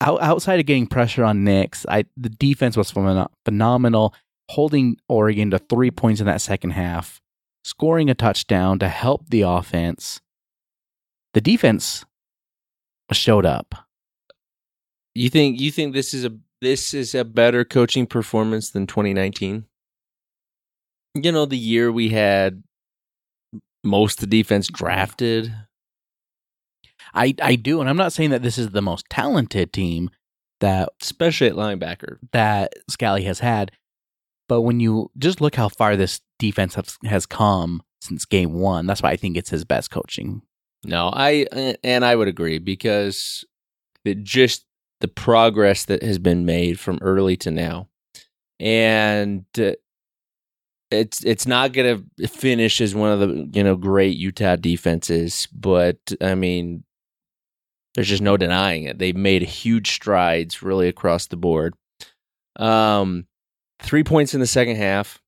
Out, 0.01 0.21
outside 0.21 0.59
of 0.59 0.65
getting 0.65 0.87
pressure 0.87 1.23
on 1.23 1.43
Nix, 1.43 1.85
I 1.87 2.05
the 2.17 2.29
defense 2.29 2.75
was 2.75 2.91
phenom- 2.91 3.31
phenomenal, 3.45 4.13
holding 4.49 4.97
Oregon 5.07 5.51
to 5.51 5.59
three 5.59 5.91
points 5.91 6.19
in 6.19 6.27
that 6.27 6.41
second 6.41 6.71
half, 6.71 7.21
scoring 7.63 8.09
a 8.09 8.15
touchdown 8.15 8.79
to 8.79 8.89
help 8.89 9.29
the 9.29 9.41
offense. 9.41 10.19
The 11.33 11.41
defense 11.41 12.05
showed 13.11 13.45
up. 13.45 13.75
You 15.15 15.29
think 15.29 15.59
you 15.59 15.71
think 15.71 15.93
this 15.93 16.13
is 16.13 16.25
a 16.25 16.31
this 16.61 16.93
is 16.93 17.13
a 17.13 17.23
better 17.25 17.63
coaching 17.65 18.07
performance 18.07 18.71
than 18.71 18.87
2019? 18.87 19.65
You 21.15 21.31
know, 21.31 21.45
the 21.45 21.57
year 21.57 21.91
we 21.91 22.09
had 22.09 22.63
most 23.83 24.23
of 24.23 24.29
the 24.29 24.37
defense 24.41 24.67
drafted. 24.67 25.53
I 27.13 27.35
I 27.41 27.55
do, 27.55 27.79
and 27.79 27.89
I'm 27.89 27.97
not 27.97 28.13
saying 28.13 28.31
that 28.31 28.41
this 28.41 28.57
is 28.57 28.69
the 28.69 28.81
most 28.81 29.05
talented 29.09 29.73
team 29.73 30.09
that 30.61 30.89
especially 31.01 31.47
at 31.47 31.55
linebacker. 31.55 32.17
that 32.31 32.73
Scalley 32.89 33.25
has 33.25 33.39
had, 33.39 33.71
but 34.47 34.61
when 34.61 34.79
you 34.79 35.11
just 35.17 35.41
look 35.41 35.55
how 35.55 35.69
far 35.69 35.95
this 35.95 36.21
defense 36.39 36.75
has, 36.75 36.97
has 37.05 37.25
come 37.25 37.83
since 38.01 38.25
game 38.25 38.53
one, 38.53 38.87
that's 38.87 39.01
why 39.03 39.11
I 39.11 39.17
think 39.17 39.37
it's 39.37 39.49
his 39.49 39.65
best 39.65 39.91
coaching. 39.91 40.41
No, 40.85 41.09
I 41.13 41.45
and 41.83 42.03
I 42.03 42.15
would 42.15 42.27
agree 42.27 42.59
because 42.59 43.45
it 44.03 44.23
just 44.23 44.65
the 44.99 45.07
progress 45.07 45.85
that 45.85 46.03
has 46.03 46.19
been 46.19 46.45
made 46.45 46.79
from 46.79 46.99
early 47.01 47.37
to 47.37 47.51
now, 47.51 47.87
and 48.59 49.45
uh, 49.57 49.73
it's 50.91 51.23
it's 51.23 51.47
not 51.47 51.73
going 51.73 52.05
to 52.17 52.27
finish 52.27 52.81
as 52.81 52.93
one 52.93 53.11
of 53.11 53.19
the 53.19 53.49
you 53.53 53.63
know 53.63 53.75
great 53.75 54.17
Utah 54.17 54.55
defenses, 54.55 55.47
but 55.53 55.97
I 56.21 56.35
mean, 56.35 56.83
there's 57.95 58.09
just 58.09 58.21
no 58.21 58.37
denying 58.37 58.83
it. 58.83 58.99
They've 58.99 59.15
made 59.15 59.41
huge 59.43 59.91
strides 59.91 60.61
really 60.61 60.87
across 60.87 61.27
the 61.27 61.37
board. 61.37 61.75
Um, 62.57 63.25
three 63.81 64.03
points 64.03 64.33
in 64.33 64.39
the 64.39 64.47
second 64.47 64.75
half, 64.75 65.21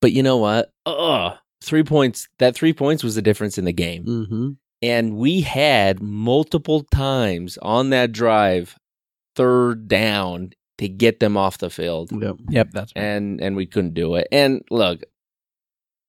but 0.00 0.12
you 0.12 0.22
know 0.22 0.38
what? 0.38 0.72
Ugh, 0.86 1.36
three 1.62 1.84
points. 1.84 2.28
That 2.38 2.54
three 2.54 2.72
points 2.72 3.02
was 3.02 3.14
the 3.14 3.22
difference 3.22 3.58
in 3.58 3.64
the 3.64 3.72
game. 3.72 4.04
Mm-hmm. 4.04 4.50
And 4.82 5.16
we 5.16 5.42
had 5.42 6.02
multiple 6.02 6.82
times 6.82 7.56
on 7.62 7.90
that 7.90 8.12
drive, 8.12 8.76
third 9.36 9.86
down 9.86 10.52
to 10.78 10.88
get 10.88 11.20
them 11.20 11.36
off 11.36 11.58
the 11.58 11.70
field. 11.70 12.10
Yep. 12.10 12.36
Yep, 12.48 12.70
that's 12.72 12.92
And 12.96 13.40
and 13.40 13.54
we 13.54 13.66
couldn't 13.66 13.94
do 13.94 14.16
it. 14.16 14.26
And 14.32 14.62
look, 14.70 15.02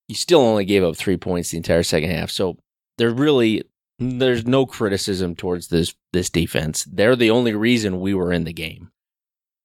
you 0.07 0.15
still 0.15 0.41
only 0.41 0.65
gave 0.65 0.83
up 0.83 0.95
three 0.95 1.17
points 1.17 1.51
the 1.51 1.57
entire 1.57 1.83
second 1.83 2.09
half. 2.09 2.31
So 2.31 2.57
there 2.97 3.11
really 3.11 3.63
there's 3.99 4.45
no 4.45 4.65
criticism 4.65 5.35
towards 5.35 5.67
this 5.67 5.93
this 6.11 6.29
defense. 6.31 6.85
They're 6.85 7.15
the 7.15 7.31
only 7.31 7.53
reason 7.53 8.01
we 8.01 8.13
were 8.15 8.33
in 8.33 8.43
the 8.43 8.53
game. 8.53 8.89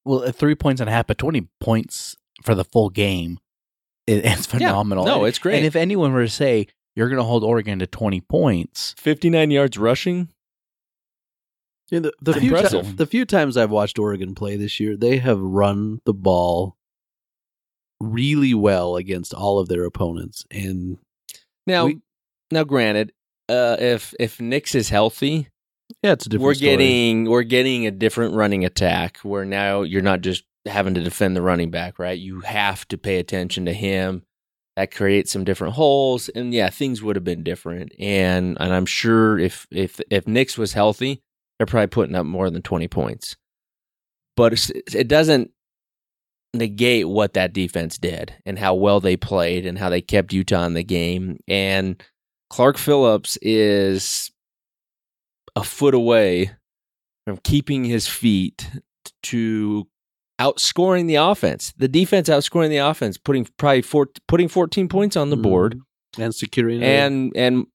well, 0.04 0.24
at 0.24 0.34
three 0.36 0.54
points 0.54 0.80
and 0.80 0.90
a 0.90 0.92
half, 0.92 1.06
but 1.06 1.18
twenty 1.18 1.48
points 1.60 2.16
for 2.44 2.54
the 2.54 2.64
full 2.64 2.90
game, 2.90 3.38
it, 4.08 4.24
it's 4.24 4.46
phenomenal. 4.46 5.04
No, 5.04 5.24
it's 5.24 5.38
great. 5.38 5.56
And 5.58 5.66
if 5.66 5.76
anyone 5.76 6.12
were 6.12 6.24
to 6.24 6.28
say 6.30 6.66
you're 6.96 7.08
going 7.08 7.18
to 7.18 7.24
hold 7.24 7.44
Oregon 7.44 7.78
to 7.78 7.86
twenty 7.86 8.20
points, 8.20 8.94
59 8.98 9.50
yards 9.50 9.78
rushing. 9.78 10.28
Yeah, 11.90 12.00
the, 12.00 12.12
the 12.20 12.34
few 12.34 12.54
ti- 12.56 12.82
the 12.82 13.06
few 13.06 13.24
times 13.24 13.56
I've 13.56 13.70
watched 13.70 13.98
Oregon 13.98 14.34
play 14.34 14.56
this 14.56 14.78
year, 14.78 14.96
they 14.96 15.16
have 15.18 15.40
run 15.40 16.00
the 16.04 16.12
ball 16.12 16.76
really 18.00 18.52
well 18.54 18.96
against 18.96 19.32
all 19.34 19.58
of 19.58 19.68
their 19.68 19.84
opponents, 19.84 20.44
and 20.50 20.98
Now, 21.66 21.86
We- 21.86 22.00
now, 22.50 22.64
granted, 22.64 23.12
uh, 23.48 23.76
if 23.78 24.14
if 24.20 24.40
Nix 24.40 24.74
is 24.74 24.88
healthy, 24.90 25.48
yeah, 26.02 26.12
it's 26.12 26.26
a 26.26 26.28
different. 26.28 26.44
we're 26.44 26.54
story. 26.54 26.70
getting 26.70 27.24
we're 27.30 27.42
getting 27.42 27.86
a 27.86 27.90
different 27.90 28.34
running 28.34 28.64
attack 28.64 29.18
where 29.18 29.44
now 29.46 29.82
you're 29.82 30.02
not 30.02 30.20
just 30.20 30.44
having 30.66 30.94
to 30.94 31.00
defend 31.02 31.36
the 31.36 31.42
running 31.42 31.70
back, 31.70 31.98
right? 31.98 32.18
You 32.18 32.40
have 32.40 32.86
to 32.88 32.98
pay 32.98 33.18
attention 33.18 33.64
to 33.66 33.72
him. 33.72 34.22
That 34.76 34.94
creates 34.94 35.32
some 35.32 35.42
different 35.42 35.74
holes, 35.74 36.28
and 36.28 36.54
yeah, 36.54 36.70
things 36.70 37.02
would 37.02 37.16
have 37.16 37.24
been 37.24 37.42
different. 37.42 37.92
And 37.98 38.56
and 38.60 38.72
I'm 38.72 38.86
sure 38.86 39.36
if 39.36 39.66
if 39.72 40.00
if 40.08 40.28
Nix 40.28 40.56
was 40.56 40.72
healthy, 40.72 41.20
they're 41.58 41.66
probably 41.66 41.88
putting 41.88 42.14
up 42.14 42.26
more 42.26 42.48
than 42.48 42.62
20 42.62 42.86
points. 42.86 43.36
But 44.36 44.70
it 44.94 45.08
doesn't 45.08 45.50
negate 46.54 47.08
what 47.08 47.34
that 47.34 47.52
defense 47.52 47.98
did 47.98 48.34
and 48.46 48.58
how 48.58 48.74
well 48.74 49.00
they 49.00 49.16
played 49.16 49.66
and 49.66 49.78
how 49.78 49.90
they 49.90 50.00
kept 50.00 50.32
Utah 50.32 50.64
in 50.64 50.74
the 50.74 50.84
game. 50.84 51.38
And 51.48 52.02
Clark 52.48 52.78
Phillips 52.78 53.36
is 53.42 54.30
a 55.56 55.64
foot 55.64 55.94
away 55.94 56.52
from 57.26 57.38
keeping 57.38 57.84
his 57.84 58.06
feet 58.06 58.70
to 59.24 59.88
outscoring 60.40 61.06
the 61.06 61.16
offense. 61.16 61.72
The 61.76 61.88
defense 61.88 62.28
outscoring 62.28 62.68
the 62.70 62.78
offense, 62.78 63.16
putting 63.18 63.46
probably 63.56 63.82
four, 63.82 64.08
putting 64.26 64.48
14 64.48 64.88
points 64.88 65.16
on 65.16 65.30
the 65.30 65.36
board 65.36 65.74
Mhm. 66.16 66.24
and 66.24 66.34
securing 66.34 66.82
a- 66.82 66.86
and 66.86 67.32
and 67.36 67.66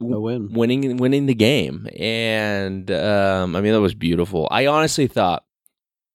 a 0.00 0.20
win. 0.20 0.52
winning 0.52 0.96
winning 0.98 1.26
the 1.26 1.34
game. 1.34 1.88
And 1.98 2.90
um, 2.90 3.56
I 3.56 3.60
mean 3.60 3.72
that 3.72 3.80
was 3.80 3.94
beautiful. 3.94 4.48
I 4.50 4.66
honestly 4.66 5.06
thought 5.06 5.44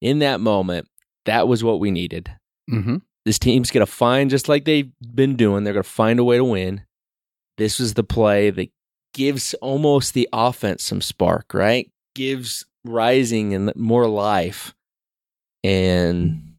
in 0.02 0.20
that 0.20 0.40
moment 0.40 0.88
that 1.26 1.48
was 1.48 1.64
what 1.64 1.80
we 1.80 1.92
needed. 1.92 2.32
Mm-hmm. 2.72 2.98
This 3.26 3.40
team's 3.40 3.70
going 3.72 3.86
to 3.86 3.92
find 3.92 4.30
just 4.30 4.48
like 4.48 4.66
they've 4.66 4.92
been 5.14 5.36
doing. 5.36 5.64
They're 5.64 5.74
going 5.74 5.84
to 5.84 5.90
find 5.90 6.20
a 6.20 6.24
way 6.24 6.38
to 6.38 6.44
win. 6.46 6.82
This 7.58 7.80
was 7.80 7.94
the 7.96 8.04
play 8.04 8.50
that 8.52 8.70
gives 9.14 9.54
almost 9.56 10.14
the 10.14 10.30
offense 10.32 10.84
some 10.84 11.02
spark, 11.02 11.54
right? 11.54 11.92
Gives 12.16 12.66
Rising 12.86 13.54
and 13.54 13.74
more 13.76 14.08
life. 14.08 14.74
And 15.64 16.56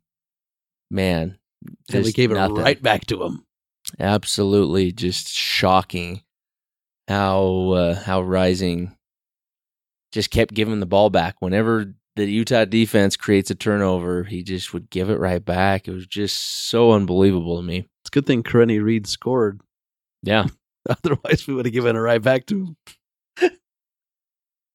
man, 0.90 1.38
just 1.90 2.14
gave 2.14 2.32
it 2.32 2.36
right 2.36 2.80
back 2.82 3.06
to 3.06 3.22
him. 3.22 3.44
absolutely 3.98 4.92
just 4.92 5.28
shocking 5.28 6.22
how 7.08 7.70
uh, 7.70 7.94
how 7.94 8.20
Rising 8.22 8.94
just 10.12 10.30
kept 10.30 10.54
giving 10.54 10.80
the 10.80 10.86
ball 10.86 11.10
back 11.10 11.36
whenever 11.40 11.94
the 12.16 12.26
Utah 12.26 12.64
defense 12.64 13.16
creates 13.16 13.50
a 13.50 13.54
turnover 13.54 14.24
he 14.24 14.42
just 14.42 14.72
would 14.74 14.90
give 14.90 15.08
it 15.10 15.18
right 15.18 15.44
back 15.44 15.88
it 15.88 15.92
was 15.92 16.06
just 16.06 16.38
so 16.68 16.92
unbelievable 16.92 17.56
to 17.56 17.62
me 17.62 17.78
It's 18.02 18.08
a 18.08 18.10
good 18.10 18.26
thing 18.26 18.42
Karene 18.42 18.82
Reid 18.82 19.06
scored. 19.06 19.60
yeah 20.22 20.46
Otherwise, 20.88 21.46
we 21.46 21.54
would 21.54 21.66
have 21.66 21.72
given 21.74 21.94
it 21.94 22.00
right 22.00 22.22
back 22.22 22.46
to 22.46 22.74
him. 23.40 23.50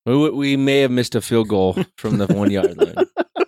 we, 0.05 0.29
we 0.29 0.55
may 0.57 0.81
have 0.81 0.91
missed 0.91 1.15
a 1.15 1.21
field 1.21 1.47
goal 1.49 1.75
from 1.97 2.17
the 2.17 2.27
one 2.27 2.51
yard 2.51 2.77
line 2.77 2.95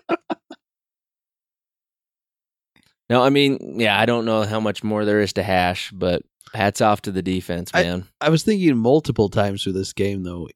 no 3.10 3.22
I 3.24 3.30
mean 3.30 3.80
yeah 3.80 3.99
I 3.99 4.05
don't 4.05 4.26
know 4.26 4.43
how 4.43 4.60
much 4.60 4.84
more 4.84 5.05
there 5.05 5.20
is 5.22 5.34
to 5.34 5.43
hash 5.43 5.91
but 5.91 6.22
hats 6.53 6.82
off 6.82 7.01
to 7.03 7.12
the 7.12 7.22
defense 7.22 7.72
I- 7.74 7.84
man 7.84 8.08
I 8.22 8.30
was 8.30 8.43
thinking 8.43 8.78
multiple 8.78 9.30
times 9.30 9.64
through 9.64 9.74
this 9.74 9.93
game, 9.93 10.24
though, 10.24 10.47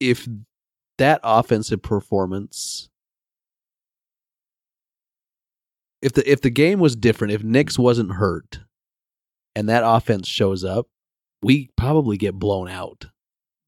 if 0.00 0.28
that 0.98 1.20
offensive 1.22 1.80
performance, 1.82 2.88
if 6.02 6.12
the 6.12 6.30
if 6.30 6.40
the 6.40 6.50
game 6.50 6.78
was 6.80 6.96
different, 6.96 7.32
if 7.32 7.42
Nix 7.42 7.78
wasn't 7.78 8.12
hurt, 8.12 8.60
and 9.56 9.68
that 9.68 9.82
offense 9.84 10.28
shows 10.28 10.64
up, 10.64 10.86
we 11.42 11.70
probably 11.76 12.16
get 12.16 12.34
blown 12.34 12.68
out. 12.68 13.06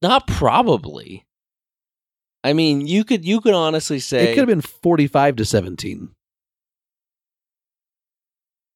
Not 0.01 0.27
probably. 0.27 1.25
I 2.43 2.53
mean, 2.53 2.87
you 2.87 3.03
could 3.03 3.25
you 3.25 3.41
could 3.41 3.53
honestly 3.53 3.99
say 3.99 4.31
it 4.31 4.35
could 4.35 4.39
have 4.39 4.47
been 4.47 4.61
forty-five 4.61 5.35
to 5.37 5.45
seventeen. 5.45 6.09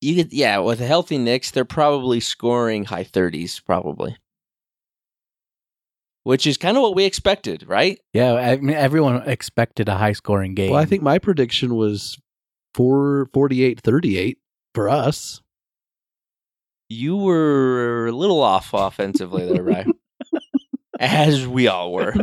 You 0.06 0.24
could 0.24 0.34
yeah, 0.34 0.60
with 0.60 0.82
a 0.82 0.86
healthy 0.86 1.18
Nix, 1.18 1.49
they're 1.49 1.66
probably 1.66 2.20
scoring 2.20 2.86
high 2.86 3.03
thirties, 3.03 3.60
probably. 3.60 4.16
Which 6.22 6.45
is 6.45 6.58
kind 6.58 6.78
of 6.78 6.84
what 6.84 6.95
we 6.95 7.06
expected, 7.06 7.68
right? 7.68 7.99
Yeah, 8.14 8.34
I 8.34 8.58
mean, 8.58 8.76
everyone 8.76 9.28
expected 9.28 9.89
a 9.89 9.97
high 9.97 10.12
scoring 10.12 10.53
game. 10.53 10.70
Well, 10.70 10.80
I 10.80 10.86
think 10.86 11.01
my 11.01 11.18
prediction 11.18 11.74
was 11.74 12.20
four 12.76 13.30
forty-eight 13.34 13.82
thirty-eight 13.82 14.38
for 14.76 14.89
us. 14.89 15.41
You 16.88 17.18
were 17.18 18.06
a 18.06 18.12
little 18.12 18.43
off 18.43 18.76
offensively 18.76 19.51
there, 19.51 19.64
right? 19.64 19.88
As 20.99 21.47
we 21.47 21.68
all 21.68 21.91
were. 21.91 22.14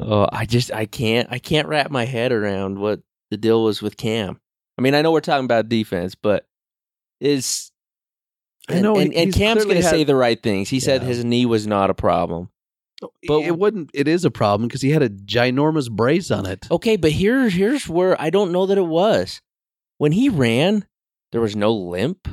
oh, 0.00 0.28
I 0.32 0.46
just 0.46 0.72
I 0.72 0.86
can't 0.86 1.28
I 1.30 1.38
can't 1.38 1.68
wrap 1.68 1.90
my 1.90 2.06
head 2.06 2.32
around 2.32 2.78
what 2.78 3.00
the 3.30 3.36
deal 3.36 3.62
was 3.62 3.82
with 3.82 3.98
Cam. 3.98 4.40
I 4.78 4.80
mean, 4.80 4.94
I 4.94 5.02
know 5.02 5.10
we're 5.10 5.20
talking 5.20 5.44
about 5.44 5.68
defense, 5.68 6.14
but 6.14 6.46
is 7.20 7.72
I 8.68 8.80
know, 8.80 8.96
and, 8.96 9.12
and 9.12 9.34
Cam's 9.34 9.64
going 9.64 9.76
to 9.76 9.82
say 9.82 10.04
the 10.04 10.14
right 10.14 10.40
things. 10.40 10.68
He 10.68 10.78
said 10.78 11.02
his 11.02 11.24
knee 11.24 11.46
was 11.46 11.66
not 11.66 11.90
a 11.90 11.94
problem. 11.94 12.50
But 13.00 13.10
But- 13.26 13.42
it 13.42 13.58
wouldn't. 13.58 13.90
It 13.94 14.08
is 14.08 14.24
a 14.24 14.30
problem 14.30 14.68
because 14.68 14.82
he 14.82 14.90
had 14.90 15.02
a 15.02 15.08
ginormous 15.08 15.90
brace 15.90 16.30
on 16.30 16.46
it. 16.46 16.66
Okay, 16.70 16.96
but 16.96 17.12
here 17.12 17.48
here's 17.48 17.88
where 17.88 18.20
I 18.20 18.30
don't 18.30 18.52
know 18.52 18.66
that 18.66 18.78
it 18.78 18.86
was. 18.86 19.40
When 19.98 20.12
he 20.12 20.28
ran, 20.28 20.86
there 21.32 21.40
was 21.40 21.56
no 21.56 21.72
limp. 21.72 22.28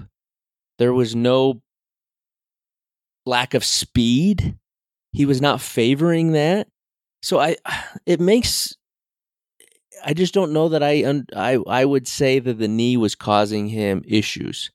There 0.78 0.94
was 0.94 1.16
no 1.16 1.62
lack 3.26 3.54
of 3.54 3.64
speed. 3.64 4.58
He 5.14 5.26
was 5.26 5.42
not 5.42 5.62
favoring 5.62 6.34
that. 6.34 6.68
So 7.24 7.40
I 7.40 7.58
it 8.06 8.20
makes 8.20 8.76
I 10.04 10.14
just 10.14 10.34
don't 10.34 10.52
know 10.54 10.70
that 10.70 10.84
I 10.84 11.24
I 11.36 11.58
I 11.68 11.86
would 11.86 12.08
say 12.08 12.40
that 12.40 12.58
the 12.60 12.68
knee 12.68 12.98
was 12.98 13.16
causing 13.16 13.68
him 13.68 14.04
issues. 14.08 14.72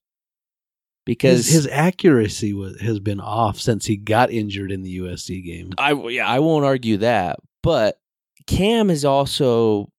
Because 1.06 1.46
His, 1.46 1.64
his 1.64 1.66
accuracy 1.68 2.52
was, 2.52 2.78
has 2.82 3.00
been 3.00 3.20
off 3.20 3.58
since 3.58 3.86
he 3.86 3.96
got 3.96 4.30
injured 4.30 4.70
in 4.70 4.82
the 4.82 4.98
USC 4.98 5.44
game. 5.44 5.72
I 5.78 5.92
yeah, 5.92 6.28
I 6.28 6.38
won't 6.40 6.64
argue 6.64 6.98
that, 6.98 7.38
but 7.62 7.98
Cam 8.46 8.90
is 8.90 9.04
also 9.04 9.90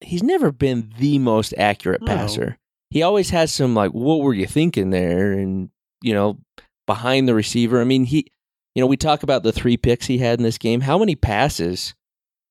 he's 0.00 0.22
never 0.22 0.50
been 0.52 0.92
the 0.98 1.18
most 1.18 1.52
accurate 1.58 2.00
No. 2.00 2.06
passer. 2.06 2.58
He 2.90 3.02
always 3.02 3.30
has 3.30 3.52
some 3.52 3.74
like 3.74 3.90
what 3.92 4.20
were 4.20 4.34
you 4.34 4.46
thinking 4.46 4.90
there 4.90 5.32
and 5.32 5.70
you 6.02 6.14
know 6.14 6.38
behind 6.86 7.28
the 7.28 7.34
receiver. 7.34 7.80
I 7.80 7.84
mean, 7.84 8.04
he 8.04 8.26
you 8.74 8.80
know, 8.80 8.86
we 8.86 8.96
talk 8.96 9.22
about 9.22 9.42
the 9.42 9.52
3 9.52 9.76
picks 9.76 10.06
he 10.06 10.16
had 10.18 10.38
in 10.38 10.44
this 10.44 10.56
game. 10.58 10.80
How 10.80 10.96
many 10.98 11.14
passes 11.14 11.94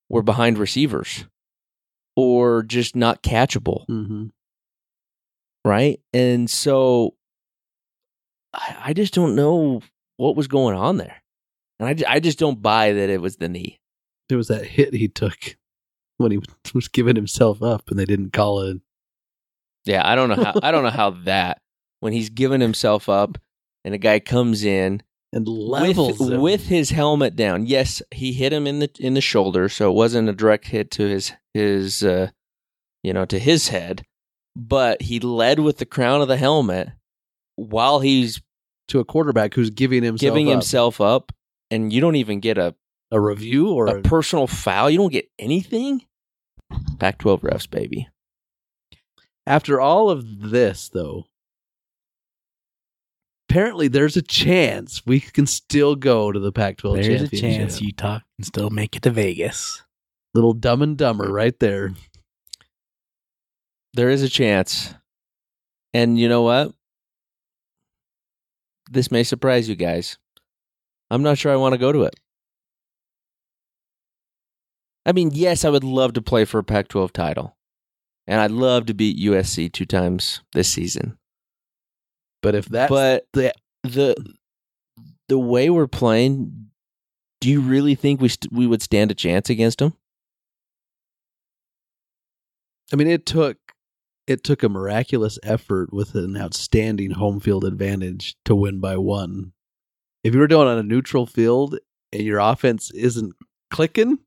were 0.08 0.22
behind 0.22 0.58
receivers 0.58 1.24
or 2.16 2.62
just 2.62 2.96
not 2.96 3.22
catchable? 3.22 3.86
Mm-hmm. 3.88 4.26
right? 5.64 6.00
And 6.12 6.50
so 6.50 7.14
I, 8.54 8.76
I 8.86 8.92
just 8.92 9.14
don't 9.14 9.34
know 9.34 9.80
what 10.16 10.36
was 10.36 10.48
going 10.48 10.76
on 10.76 10.96
there. 10.98 11.22
And 11.80 11.88
I, 11.88 12.14
I 12.14 12.20
just 12.20 12.38
don't 12.38 12.62
buy 12.62 12.92
that 12.92 13.10
it 13.10 13.20
was 13.20 13.36
the 13.36 13.48
knee. 13.48 13.80
There 14.28 14.38
was 14.38 14.48
that 14.48 14.64
hit 14.64 14.94
he 14.94 15.08
took 15.08 15.56
when 16.18 16.30
he 16.30 16.38
was 16.74 16.88
giving 16.88 17.16
himself 17.16 17.62
up, 17.62 17.90
and 17.90 17.98
they 17.98 18.04
didn't 18.04 18.32
call 18.32 18.60
it. 18.60 18.78
Yeah, 19.84 20.02
I 20.08 20.14
don't 20.14 20.28
know 20.28 20.42
how 20.42 20.54
I 20.62 20.70
don't 20.70 20.84
know 20.84 20.90
how 20.90 21.10
that 21.24 21.60
when 22.00 22.12
he's 22.12 22.30
giving 22.30 22.60
himself 22.60 23.08
up 23.08 23.38
and 23.84 23.94
a 23.94 23.98
guy 23.98 24.20
comes 24.20 24.64
in 24.64 25.02
And 25.34 25.48
levels 25.48 26.18
with, 26.18 26.38
with 26.40 26.66
his 26.66 26.90
helmet 26.90 27.36
down. 27.36 27.66
Yes, 27.66 28.02
he 28.10 28.32
hit 28.32 28.52
him 28.52 28.66
in 28.66 28.80
the 28.80 28.90
in 29.00 29.14
the 29.14 29.20
shoulder, 29.22 29.68
so 29.68 29.90
it 29.90 29.94
wasn't 29.94 30.28
a 30.28 30.32
direct 30.34 30.68
hit 30.68 30.90
to 30.92 31.08
his 31.08 31.32
his 31.54 32.02
uh 32.02 32.30
you 33.02 33.12
know, 33.12 33.24
to 33.24 33.38
his 33.38 33.68
head, 33.68 34.04
but 34.54 35.02
he 35.02 35.18
led 35.18 35.58
with 35.58 35.78
the 35.78 35.86
crown 35.86 36.20
of 36.20 36.28
the 36.28 36.36
helmet 36.36 36.90
while 37.56 38.00
he's 38.00 38.40
to 38.88 39.00
a 39.00 39.04
quarterback 39.04 39.54
who's 39.54 39.70
giving 39.70 40.02
himself 40.02 40.20
giving 40.20 40.48
up. 40.48 40.52
himself 40.52 41.00
up 41.00 41.32
and 41.70 41.92
you 41.92 42.00
don't 42.00 42.16
even 42.16 42.40
get 42.40 42.58
a 42.58 42.74
a 43.10 43.20
review 43.20 43.70
or 43.70 43.88
a 43.88 44.02
personal 44.02 44.46
foul. 44.46 44.88
You 44.88 44.98
don't 44.98 45.12
get 45.12 45.30
anything. 45.38 46.02
Pac 46.98 47.18
12 47.18 47.42
refs, 47.42 47.70
baby. 47.70 48.08
after 49.46 49.80
all 49.80 50.08
of 50.10 50.50
this 50.50 50.88
though 50.88 51.24
apparently 53.52 53.86
there's 53.86 54.16
a 54.16 54.22
chance 54.22 55.04
we 55.04 55.20
can 55.20 55.46
still 55.46 55.94
go 55.94 56.32
to 56.32 56.40
the 56.40 56.50
Pac-12 56.50 56.94
There's 56.94 57.06
a 57.06 57.28
championship. 57.28 57.58
chance 57.58 57.80
Utah 57.82 58.20
can 58.38 58.44
still 58.44 58.70
make 58.70 58.96
it 58.96 59.02
to 59.02 59.10
Vegas. 59.10 59.82
Little 60.32 60.54
dumb 60.54 60.80
and 60.80 60.96
dumber 60.96 61.30
right 61.30 61.58
there. 61.60 61.92
There 63.92 64.08
is 64.08 64.22
a 64.22 64.28
chance. 64.30 64.94
And 65.92 66.18
you 66.18 66.30
know 66.30 66.40
what? 66.40 66.72
This 68.90 69.10
may 69.10 69.22
surprise 69.22 69.68
you 69.68 69.76
guys. 69.76 70.16
I'm 71.10 71.22
not 71.22 71.36
sure 71.36 71.52
I 71.52 71.56
want 71.56 71.74
to 71.74 71.78
go 71.78 71.92
to 71.92 72.04
it. 72.04 72.14
I 75.04 75.12
mean, 75.12 75.30
yes, 75.34 75.66
I 75.66 75.68
would 75.68 75.84
love 75.84 76.14
to 76.14 76.22
play 76.22 76.46
for 76.46 76.58
a 76.58 76.64
Pac 76.64 76.88
12 76.88 77.12
title. 77.12 77.54
and 78.26 78.40
I'd 78.40 78.50
love 78.50 78.86
to 78.86 78.94
beat 78.94 79.18
USC 79.18 79.70
two 79.70 79.84
times 79.84 80.40
this 80.54 80.68
season. 80.68 81.18
But 82.42 82.54
if 82.54 82.66
that, 82.66 82.88
but 82.90 83.26
the 83.32 83.54
the 83.82 84.16
the 85.28 85.38
way 85.38 85.70
we're 85.70 85.86
playing, 85.86 86.70
do 87.40 87.48
you 87.48 87.60
really 87.60 87.94
think 87.94 88.20
we 88.20 88.28
st- 88.28 88.52
we 88.52 88.66
would 88.66 88.82
stand 88.82 89.10
a 89.10 89.14
chance 89.14 89.48
against 89.48 89.78
them? 89.78 89.94
I 92.92 92.96
mean, 92.96 93.08
it 93.08 93.24
took 93.26 93.58
it 94.26 94.44
took 94.44 94.62
a 94.62 94.68
miraculous 94.68 95.38
effort 95.42 95.92
with 95.92 96.14
an 96.14 96.36
outstanding 96.36 97.12
home 97.12 97.40
field 97.40 97.64
advantage 97.64 98.36
to 98.44 98.54
win 98.54 98.80
by 98.80 98.96
one. 98.96 99.52
If 100.22 100.34
you 100.34 100.40
were 100.40 100.46
doing 100.46 100.68
it 100.68 100.70
on 100.70 100.78
a 100.78 100.82
neutral 100.82 101.26
field 101.26 101.78
and 102.12 102.22
your 102.22 102.38
offense 102.38 102.90
isn't 102.92 103.34
clicking, 103.70 104.18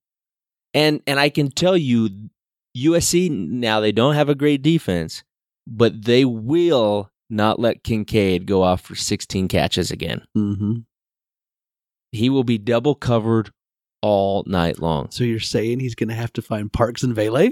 And 0.74 1.01
and 1.07 1.20
I 1.20 1.30
can 1.30 1.49
tell 1.49 1.78
you, 1.78 2.30
USC 2.76 3.30
now 3.30 3.80
they 3.80 3.91
don't 3.93 4.16
have 4.16 4.30
a 4.30 4.36
great 4.36 4.61
defense, 4.61 5.24
but 5.66 6.03
they 6.03 6.26
will 6.26 7.09
not 7.30 7.59
let 7.59 7.84
Kincaid 7.84 8.45
go 8.45 8.63
off 8.63 8.82
for 8.82 8.95
16 8.95 9.47
catches 9.47 9.91
again. 9.91 10.21
mm-hmm. 10.38 10.80
He 12.11 12.30
will 12.30 12.43
be 12.43 12.57
double 12.57 12.95
covered 12.95 13.51
all 14.01 14.43
night 14.47 14.80
long. 14.80 15.09
so 15.09 15.23
you're 15.23 15.39
saying 15.39 15.80
he's 15.80 15.95
going 15.95 16.09
to 16.09 16.15
have 16.15 16.32
to 16.34 16.41
find 16.41 16.71
Parks 16.71 17.03
and 17.03 17.13
Vele? 17.15 17.49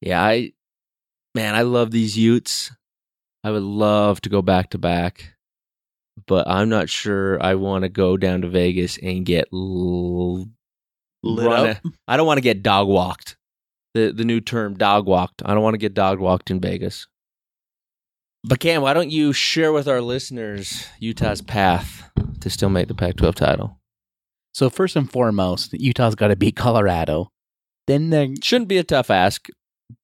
Yeah, 0.00 0.22
I 0.22 0.52
man, 1.34 1.54
I 1.54 1.62
love 1.62 1.90
these 1.90 2.18
Utes. 2.18 2.72
I 3.44 3.50
would 3.52 3.62
love 3.62 4.20
to 4.22 4.28
go 4.28 4.42
back 4.42 4.70
to 4.70 4.78
back, 4.78 5.34
but 6.26 6.48
I'm 6.48 6.68
not 6.68 6.88
sure 6.90 7.40
I 7.42 7.54
want 7.54 7.82
to 7.84 7.88
go 7.88 8.16
down 8.16 8.42
to 8.42 8.48
Vegas 8.48 8.98
and 8.98 9.24
get 9.24 9.48
l- 9.52 10.46
Lit 11.22 11.46
run 11.46 11.68
up? 11.70 11.78
I 12.08 12.16
don't 12.16 12.26
want 12.26 12.38
to 12.38 12.42
get 12.42 12.62
dog 12.62 12.88
walked. 12.88 13.36
The 13.94 14.12
the 14.12 14.24
new 14.24 14.40
term 14.40 14.74
dog 14.74 15.06
walked. 15.06 15.42
I 15.44 15.54
don't 15.54 15.62
want 15.62 15.74
to 15.74 15.78
get 15.78 15.94
dog 15.94 16.18
walked 16.18 16.50
in 16.50 16.60
Vegas. 16.60 17.06
But 18.44 18.60
Cam, 18.60 18.82
why 18.82 18.94
don't 18.94 19.10
you 19.10 19.32
share 19.32 19.72
with 19.72 19.88
our 19.88 20.00
listeners 20.00 20.86
Utah's 21.00 21.42
path 21.42 22.10
to 22.40 22.48
still 22.50 22.68
make 22.68 22.88
the 22.88 22.94
Pac-12 22.94 23.34
title? 23.34 23.80
So 24.54 24.70
first 24.70 24.96
and 24.96 25.10
foremost, 25.10 25.72
Utah's 25.74 26.14
got 26.14 26.28
to 26.28 26.36
beat 26.36 26.56
Colorado. 26.56 27.30
Then 27.86 28.10
they 28.10 28.34
Shouldn't 28.42 28.68
be 28.68 28.78
a 28.78 28.84
tough 28.84 29.10
ask. 29.10 29.48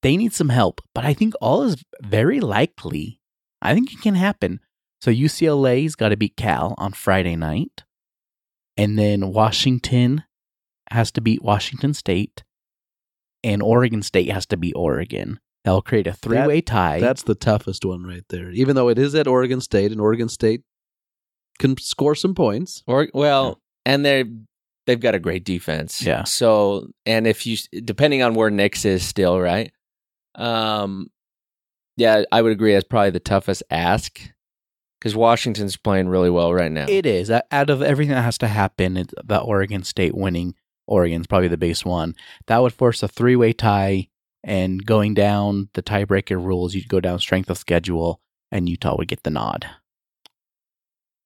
they 0.02 0.16
need 0.16 0.32
some 0.32 0.48
help, 0.50 0.80
but 0.94 1.04
I 1.04 1.14
think 1.14 1.34
all 1.40 1.62
is 1.62 1.82
very 2.02 2.40
likely. 2.40 3.20
I 3.60 3.74
think 3.74 3.92
it 3.92 4.00
can 4.00 4.14
happen. 4.16 4.60
So 5.00 5.10
UCLA's 5.10 5.96
got 5.96 6.10
to 6.10 6.16
beat 6.16 6.36
Cal 6.36 6.74
on 6.78 6.92
Friday 6.92 7.34
night, 7.36 7.82
and 8.76 8.98
then 8.98 9.32
Washington 9.32 10.24
has 10.90 11.10
to 11.12 11.20
beat 11.20 11.42
Washington 11.42 11.94
State, 11.94 12.44
and 13.42 13.62
Oregon 13.62 14.02
State 14.02 14.30
has 14.30 14.46
to 14.46 14.56
beat 14.56 14.74
Oregon. 14.76 15.40
That'll 15.64 15.82
create 15.82 16.06
a 16.08 16.12
three-way 16.12 16.60
tie. 16.60 16.98
That's 16.98 17.22
the 17.22 17.36
toughest 17.36 17.84
one 17.84 18.04
right 18.04 18.24
there. 18.28 18.50
Even 18.50 18.74
though 18.74 18.88
it 18.88 18.98
is 18.98 19.14
at 19.14 19.28
Oregon 19.28 19.60
State 19.60 19.92
and 19.92 20.00
Oregon 20.00 20.28
State 20.28 20.62
can 21.58 21.76
score 21.76 22.14
some 22.14 22.34
points. 22.34 22.82
Or 22.86 23.08
well, 23.14 23.60
and 23.86 24.04
they 24.04 24.24
they've 24.86 25.00
got 25.00 25.14
a 25.14 25.20
great 25.20 25.44
defense. 25.44 26.02
Yeah. 26.02 26.24
So 26.24 26.88
and 27.06 27.26
if 27.26 27.46
you 27.46 27.56
depending 27.84 28.22
on 28.22 28.34
where 28.34 28.50
Nix 28.50 28.84
is 28.84 29.04
still, 29.04 29.40
right? 29.40 29.72
Um 30.34 31.10
yeah, 31.96 32.24
I 32.32 32.42
would 32.42 32.52
agree 32.52 32.72
that's 32.72 32.88
probably 32.88 33.10
the 33.10 33.20
toughest 33.20 33.62
ask 33.70 34.20
cuz 35.00 35.14
Washington's 35.14 35.76
playing 35.76 36.08
really 36.08 36.30
well 36.30 36.52
right 36.52 36.72
now. 36.72 36.86
It 36.88 37.06
is. 37.06 37.30
Out 37.30 37.70
of 37.70 37.82
everything 37.82 38.14
that 38.14 38.22
has 38.22 38.38
to 38.38 38.48
happen, 38.48 38.96
it's 38.96 39.14
the 39.22 39.38
Oregon 39.38 39.84
State 39.84 40.16
winning. 40.16 40.54
Oregon's 40.86 41.26
probably 41.26 41.48
the 41.48 41.56
base 41.56 41.84
one. 41.84 42.14
That 42.46 42.58
would 42.58 42.72
force 42.72 43.02
a 43.02 43.08
three 43.08 43.36
way 43.36 43.52
tie, 43.52 44.08
and 44.44 44.84
going 44.84 45.14
down 45.14 45.68
the 45.74 45.82
tiebreaker 45.82 46.42
rules, 46.42 46.74
you'd 46.74 46.88
go 46.88 47.00
down 47.00 47.18
strength 47.18 47.50
of 47.50 47.58
schedule, 47.58 48.20
and 48.50 48.68
Utah 48.68 48.96
would 48.96 49.08
get 49.08 49.22
the 49.22 49.30
nod. 49.30 49.66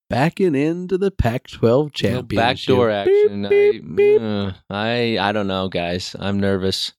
Backing 0.09 0.55
into 0.55 0.97
the 0.97 1.11
Pac 1.11 1.47
12 1.47 1.85
No 1.85 1.89
championship. 1.89 2.29
backdoor 2.37 2.89
action. 2.89 3.47
Beep, 3.49 3.83
I, 3.83 3.87
beep. 3.95 4.21
uh, 4.21 4.51
I 4.69 5.17
I 5.19 5.31
don't 5.33 5.47
know, 5.47 5.67
guys. 5.67 6.15
I'm 6.17 6.39
nervous. 6.39 6.93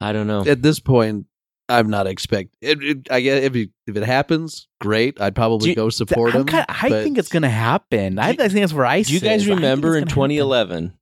I 0.00 0.12
don't 0.12 0.26
know. 0.26 0.44
At 0.44 0.60
this 0.60 0.78
point, 0.80 1.24
I'm 1.70 1.88
not 1.88 2.06
expect. 2.06 2.54
It, 2.60 2.82
it, 2.84 3.10
I 3.10 3.20
guess 3.22 3.42
if 3.44 3.56
it, 3.56 3.70
if 3.86 3.96
it 3.96 4.02
happens, 4.02 4.68
great. 4.82 5.18
I'd 5.18 5.34
probably 5.34 5.70
you- 5.70 5.74
go 5.74 5.88
support 5.88 6.34
I'm 6.34 6.42
him. 6.42 6.46
kinda- 6.48 6.66
I 6.68 6.90
think 6.90 7.16
it's 7.16 7.30
going 7.30 7.44
to 7.44 7.48
happen. 7.48 8.18
I, 8.18 8.30
I 8.30 8.36
think 8.36 8.52
that's 8.52 8.74
where 8.74 8.84
I. 8.84 9.00
Do 9.00 9.14
you 9.14 9.20
guys 9.20 9.46
remember 9.48 9.96
in 9.96 10.04
gonna 10.04 10.10
happen. 10.10 10.14
2011 10.14 10.98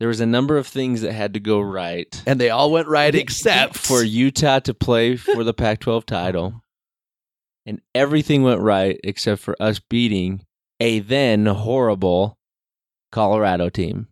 there 0.00 0.08
was 0.08 0.20
a 0.20 0.26
number 0.26 0.56
of 0.56 0.66
things 0.66 1.02
that 1.02 1.12
had 1.12 1.34
to 1.34 1.40
go 1.40 1.60
right 1.60 2.22
and 2.26 2.40
they 2.40 2.50
all 2.50 2.72
went 2.72 2.88
right 2.88 3.14
except 3.14 3.76
for 3.86 4.02
Utah 4.02 4.58
to 4.60 4.74
play 4.74 5.16
for 5.16 5.44
the 5.44 5.54
Pac 5.54 5.78
12 5.80 6.04
title. 6.06 6.64
And 7.66 7.80
everything 7.94 8.42
went 8.42 8.60
right 8.62 8.98
except 9.04 9.40
for 9.42 9.54
us 9.60 9.78
beating 9.78 10.40
a 10.80 11.00
then 11.00 11.44
horrible 11.46 12.38
Colorado 13.12 13.68
team. 13.68 14.08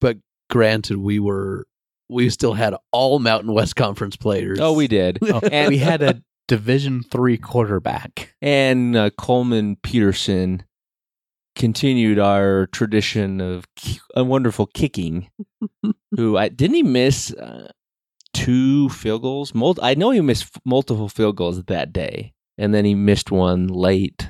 But 0.00 0.18
granted, 0.50 0.98
we 0.98 1.20
were 1.20 1.66
we 2.08 2.28
still 2.28 2.54
had 2.54 2.74
all 2.90 3.20
Mountain 3.20 3.52
West 3.52 3.76
Conference 3.76 4.16
players. 4.16 4.58
Oh, 4.60 4.72
we 4.72 4.88
did. 4.88 5.18
Oh, 5.22 5.38
And- 5.50 5.68
we 5.68 5.78
had 5.78 6.02
a 6.02 6.22
Division 6.48 7.04
three 7.04 7.38
quarterback. 7.38 8.34
And 8.42 8.96
uh, 8.96 9.10
Coleman 9.10 9.76
Petersen 9.76 10.64
continued 11.60 12.18
our 12.18 12.66
tradition 12.68 13.40
of 13.40 13.66
a 14.16 14.24
wonderful 14.24 14.66
kicking. 14.66 15.30
who 16.16 16.36
I 16.36 16.48
didn't 16.48 16.74
he 16.74 16.82
miss 16.82 17.32
uh, 17.34 17.70
two 18.32 18.88
field 18.88 19.22
goals? 19.22 19.54
Mul- 19.54 19.78
I 19.82 19.94
know 19.94 20.10
he 20.10 20.20
missed 20.20 20.44
f- 20.44 20.62
multiple 20.64 21.08
field 21.08 21.36
goals 21.36 21.62
that 21.62 21.92
day, 21.92 22.32
and 22.58 22.74
then 22.74 22.84
he 22.84 22.94
missed 22.94 23.30
one 23.30 23.68
late. 23.68 24.28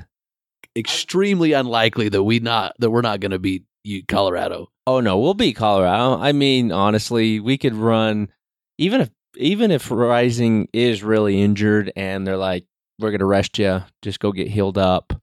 extremely 0.77 1.53
unlikely 1.53 2.09
that 2.09 2.23
we 2.23 2.39
not 2.39 2.75
that 2.79 2.91
we're 2.91 3.01
not 3.01 3.19
going 3.21 3.31
to 3.31 3.39
beat 3.39 3.63
you, 3.83 4.03
Colorado. 4.05 4.67
Oh 4.85 4.99
no, 4.99 5.17
we'll 5.17 5.33
beat 5.33 5.55
Colorado. 5.55 6.21
I 6.21 6.33
mean, 6.33 6.71
honestly, 6.71 7.39
we 7.39 7.57
could 7.57 7.75
run 7.75 8.29
even 8.77 9.01
if 9.01 9.09
even 9.37 9.71
if 9.71 9.89
Rising 9.89 10.67
is 10.73 11.03
really 11.03 11.41
injured 11.41 11.93
and 11.95 12.27
they're 12.27 12.37
like, 12.37 12.65
we're 12.99 13.11
gonna 13.11 13.25
rest 13.25 13.57
you, 13.57 13.83
just 14.01 14.19
go 14.19 14.31
get 14.31 14.47
healed 14.49 14.77
up. 14.77 15.20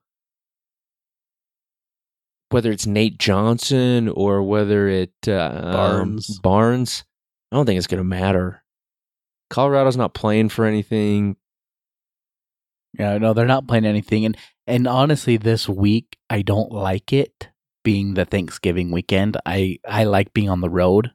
Whether 2.51 2.71
it's 2.71 2.87
Nate 2.87 3.19
Johnson 3.19 4.09
or 4.09 4.43
whether 4.43 4.89
it 4.89 5.13
uh, 5.27 5.73
Barnes. 5.73 6.31
um, 6.31 6.37
Barnes, 6.43 7.05
I 7.53 7.57
don't 7.57 7.67
think 7.67 7.79
it's 7.79 7.87
gonna 7.87 8.05
matter. 8.05 8.63
Colorado's 9.51 9.97
not 9.97 10.15
playing 10.15 10.49
for 10.49 10.65
anything. 10.65 11.37
Yeah, 12.99 13.19
no, 13.19 13.33
they're 13.35 13.47
not 13.47 13.69
playing 13.69 13.85
anything, 13.85 14.25
and 14.25 14.37
and 14.67 14.87
honestly, 14.87 15.37
this 15.37 15.69
week 15.69 16.17
I 16.31 16.43
don't 16.43 16.73
like 16.73 17.13
it 17.13 17.49
being 17.85 18.15
the 18.15 18.25
Thanksgiving 18.25 18.91
weekend. 18.91 19.37
I 19.47 19.79
I 19.87 20.05
like 20.05 20.33
being 20.33 20.49
on 20.49 20.61
the 20.61 20.71
road. 20.71 21.13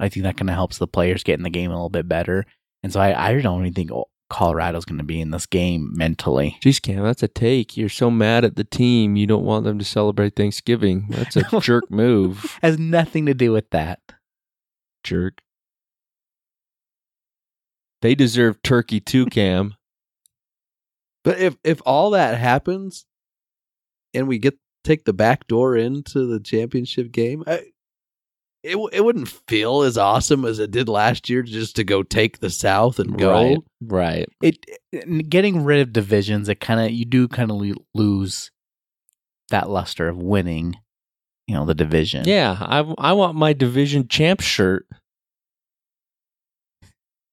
I 0.00 0.08
think 0.08 0.24
that 0.24 0.36
kind 0.36 0.50
of 0.50 0.56
helps 0.56 0.78
the 0.78 0.86
players 0.88 1.22
get 1.22 1.38
in 1.38 1.44
the 1.44 1.50
game 1.50 1.70
a 1.70 1.74
little 1.74 1.90
bit 1.90 2.08
better, 2.08 2.44
and 2.82 2.92
so 2.92 3.00
I 3.00 3.28
I 3.30 3.40
don't 3.40 3.60
even 3.62 3.74
think 3.74 3.90
Colorado's 4.34 4.84
going 4.84 4.98
to 4.98 5.04
be 5.04 5.20
in 5.20 5.30
this 5.30 5.46
game 5.46 5.92
mentally. 5.94 6.58
Jeez, 6.60 6.82
Cam, 6.82 7.04
that's 7.04 7.22
a 7.22 7.28
take. 7.28 7.76
You're 7.76 7.88
so 7.88 8.10
mad 8.10 8.44
at 8.44 8.56
the 8.56 8.64
team, 8.64 9.14
you 9.14 9.28
don't 9.28 9.44
want 9.44 9.64
them 9.64 9.78
to 9.78 9.84
celebrate 9.84 10.34
Thanksgiving. 10.34 11.06
That's 11.08 11.36
a 11.36 11.44
jerk 11.60 11.88
move, 11.88 12.58
Has 12.62 12.76
nothing 12.76 13.26
to 13.26 13.34
do 13.34 13.52
with 13.52 13.70
that. 13.70 14.00
jerk. 15.04 15.40
They 18.02 18.16
deserve 18.16 18.60
turkey 18.62 18.98
too, 18.98 19.26
Cam. 19.30 19.76
But 21.22 21.38
if 21.38 21.56
if 21.62 21.80
all 21.86 22.10
that 22.10 22.36
happens, 22.36 23.06
and 24.12 24.26
we 24.26 24.38
get 24.38 24.58
take 24.82 25.04
the 25.04 25.12
back 25.12 25.46
door 25.46 25.76
into 25.76 26.26
the 26.26 26.40
championship 26.40 27.12
game, 27.12 27.44
I, 27.46 27.66
it 28.64 28.78
it 28.92 29.04
wouldn't 29.04 29.28
feel 29.28 29.82
as 29.82 29.98
awesome 29.98 30.44
as 30.46 30.58
it 30.58 30.70
did 30.70 30.88
last 30.88 31.28
year 31.28 31.42
just 31.42 31.76
to 31.76 31.84
go 31.84 32.02
take 32.02 32.38
the 32.38 32.48
South 32.48 32.98
and 32.98 33.16
go. 33.18 33.30
Right, 33.30 33.58
right. 33.82 34.28
It, 34.42 34.64
it 34.90 35.28
getting 35.28 35.64
rid 35.64 35.80
of 35.80 35.92
divisions, 35.92 36.48
it 36.48 36.60
kind 36.60 36.80
of 36.80 36.90
you 36.90 37.04
do 37.04 37.28
kind 37.28 37.50
of 37.50 37.62
lose 37.94 38.50
that 39.50 39.68
luster 39.68 40.08
of 40.08 40.16
winning. 40.16 40.76
You 41.46 41.56
know 41.56 41.66
the 41.66 41.74
division. 41.74 42.26
Yeah, 42.26 42.56
I, 42.58 42.78
I 42.96 43.12
want 43.12 43.36
my 43.36 43.52
division 43.52 44.08
champ 44.08 44.40
shirt. 44.40 44.86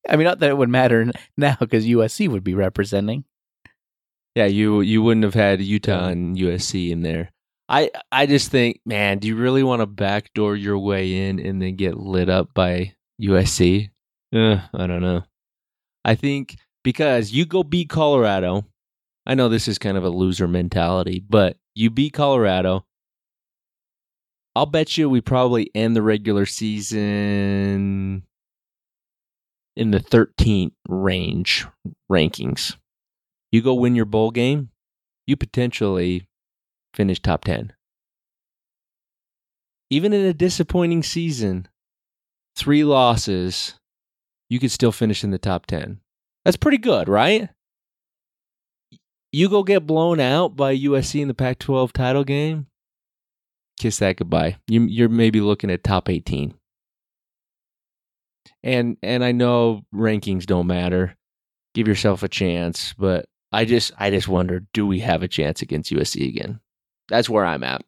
I 0.10 0.18
mean, 0.18 0.26
not 0.26 0.40
that 0.40 0.50
it 0.50 0.58
would 0.58 0.68
matter 0.68 1.10
now 1.38 1.56
because 1.58 1.86
USC 1.86 2.28
would 2.28 2.44
be 2.44 2.54
representing. 2.54 3.24
Yeah, 4.36 4.48
you 4.48 4.82
you 4.82 5.02
wouldn't 5.02 5.24
have 5.24 5.34
had 5.34 5.62
Utah 5.62 6.08
and 6.08 6.36
USC 6.36 6.92
in 6.92 7.04
there. 7.04 7.32
I 7.72 7.90
I 8.12 8.26
just 8.26 8.52
think, 8.52 8.82
man, 8.86 9.20
do 9.20 9.30
you 9.30 9.38
really 9.38 9.64
want 9.64 9.80
to 9.82 9.86
backdoor 9.86 10.58
your 10.58 10.78
way 10.78 11.30
in 11.30 11.40
and 11.40 11.62
then 11.62 11.78
get 11.78 11.98
lit 11.98 12.28
up 12.28 12.54
by 12.54 12.96
USC? 13.22 13.90
Uh, 14.36 14.60
I 14.74 14.88
don't 14.88 15.02
know. 15.02 15.24
I 16.04 16.16
think 16.16 16.58
because 16.84 17.32
you 17.32 17.46
go 17.46 17.64
beat 17.64 17.90
Colorado. 17.90 18.66
I 19.26 19.36
know 19.36 19.48
this 19.48 19.70
is 19.70 19.78
kind 19.78 19.98
of 19.98 20.04
a 20.04 20.10
loser 20.10 20.50
mentality, 20.50 21.24
but 21.28 21.56
you 21.74 21.90
beat 21.90 22.14
Colorado. 22.14 22.86
I'll 24.54 24.66
bet 24.66 24.98
you 24.98 25.10
we 25.10 25.22
probably 25.22 25.72
end 25.74 25.96
the 25.96 26.02
regular 26.02 26.46
season 26.46 28.24
in 29.78 29.92
the 29.92 30.00
13th 30.00 30.74
range 30.90 31.66
rankings. 32.12 32.76
You 33.52 33.62
go 33.62 33.76
win 33.76 33.96
your 33.96 34.06
bowl 34.06 34.32
game, 34.32 34.72
you 35.26 35.38
potentially 35.38 36.28
finish 36.94 37.22
top 37.22 37.44
10. 37.46 37.74
Even 39.90 40.14
in 40.14 40.26
a 40.26 40.34
disappointing 40.34 41.04
season, 41.04 41.68
three 42.56 42.84
losses, 42.84 43.76
you 44.50 44.60
could 44.60 44.72
still 44.72 44.92
finish 44.92 45.24
in 45.24 45.32
the 45.32 45.38
top 45.38 45.66
10. 45.66 46.00
That's 46.46 46.58
pretty 46.58 46.78
good, 46.78 47.08
right? 47.10 47.50
You 49.32 49.50
go 49.50 49.64
get 49.64 49.88
blown 49.88 50.20
out 50.20 50.56
by 50.56 50.76
USC 50.76 51.22
in 51.22 51.28
the 51.28 51.34
Pac 51.34 51.60
12 51.60 51.94
title 51.94 52.24
game, 52.24 52.68
kiss 53.80 54.00
that 54.00 54.18
goodbye. 54.18 54.58
You, 54.68 54.84
you're 54.84 55.10
maybe 55.10 55.42
looking 55.42 55.72
at 55.72 55.84
top 55.84 56.10
18. 56.10 56.54
And 58.64 58.98
and 59.02 59.24
I 59.24 59.32
know 59.32 59.84
rankings 59.94 60.46
don't 60.46 60.68
matter. 60.68 61.16
Give 61.74 61.88
yourself 61.88 62.22
a 62.22 62.28
chance, 62.28 62.94
but 62.94 63.26
I 63.52 63.66
just 63.66 63.92
I 63.98 64.10
just 64.10 64.28
wonder, 64.28 64.64
do 64.74 64.86
we 64.86 65.00
have 65.00 65.24
a 65.24 65.28
chance 65.28 65.62
against 65.62 65.92
USC 65.92 66.28
again? 66.28 66.60
That's 67.12 67.30
where 67.30 67.46
I'm 67.46 67.64
at. 67.64 67.84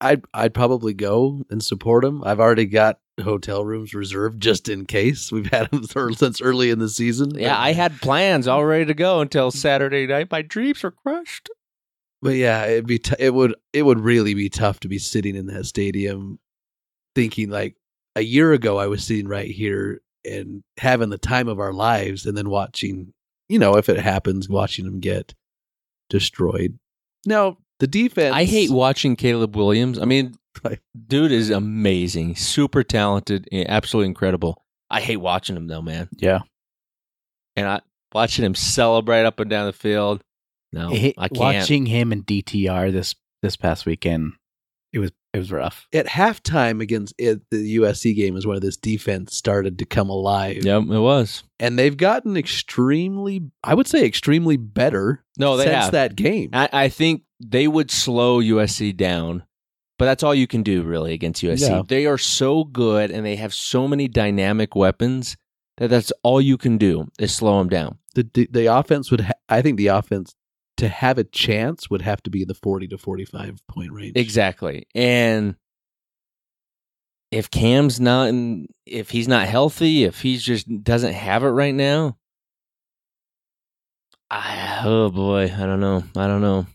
I'd 0.00 0.22
I'd 0.32 0.54
probably 0.54 0.94
go 0.94 1.44
and 1.50 1.62
support 1.62 2.04
him. 2.04 2.22
I've 2.24 2.40
already 2.40 2.66
got 2.66 3.00
hotel 3.20 3.64
rooms 3.64 3.92
reserved 3.92 4.40
just 4.40 4.68
in 4.68 4.86
case. 4.86 5.32
We've 5.32 5.50
had 5.50 5.70
them 5.70 5.84
since 6.14 6.40
early 6.40 6.70
in 6.70 6.78
the 6.78 6.88
season. 6.88 7.34
Yeah, 7.34 7.58
I 7.58 7.72
had 7.72 8.00
plans 8.00 8.46
all 8.46 8.64
ready 8.64 8.84
to 8.86 8.94
go 8.94 9.20
until 9.20 9.50
Saturday 9.50 10.06
night. 10.06 10.30
My 10.30 10.42
dreams 10.42 10.82
were 10.82 10.92
crushed. 10.92 11.50
But 12.22 12.36
yeah, 12.36 12.64
it'd 12.66 12.86
be 12.86 12.98
t- 12.98 13.16
it 13.18 13.34
would 13.34 13.54
it 13.72 13.82
would 13.82 14.00
really 14.00 14.34
be 14.34 14.48
tough 14.48 14.80
to 14.80 14.88
be 14.88 14.98
sitting 14.98 15.34
in 15.34 15.46
that 15.46 15.66
stadium, 15.66 16.38
thinking 17.14 17.50
like 17.50 17.74
a 18.14 18.22
year 18.22 18.52
ago 18.52 18.78
I 18.78 18.86
was 18.86 19.04
sitting 19.04 19.28
right 19.28 19.50
here 19.50 20.02
and 20.24 20.62
having 20.78 21.10
the 21.10 21.18
time 21.18 21.48
of 21.48 21.58
our 21.58 21.72
lives, 21.72 22.26
and 22.26 22.36
then 22.36 22.48
watching, 22.48 23.12
you 23.48 23.58
know, 23.58 23.76
if 23.76 23.88
it 23.88 23.98
happens, 23.98 24.48
watching 24.48 24.84
them 24.84 25.00
get 25.00 25.34
destroyed. 26.10 26.78
Now 27.24 27.58
the 27.80 27.86
defense, 27.86 28.34
I 28.34 28.44
hate 28.44 28.70
watching 28.70 29.16
Caleb 29.16 29.56
Williams. 29.56 29.98
I 29.98 30.04
mean, 30.04 30.34
dude 31.06 31.32
is 31.32 31.50
amazing, 31.50 32.36
super 32.36 32.82
talented, 32.82 33.48
absolutely 33.52 34.08
incredible. 34.08 34.64
I 34.90 35.00
hate 35.00 35.16
watching 35.18 35.56
him 35.56 35.66
though, 35.66 35.82
man. 35.82 36.08
Yeah. 36.16 36.40
And 37.56 37.66
I 37.66 37.80
watching 38.12 38.44
him 38.44 38.54
celebrate 38.54 39.24
up 39.24 39.40
and 39.40 39.50
down 39.50 39.66
the 39.66 39.72
field. 39.72 40.22
No, 40.72 40.92
It- 40.92 41.14
I 41.18 41.28
can't. 41.28 41.38
Watching 41.40 41.86
him 41.86 42.12
and 42.12 42.24
DTR 42.26 42.92
this 42.92 43.14
this 43.42 43.56
past 43.56 43.86
weekend, 43.86 44.32
it 44.92 44.98
was 44.98 45.10
it 45.32 45.38
was 45.38 45.52
rough. 45.52 45.86
at 45.92 46.06
halftime 46.06 46.80
against 46.80 47.14
it, 47.18 47.42
the 47.50 47.76
USC 47.76 48.16
game 48.16 48.36
is 48.38 48.46
where 48.46 48.58
this 48.58 48.78
defense 48.78 49.36
started 49.36 49.78
to 49.80 49.84
come 49.84 50.08
alive. 50.08 50.64
Yep, 50.64 50.84
it 50.84 50.98
was. 50.98 51.44
and 51.60 51.78
they've 51.78 51.96
gotten 51.96 52.38
extremely, 52.38 53.42
I 53.62 53.74
would 53.74 53.86
say, 53.86 54.04
extremely 54.06 54.56
better. 54.56 55.22
No, 55.38 55.58
they 55.58 55.64
since 55.64 55.74
have. 55.76 55.92
that 55.92 56.16
game. 56.16 56.50
I, 56.54 56.68
I 56.72 56.88
think 56.88 57.22
they 57.40 57.68
would 57.68 57.90
slow 57.90 58.40
USC 58.40 58.96
down, 58.96 59.44
but 59.98 60.06
that's 60.06 60.22
all 60.22 60.34
you 60.34 60.46
can 60.46 60.62
do 60.62 60.82
really 60.82 61.12
against 61.12 61.42
USC. 61.42 61.68
Yeah. 61.68 61.82
They 61.86 62.06
are 62.06 62.18
so 62.18 62.64
good 62.64 63.10
and 63.10 63.24
they 63.24 63.36
have 63.36 63.52
so 63.54 63.86
many 63.86 64.08
dynamic 64.08 64.74
weapons 64.74 65.36
that 65.78 65.90
that's 65.90 66.12
all 66.22 66.40
you 66.40 66.56
can 66.56 66.78
do 66.78 67.08
is 67.18 67.34
slow 67.34 67.58
them 67.58 67.68
down. 67.68 67.98
the 68.14 68.28
the, 68.32 68.48
the 68.50 68.66
offense 68.66 69.10
would, 69.10 69.20
ha- 69.20 69.32
I 69.48 69.60
think, 69.62 69.76
the 69.76 69.88
offense 69.88 70.34
to 70.78 70.88
have 70.88 71.18
a 71.18 71.24
chance 71.24 71.88
would 71.90 72.02
have 72.02 72.22
to 72.22 72.30
be 72.30 72.42
in 72.42 72.48
the 72.48 72.54
forty 72.54 72.86
to 72.88 72.98
forty 72.98 73.24
five 73.24 73.60
point 73.68 73.92
range. 73.92 74.12
Exactly. 74.16 74.86
And 74.94 75.56
if 77.30 77.50
Cam's 77.50 78.00
not 78.00 78.28
in, 78.28 78.68
if 78.86 79.10
he's 79.10 79.28
not 79.28 79.46
healthy, 79.48 80.04
if 80.04 80.20
he 80.22 80.38
just 80.38 80.66
doesn't 80.82 81.12
have 81.12 81.42
it 81.44 81.48
right 81.48 81.74
now, 81.74 82.16
I, 84.30 84.82
oh 84.84 85.10
boy, 85.10 85.44
I 85.44 85.66
don't 85.66 85.80
know. 85.80 86.02
I 86.16 86.26
don't 86.26 86.40
know. 86.40 86.66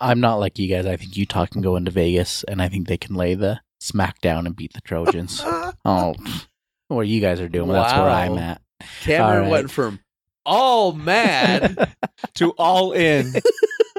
I'm 0.00 0.20
not 0.20 0.36
like 0.36 0.58
you 0.58 0.68
guys. 0.68 0.86
I 0.86 0.96
think 0.96 1.16
Utah 1.16 1.46
can 1.46 1.60
go 1.60 1.76
into 1.76 1.90
Vegas, 1.90 2.44
and 2.44 2.62
I 2.62 2.68
think 2.68 2.88
they 2.88 2.96
can 2.96 3.14
lay 3.14 3.34
the 3.34 3.60
smackdown 3.82 4.46
and 4.46 4.56
beat 4.56 4.72
the 4.72 4.80
Trojans. 4.80 5.42
oh, 5.84 6.14
what 6.88 7.06
you 7.06 7.20
guys 7.20 7.40
are 7.40 7.48
doing? 7.48 7.68
That's 7.68 7.92
where 7.92 8.08
I'm 8.08 8.38
at. 8.38 8.62
Cameron 9.02 9.42
right. 9.42 9.50
went 9.50 9.70
from 9.70 10.00
all 10.46 10.92
mad 10.92 11.94
To 12.34 12.50
all 12.52 12.92
in. 12.92 13.32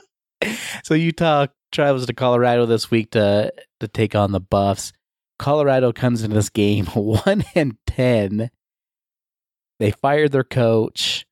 so 0.84 0.93
Utah 0.93 1.47
travels 1.72 2.06
to 2.06 2.14
Colorado 2.14 2.66
this 2.66 2.91
week 2.91 3.12
to 3.12 3.54
to 3.80 3.88
take 3.88 4.16
on 4.16 4.32
the 4.32 4.39
Buffs. 4.39 4.93
Colorado 5.39 5.91
comes 5.91 6.24
into 6.24 6.36
this 6.36 6.49
game 6.49 6.86
one 6.88 7.43
and 7.56 7.78
ten. 7.88 8.52
They 9.80 9.91
fired 9.91 10.32
their 10.32 10.43
coach. 10.43 11.26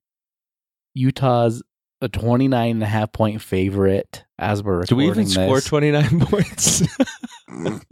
Utah's 0.95 1.61
a 2.01 2.09
29 2.09 2.71
and 2.71 2.83
a 2.83 2.85
half 2.85 3.11
point 3.11 3.41
favorite 3.41 4.23
as 4.37 4.63
we're 4.63 4.79
recording. 4.79 4.89
Do 4.89 4.95
we 4.95 5.05
even 5.05 5.25
recording 5.25 5.61
score 5.61 5.61
29 5.61 6.19
points? 6.21 6.83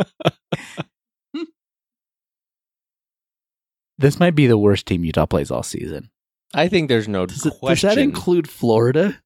This 3.98 4.20
might 4.20 4.36
be 4.36 4.48
the 4.48 4.58
worst 4.58 4.86
team 4.86 5.04
Utah 5.04 5.26
plays 5.26 5.50
all 5.50 5.64
season. 5.64 6.10
I 6.54 6.68
think 6.68 6.88
there's 6.88 7.08
no 7.08 7.26
does, 7.26 7.46
it, 7.46 7.54
does 7.62 7.82
that 7.82 7.98
include 7.98 8.50
Florida? 8.50 9.20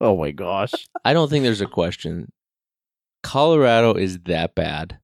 Oh 0.00 0.16
my 0.16 0.32
gosh. 0.32 0.72
I 1.04 1.12
don't 1.12 1.30
think 1.30 1.44
there's 1.44 1.60
a 1.60 1.66
question. 1.66 2.30
Colorado 3.22 3.94
is 3.94 4.18
that 4.24 4.54
bad. 4.54 4.98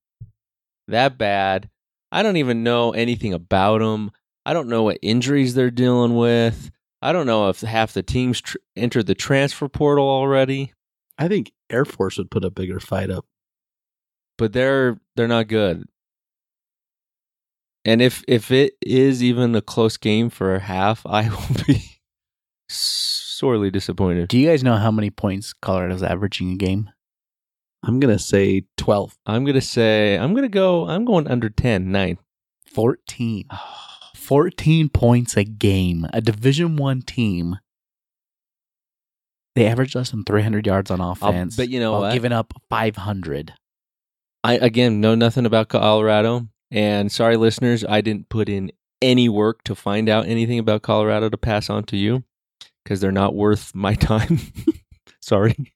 That 0.88 1.16
bad. 1.16 1.70
I 2.10 2.22
don't 2.22 2.36
even 2.36 2.64
know 2.64 2.90
anything 2.90 3.32
about 3.32 3.78
them. 3.78 4.10
I 4.44 4.52
don't 4.52 4.68
know 4.68 4.82
what 4.82 4.98
injuries 5.00 5.54
they're 5.54 5.70
dealing 5.70 6.16
with. 6.16 6.70
I 7.02 7.12
don't 7.12 7.26
know 7.26 7.48
if 7.48 7.60
half 7.60 7.92
the 7.92 8.02
teams 8.02 8.40
tr- 8.40 8.58
entered 8.76 9.06
the 9.06 9.14
transfer 9.14 9.68
portal 9.68 10.08
already, 10.08 10.72
I 11.18 11.28
think 11.28 11.52
Air 11.68 11.84
Force 11.84 12.16
would 12.18 12.30
put 12.30 12.44
a 12.44 12.50
bigger 12.50 12.80
fight 12.80 13.10
up. 13.10 13.26
but 14.38 14.52
they're 14.52 14.98
they're 15.16 15.28
not 15.28 15.48
good. 15.48 15.84
And 17.84 18.00
if 18.00 18.22
if 18.28 18.50
it 18.50 18.74
is 18.80 19.22
even 19.22 19.54
a 19.56 19.60
close 19.62 19.96
game 19.96 20.30
for 20.30 20.54
a 20.54 20.60
half, 20.60 21.04
I 21.06 21.28
will 21.28 21.64
be 21.66 21.82
sorely 22.68 23.70
disappointed. 23.70 24.28
Do 24.28 24.38
you 24.38 24.48
guys 24.48 24.62
know 24.62 24.76
how 24.76 24.90
many 24.90 25.10
points 25.10 25.52
Colorado's 25.52 26.02
averaging 26.02 26.52
a 26.52 26.56
game? 26.56 26.90
I'm 27.82 27.98
gonna 27.98 28.18
say 28.20 28.64
twelve. 28.76 29.18
I'm 29.26 29.44
gonna 29.44 29.60
say 29.60 30.16
I'm 30.16 30.34
gonna 30.34 30.48
go. 30.48 30.88
I'm 30.88 31.04
going 31.04 31.26
under 31.26 31.50
10, 31.50 31.90
9. 31.90 32.18
14. 32.66 33.48
14 34.32 34.88
points 34.88 35.36
a 35.36 35.44
game. 35.44 36.06
A 36.14 36.22
Division 36.22 36.76
1 36.76 37.02
team. 37.02 37.58
They 39.54 39.66
average 39.66 39.94
less 39.94 40.10
than 40.10 40.24
300 40.24 40.66
yards 40.66 40.90
on 40.90 41.02
offense. 41.02 41.54
but 41.54 41.68
you 41.68 41.78
know 41.78 41.92
while 41.92 42.00
what? 42.00 42.14
giving 42.14 42.32
up 42.32 42.54
500. 42.70 43.52
I 44.42 44.54
again 44.54 45.02
know 45.02 45.14
nothing 45.14 45.44
about 45.44 45.68
Colorado, 45.68 46.48
and 46.70 47.12
sorry, 47.12 47.36
listeners, 47.36 47.84
I 47.86 48.00
didn't 48.00 48.30
put 48.30 48.48
in 48.48 48.72
any 49.02 49.28
work 49.28 49.62
to 49.64 49.74
find 49.74 50.08
out 50.08 50.26
anything 50.26 50.58
about 50.58 50.80
Colorado 50.80 51.28
to 51.28 51.36
pass 51.36 51.68
on 51.68 51.84
to 51.84 51.98
you 51.98 52.24
because 52.82 53.02
they're 53.02 53.12
not 53.12 53.34
worth 53.34 53.74
my 53.74 53.94
time. 54.10 54.38
sorry, 55.20 55.74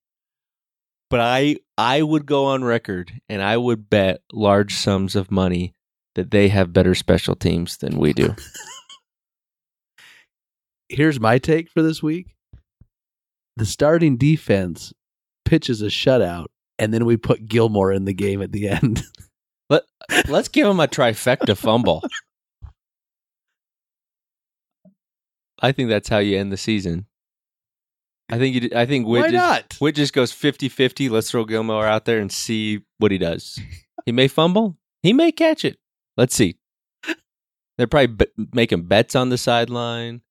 but 1.11 1.20
I 1.20 1.59
I 1.76 2.00
would 2.00 2.24
go 2.24 2.46
on 2.46 2.64
record 2.64 3.12
and 3.28 3.42
I 3.42 3.59
would 3.59 3.90
bet 3.90 4.22
large 4.32 4.76
sums 4.76 5.14
of 5.14 5.30
money 5.30 5.74
that 6.16 6.30
they 6.30 6.48
have 6.48 6.72
better 6.72 6.94
special 6.94 7.36
teams 7.36 7.76
than 7.76 7.98
we 7.98 8.12
do. 8.12 8.34
Here's 10.88 11.20
my 11.20 11.38
take 11.38 11.70
for 11.70 11.82
this 11.82 12.02
week. 12.02 12.34
The 13.56 13.66
starting 13.66 14.16
defense 14.16 14.92
pitches 15.44 15.82
a 15.82 15.86
shutout, 15.86 16.46
and 16.78 16.92
then 16.92 17.04
we 17.04 17.16
put 17.16 17.46
Gilmore 17.46 17.92
in 17.92 18.04
the 18.04 18.12
game 18.14 18.42
at 18.42 18.52
the 18.52 18.68
end. 18.68 19.02
Let 19.70 19.82
Let's 20.28 20.48
give 20.48 20.66
him 20.66 20.80
a 20.80 20.86
trifecta 20.86 21.56
fumble. 21.56 22.02
I 25.60 25.72
think 25.72 25.88
that's 25.88 26.08
how 26.08 26.18
you 26.18 26.38
end 26.38 26.52
the 26.52 26.56
season. 26.56 27.06
I 28.28 28.38
think 28.38 28.54
you. 28.54 28.70
I 28.74 28.86
think 28.86 29.06
Witt 29.06 29.30
just, 29.30 29.34
not? 29.34 29.76
Witt 29.80 29.94
just 29.94 30.12
goes 30.12 30.32
50-50. 30.32 31.10
Let's 31.10 31.30
throw 31.30 31.44
Gilmore 31.44 31.86
out 31.86 32.04
there 32.04 32.18
and 32.18 32.30
see 32.30 32.80
what 32.98 33.12
he 33.12 33.18
does. 33.18 33.58
He 34.04 34.12
may 34.12 34.28
fumble. 34.28 34.76
He 35.02 35.12
may 35.12 35.32
catch 35.32 35.64
it. 35.64 35.78
Let's 36.16 36.34
see. 36.34 36.56
They're 37.78 37.86
probably 37.86 38.06
be- 38.08 38.48
making 38.52 38.82
bets 38.84 39.14
on 39.14 39.28
the 39.28 39.38
sideline. 39.38 40.22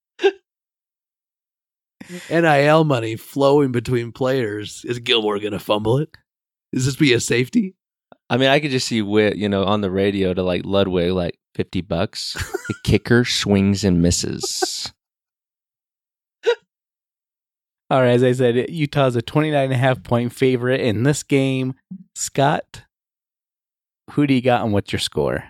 NIL 2.30 2.84
money 2.84 3.16
flowing 3.16 3.72
between 3.72 4.12
players. 4.12 4.84
Is 4.84 4.98
Gilmore 4.98 5.38
going 5.38 5.52
to 5.52 5.58
fumble 5.58 5.98
it? 5.98 6.16
Is 6.72 6.86
this 6.86 6.96
be 6.96 7.12
a 7.12 7.20
safety? 7.20 7.74
I 8.28 8.36
mean, 8.36 8.48
I 8.48 8.60
could 8.60 8.70
just 8.70 8.88
see 8.88 9.02
Witt, 9.02 9.36
you 9.36 9.48
know, 9.48 9.64
on 9.64 9.80
the 9.80 9.90
radio 9.90 10.34
to 10.34 10.42
like 10.42 10.62
Ludwig, 10.64 11.12
like 11.12 11.38
fifty 11.54 11.80
bucks. 11.80 12.34
The 12.68 12.74
kicker 12.82 13.24
swings 13.24 13.84
and 13.84 14.02
misses. 14.02 14.92
All 17.90 18.00
right, 18.00 18.10
as 18.10 18.24
I 18.24 18.32
said, 18.32 18.68
Utah's 18.70 19.14
a 19.14 19.22
29 19.22 19.64
and 19.64 19.72
a 19.72 19.76
half 19.76 20.02
point 20.02 20.32
favorite 20.32 20.80
in 20.80 21.04
this 21.04 21.22
game. 21.22 21.74
Scott, 22.16 22.82
who 24.10 24.26
do 24.26 24.34
you 24.34 24.42
got 24.42 24.64
and 24.64 24.72
what's 24.72 24.92
your 24.92 24.98
score? 24.98 25.44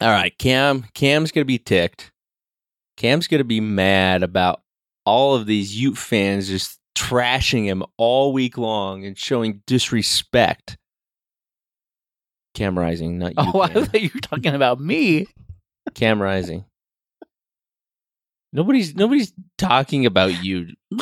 All 0.00 0.10
right, 0.10 0.36
Cam. 0.38 0.84
Cam's 0.94 1.32
gonna 1.32 1.44
be 1.46 1.58
ticked. 1.58 2.12
Cam's 2.96 3.28
gonna 3.28 3.44
be 3.44 3.60
mad 3.60 4.22
about 4.22 4.62
all 5.04 5.34
of 5.34 5.46
these 5.46 5.74
Ute 5.74 5.96
fans 5.96 6.48
just 6.48 6.78
trashing 6.96 7.64
him 7.64 7.82
all 7.96 8.32
week 8.32 8.58
long 8.58 9.04
and 9.04 9.18
showing 9.18 9.62
disrespect. 9.66 10.76
Oh, 12.56 12.58
Cam 12.58 12.78
Rising, 12.78 13.18
not 13.18 13.32
you. 13.32 13.50
Oh, 13.52 13.60
I 13.60 13.68
thought 13.68 14.00
you 14.00 14.08
were 14.14 14.20
talking 14.20 14.54
about 14.54 14.80
me. 14.80 15.26
Cam 15.92 16.22
Rising. 16.22 16.64
Nobody's 18.50 18.94
nobody's 18.94 19.34
talking 19.58 20.06
about 20.06 20.42
you. 20.42 20.68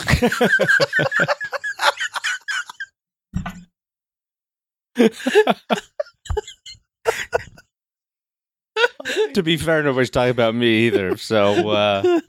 to 9.34 9.42
be 9.42 9.56
fair, 9.56 9.82
nobody's 9.82 10.10
talking 10.10 10.30
about 10.30 10.54
me 10.54 10.86
either. 10.86 11.16
So, 11.16 11.70
uh, 11.70 12.20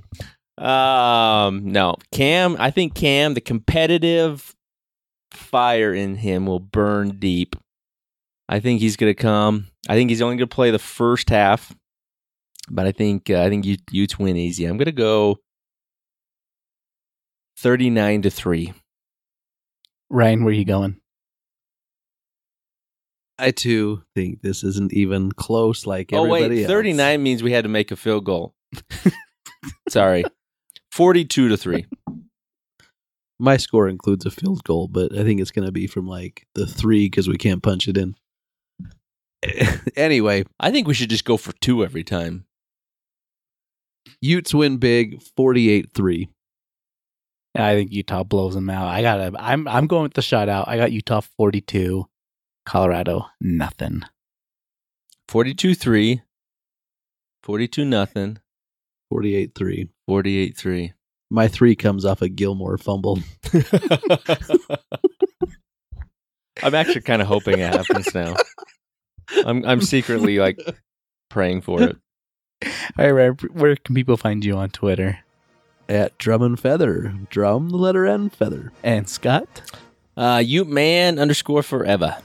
um, 0.62 1.72
no, 1.72 1.96
Cam. 2.12 2.56
I 2.60 2.72
think 2.72 2.96
Cam, 2.96 3.34
the 3.34 3.42
competitive 3.42 4.56
fire 5.32 5.94
in 5.94 6.16
him 6.16 6.46
will 6.46 6.60
burn 6.60 7.18
deep. 7.20 7.56
I 8.48 8.60
think 8.60 8.80
he's 8.80 8.96
going 8.96 9.10
to 9.10 9.22
come. 9.22 9.68
I 9.90 9.96
think 9.96 10.10
he's 10.10 10.22
only 10.22 10.38
going 10.38 10.48
to 10.50 10.56
play 10.56 10.72
the 10.72 10.80
first 10.80 11.30
half, 11.30 11.76
but 12.70 12.86
I 12.86 12.92
think 12.92 13.30
uh, 13.30 13.42
I 13.42 13.50
think 13.50 13.66
Ute- 13.66 13.82
Utes 13.92 14.20
win 14.20 14.38
easy. 14.38 14.66
I'm 14.66 14.78
going 14.78 14.86
to 14.86 14.92
go 14.92 15.38
thirty-nine 17.58 18.22
to 18.24 18.30
three. 18.30 18.74
Ryan, 20.10 20.44
where 20.44 20.52
are 20.52 20.56
you 20.56 20.66
going? 20.66 21.02
I 23.38 23.52
too 23.52 24.04
think 24.16 24.42
this 24.42 24.64
isn't 24.64 24.94
even 24.94 25.32
close. 25.32 25.86
Like 25.86 26.12
Oh 26.14 26.26
everybody 26.26 26.62
wait, 26.62 26.68
thirty-nine 26.68 27.22
means 27.22 27.44
we 27.44 27.52
had 27.52 27.64
to 27.64 27.70
make 27.70 27.92
a 27.92 27.96
field 27.96 28.26
goal. 28.26 28.54
Sorry, 29.90 30.24
forty-two 30.92 31.50
to 31.50 31.58
three. 31.58 31.86
My 33.38 33.58
score 33.58 33.90
includes 33.90 34.26
a 34.26 34.32
field 34.32 34.64
goal, 34.64 34.88
but 34.88 35.18
I 35.18 35.24
think 35.24 35.42
it's 35.42 35.52
going 35.52 35.66
to 35.66 35.72
be 35.72 35.88
from 35.88 36.08
like 36.08 36.48
the 36.56 36.66
three 36.66 37.08
because 37.08 37.28
we 37.28 37.38
can't 37.38 37.62
punch 37.62 37.88
it 37.88 37.98
in. 37.98 38.16
anyway, 39.98 40.46
I 40.60 40.72
think 40.72 40.88
we 40.88 40.94
should 40.94 41.10
just 41.10 41.26
go 41.26 41.36
for 41.36 41.52
two 41.60 41.84
every 41.84 42.04
time. 42.04 42.46
Utes 44.22 44.54
win 44.54 44.78
big, 44.78 45.22
48-3. 45.38 46.30
I 47.58 47.74
think 47.74 47.92
Utah 47.92 48.24
blows 48.24 48.54
them 48.54 48.70
out. 48.70 48.88
I 48.88 49.02
got 49.02 49.18
to 49.18 49.32
I'm 49.38 49.68
I'm 49.68 49.88
going 49.88 50.04
with 50.04 50.14
the 50.14 50.22
shutout. 50.22 50.68
I 50.68 50.78
got 50.78 50.92
Utah 50.92 51.22
42, 51.22 52.06
Colorado 52.66 53.28
nothing. 53.40 54.02
42-3. 55.30 56.22
42 57.44 57.86
nothing. 57.86 58.38
48-3. 59.14 59.90
48-3. 60.10 60.94
My 61.32 61.48
three 61.48 61.76
comes 61.76 62.06
off 62.06 62.22
a 62.22 62.30
Gilmore 62.30 62.78
fumble. 62.78 63.20
I'm 66.64 66.74
actually 66.74 67.02
kind 67.02 67.22
of 67.22 67.28
hoping 67.28 67.60
it 67.60 67.74
happens 67.74 68.14
now. 68.16 68.36
I'm 69.46 69.66
I'm 69.66 69.82
secretly 69.82 70.38
like 70.40 70.60
praying 71.30 71.62
for 71.62 71.82
it. 71.82 71.98
All 73.00 73.12
right, 73.12 73.30
where 73.52 73.76
can 73.76 73.96
people 73.96 74.18
find 74.18 74.46
you 74.46 74.56
on 74.56 74.70
Twitter? 74.70 75.20
At 75.90 76.18
Drum 76.18 76.42
and 76.42 76.60
Feather. 76.60 77.14
Drum, 77.30 77.70
the 77.70 77.78
letter 77.78 78.06
N, 78.06 78.30
Feather. 78.30 78.72
And 78.84 79.10
Scott? 79.10 79.62
Uh 80.16 80.42
Ute 80.46 80.68
man 80.68 81.20
underscore 81.20 81.64
forever. 81.64 82.18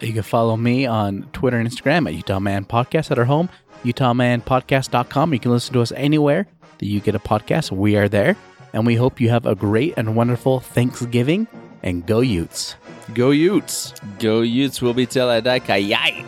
You 0.00 0.12
can 0.12 0.22
follow 0.22 0.56
me 0.56 0.86
on 0.86 1.28
Twitter 1.32 1.58
and 1.58 1.68
Instagram 1.68 2.06
at 2.06 2.14
Utah 2.14 2.38
Man 2.38 2.64
Podcast 2.64 3.10
at 3.10 3.18
our 3.18 3.24
home, 3.24 3.48
utahmanpodcast.com. 3.84 5.32
You 5.32 5.40
can 5.40 5.50
listen 5.50 5.72
to 5.74 5.80
us 5.80 5.92
anywhere 5.92 6.46
that 6.78 6.86
you 6.86 7.00
get 7.00 7.14
a 7.14 7.18
podcast. 7.18 7.70
We 7.70 7.96
are 7.96 8.08
there. 8.08 8.36
And 8.72 8.86
we 8.86 8.94
hope 8.94 9.20
you 9.20 9.30
have 9.30 9.46
a 9.46 9.54
great 9.54 9.94
and 9.96 10.14
wonderful 10.14 10.60
Thanksgiving 10.60 11.46
and 11.82 12.06
go 12.06 12.20
Utes. 12.20 12.76
Go 13.14 13.30
Utes. 13.30 13.94
Go 14.18 14.42
Utes 14.42 14.82
will 14.82 14.92
be 14.92 15.06
till 15.06 15.30
I 15.30 15.40
die. 15.40 15.60
Kayai. 15.60 16.26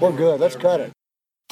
We're 0.00 0.12
good. 0.12 0.40
Let's 0.40 0.56
cut 0.56 0.80
it. 0.80 0.92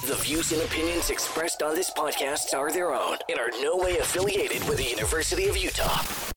The 0.04 0.16
views 0.16 0.50
and 0.50 0.60
opinions 0.62 1.10
expressed 1.10 1.62
on 1.62 1.76
this 1.76 1.88
podcast 1.92 2.54
are 2.54 2.72
their 2.72 2.92
own 2.92 3.18
and 3.28 3.38
are 3.38 3.50
no 3.60 3.76
way 3.76 3.98
affiliated 3.98 4.68
with 4.68 4.78
the 4.78 4.90
University 4.90 5.46
of 5.46 5.56
Utah. 5.56 6.32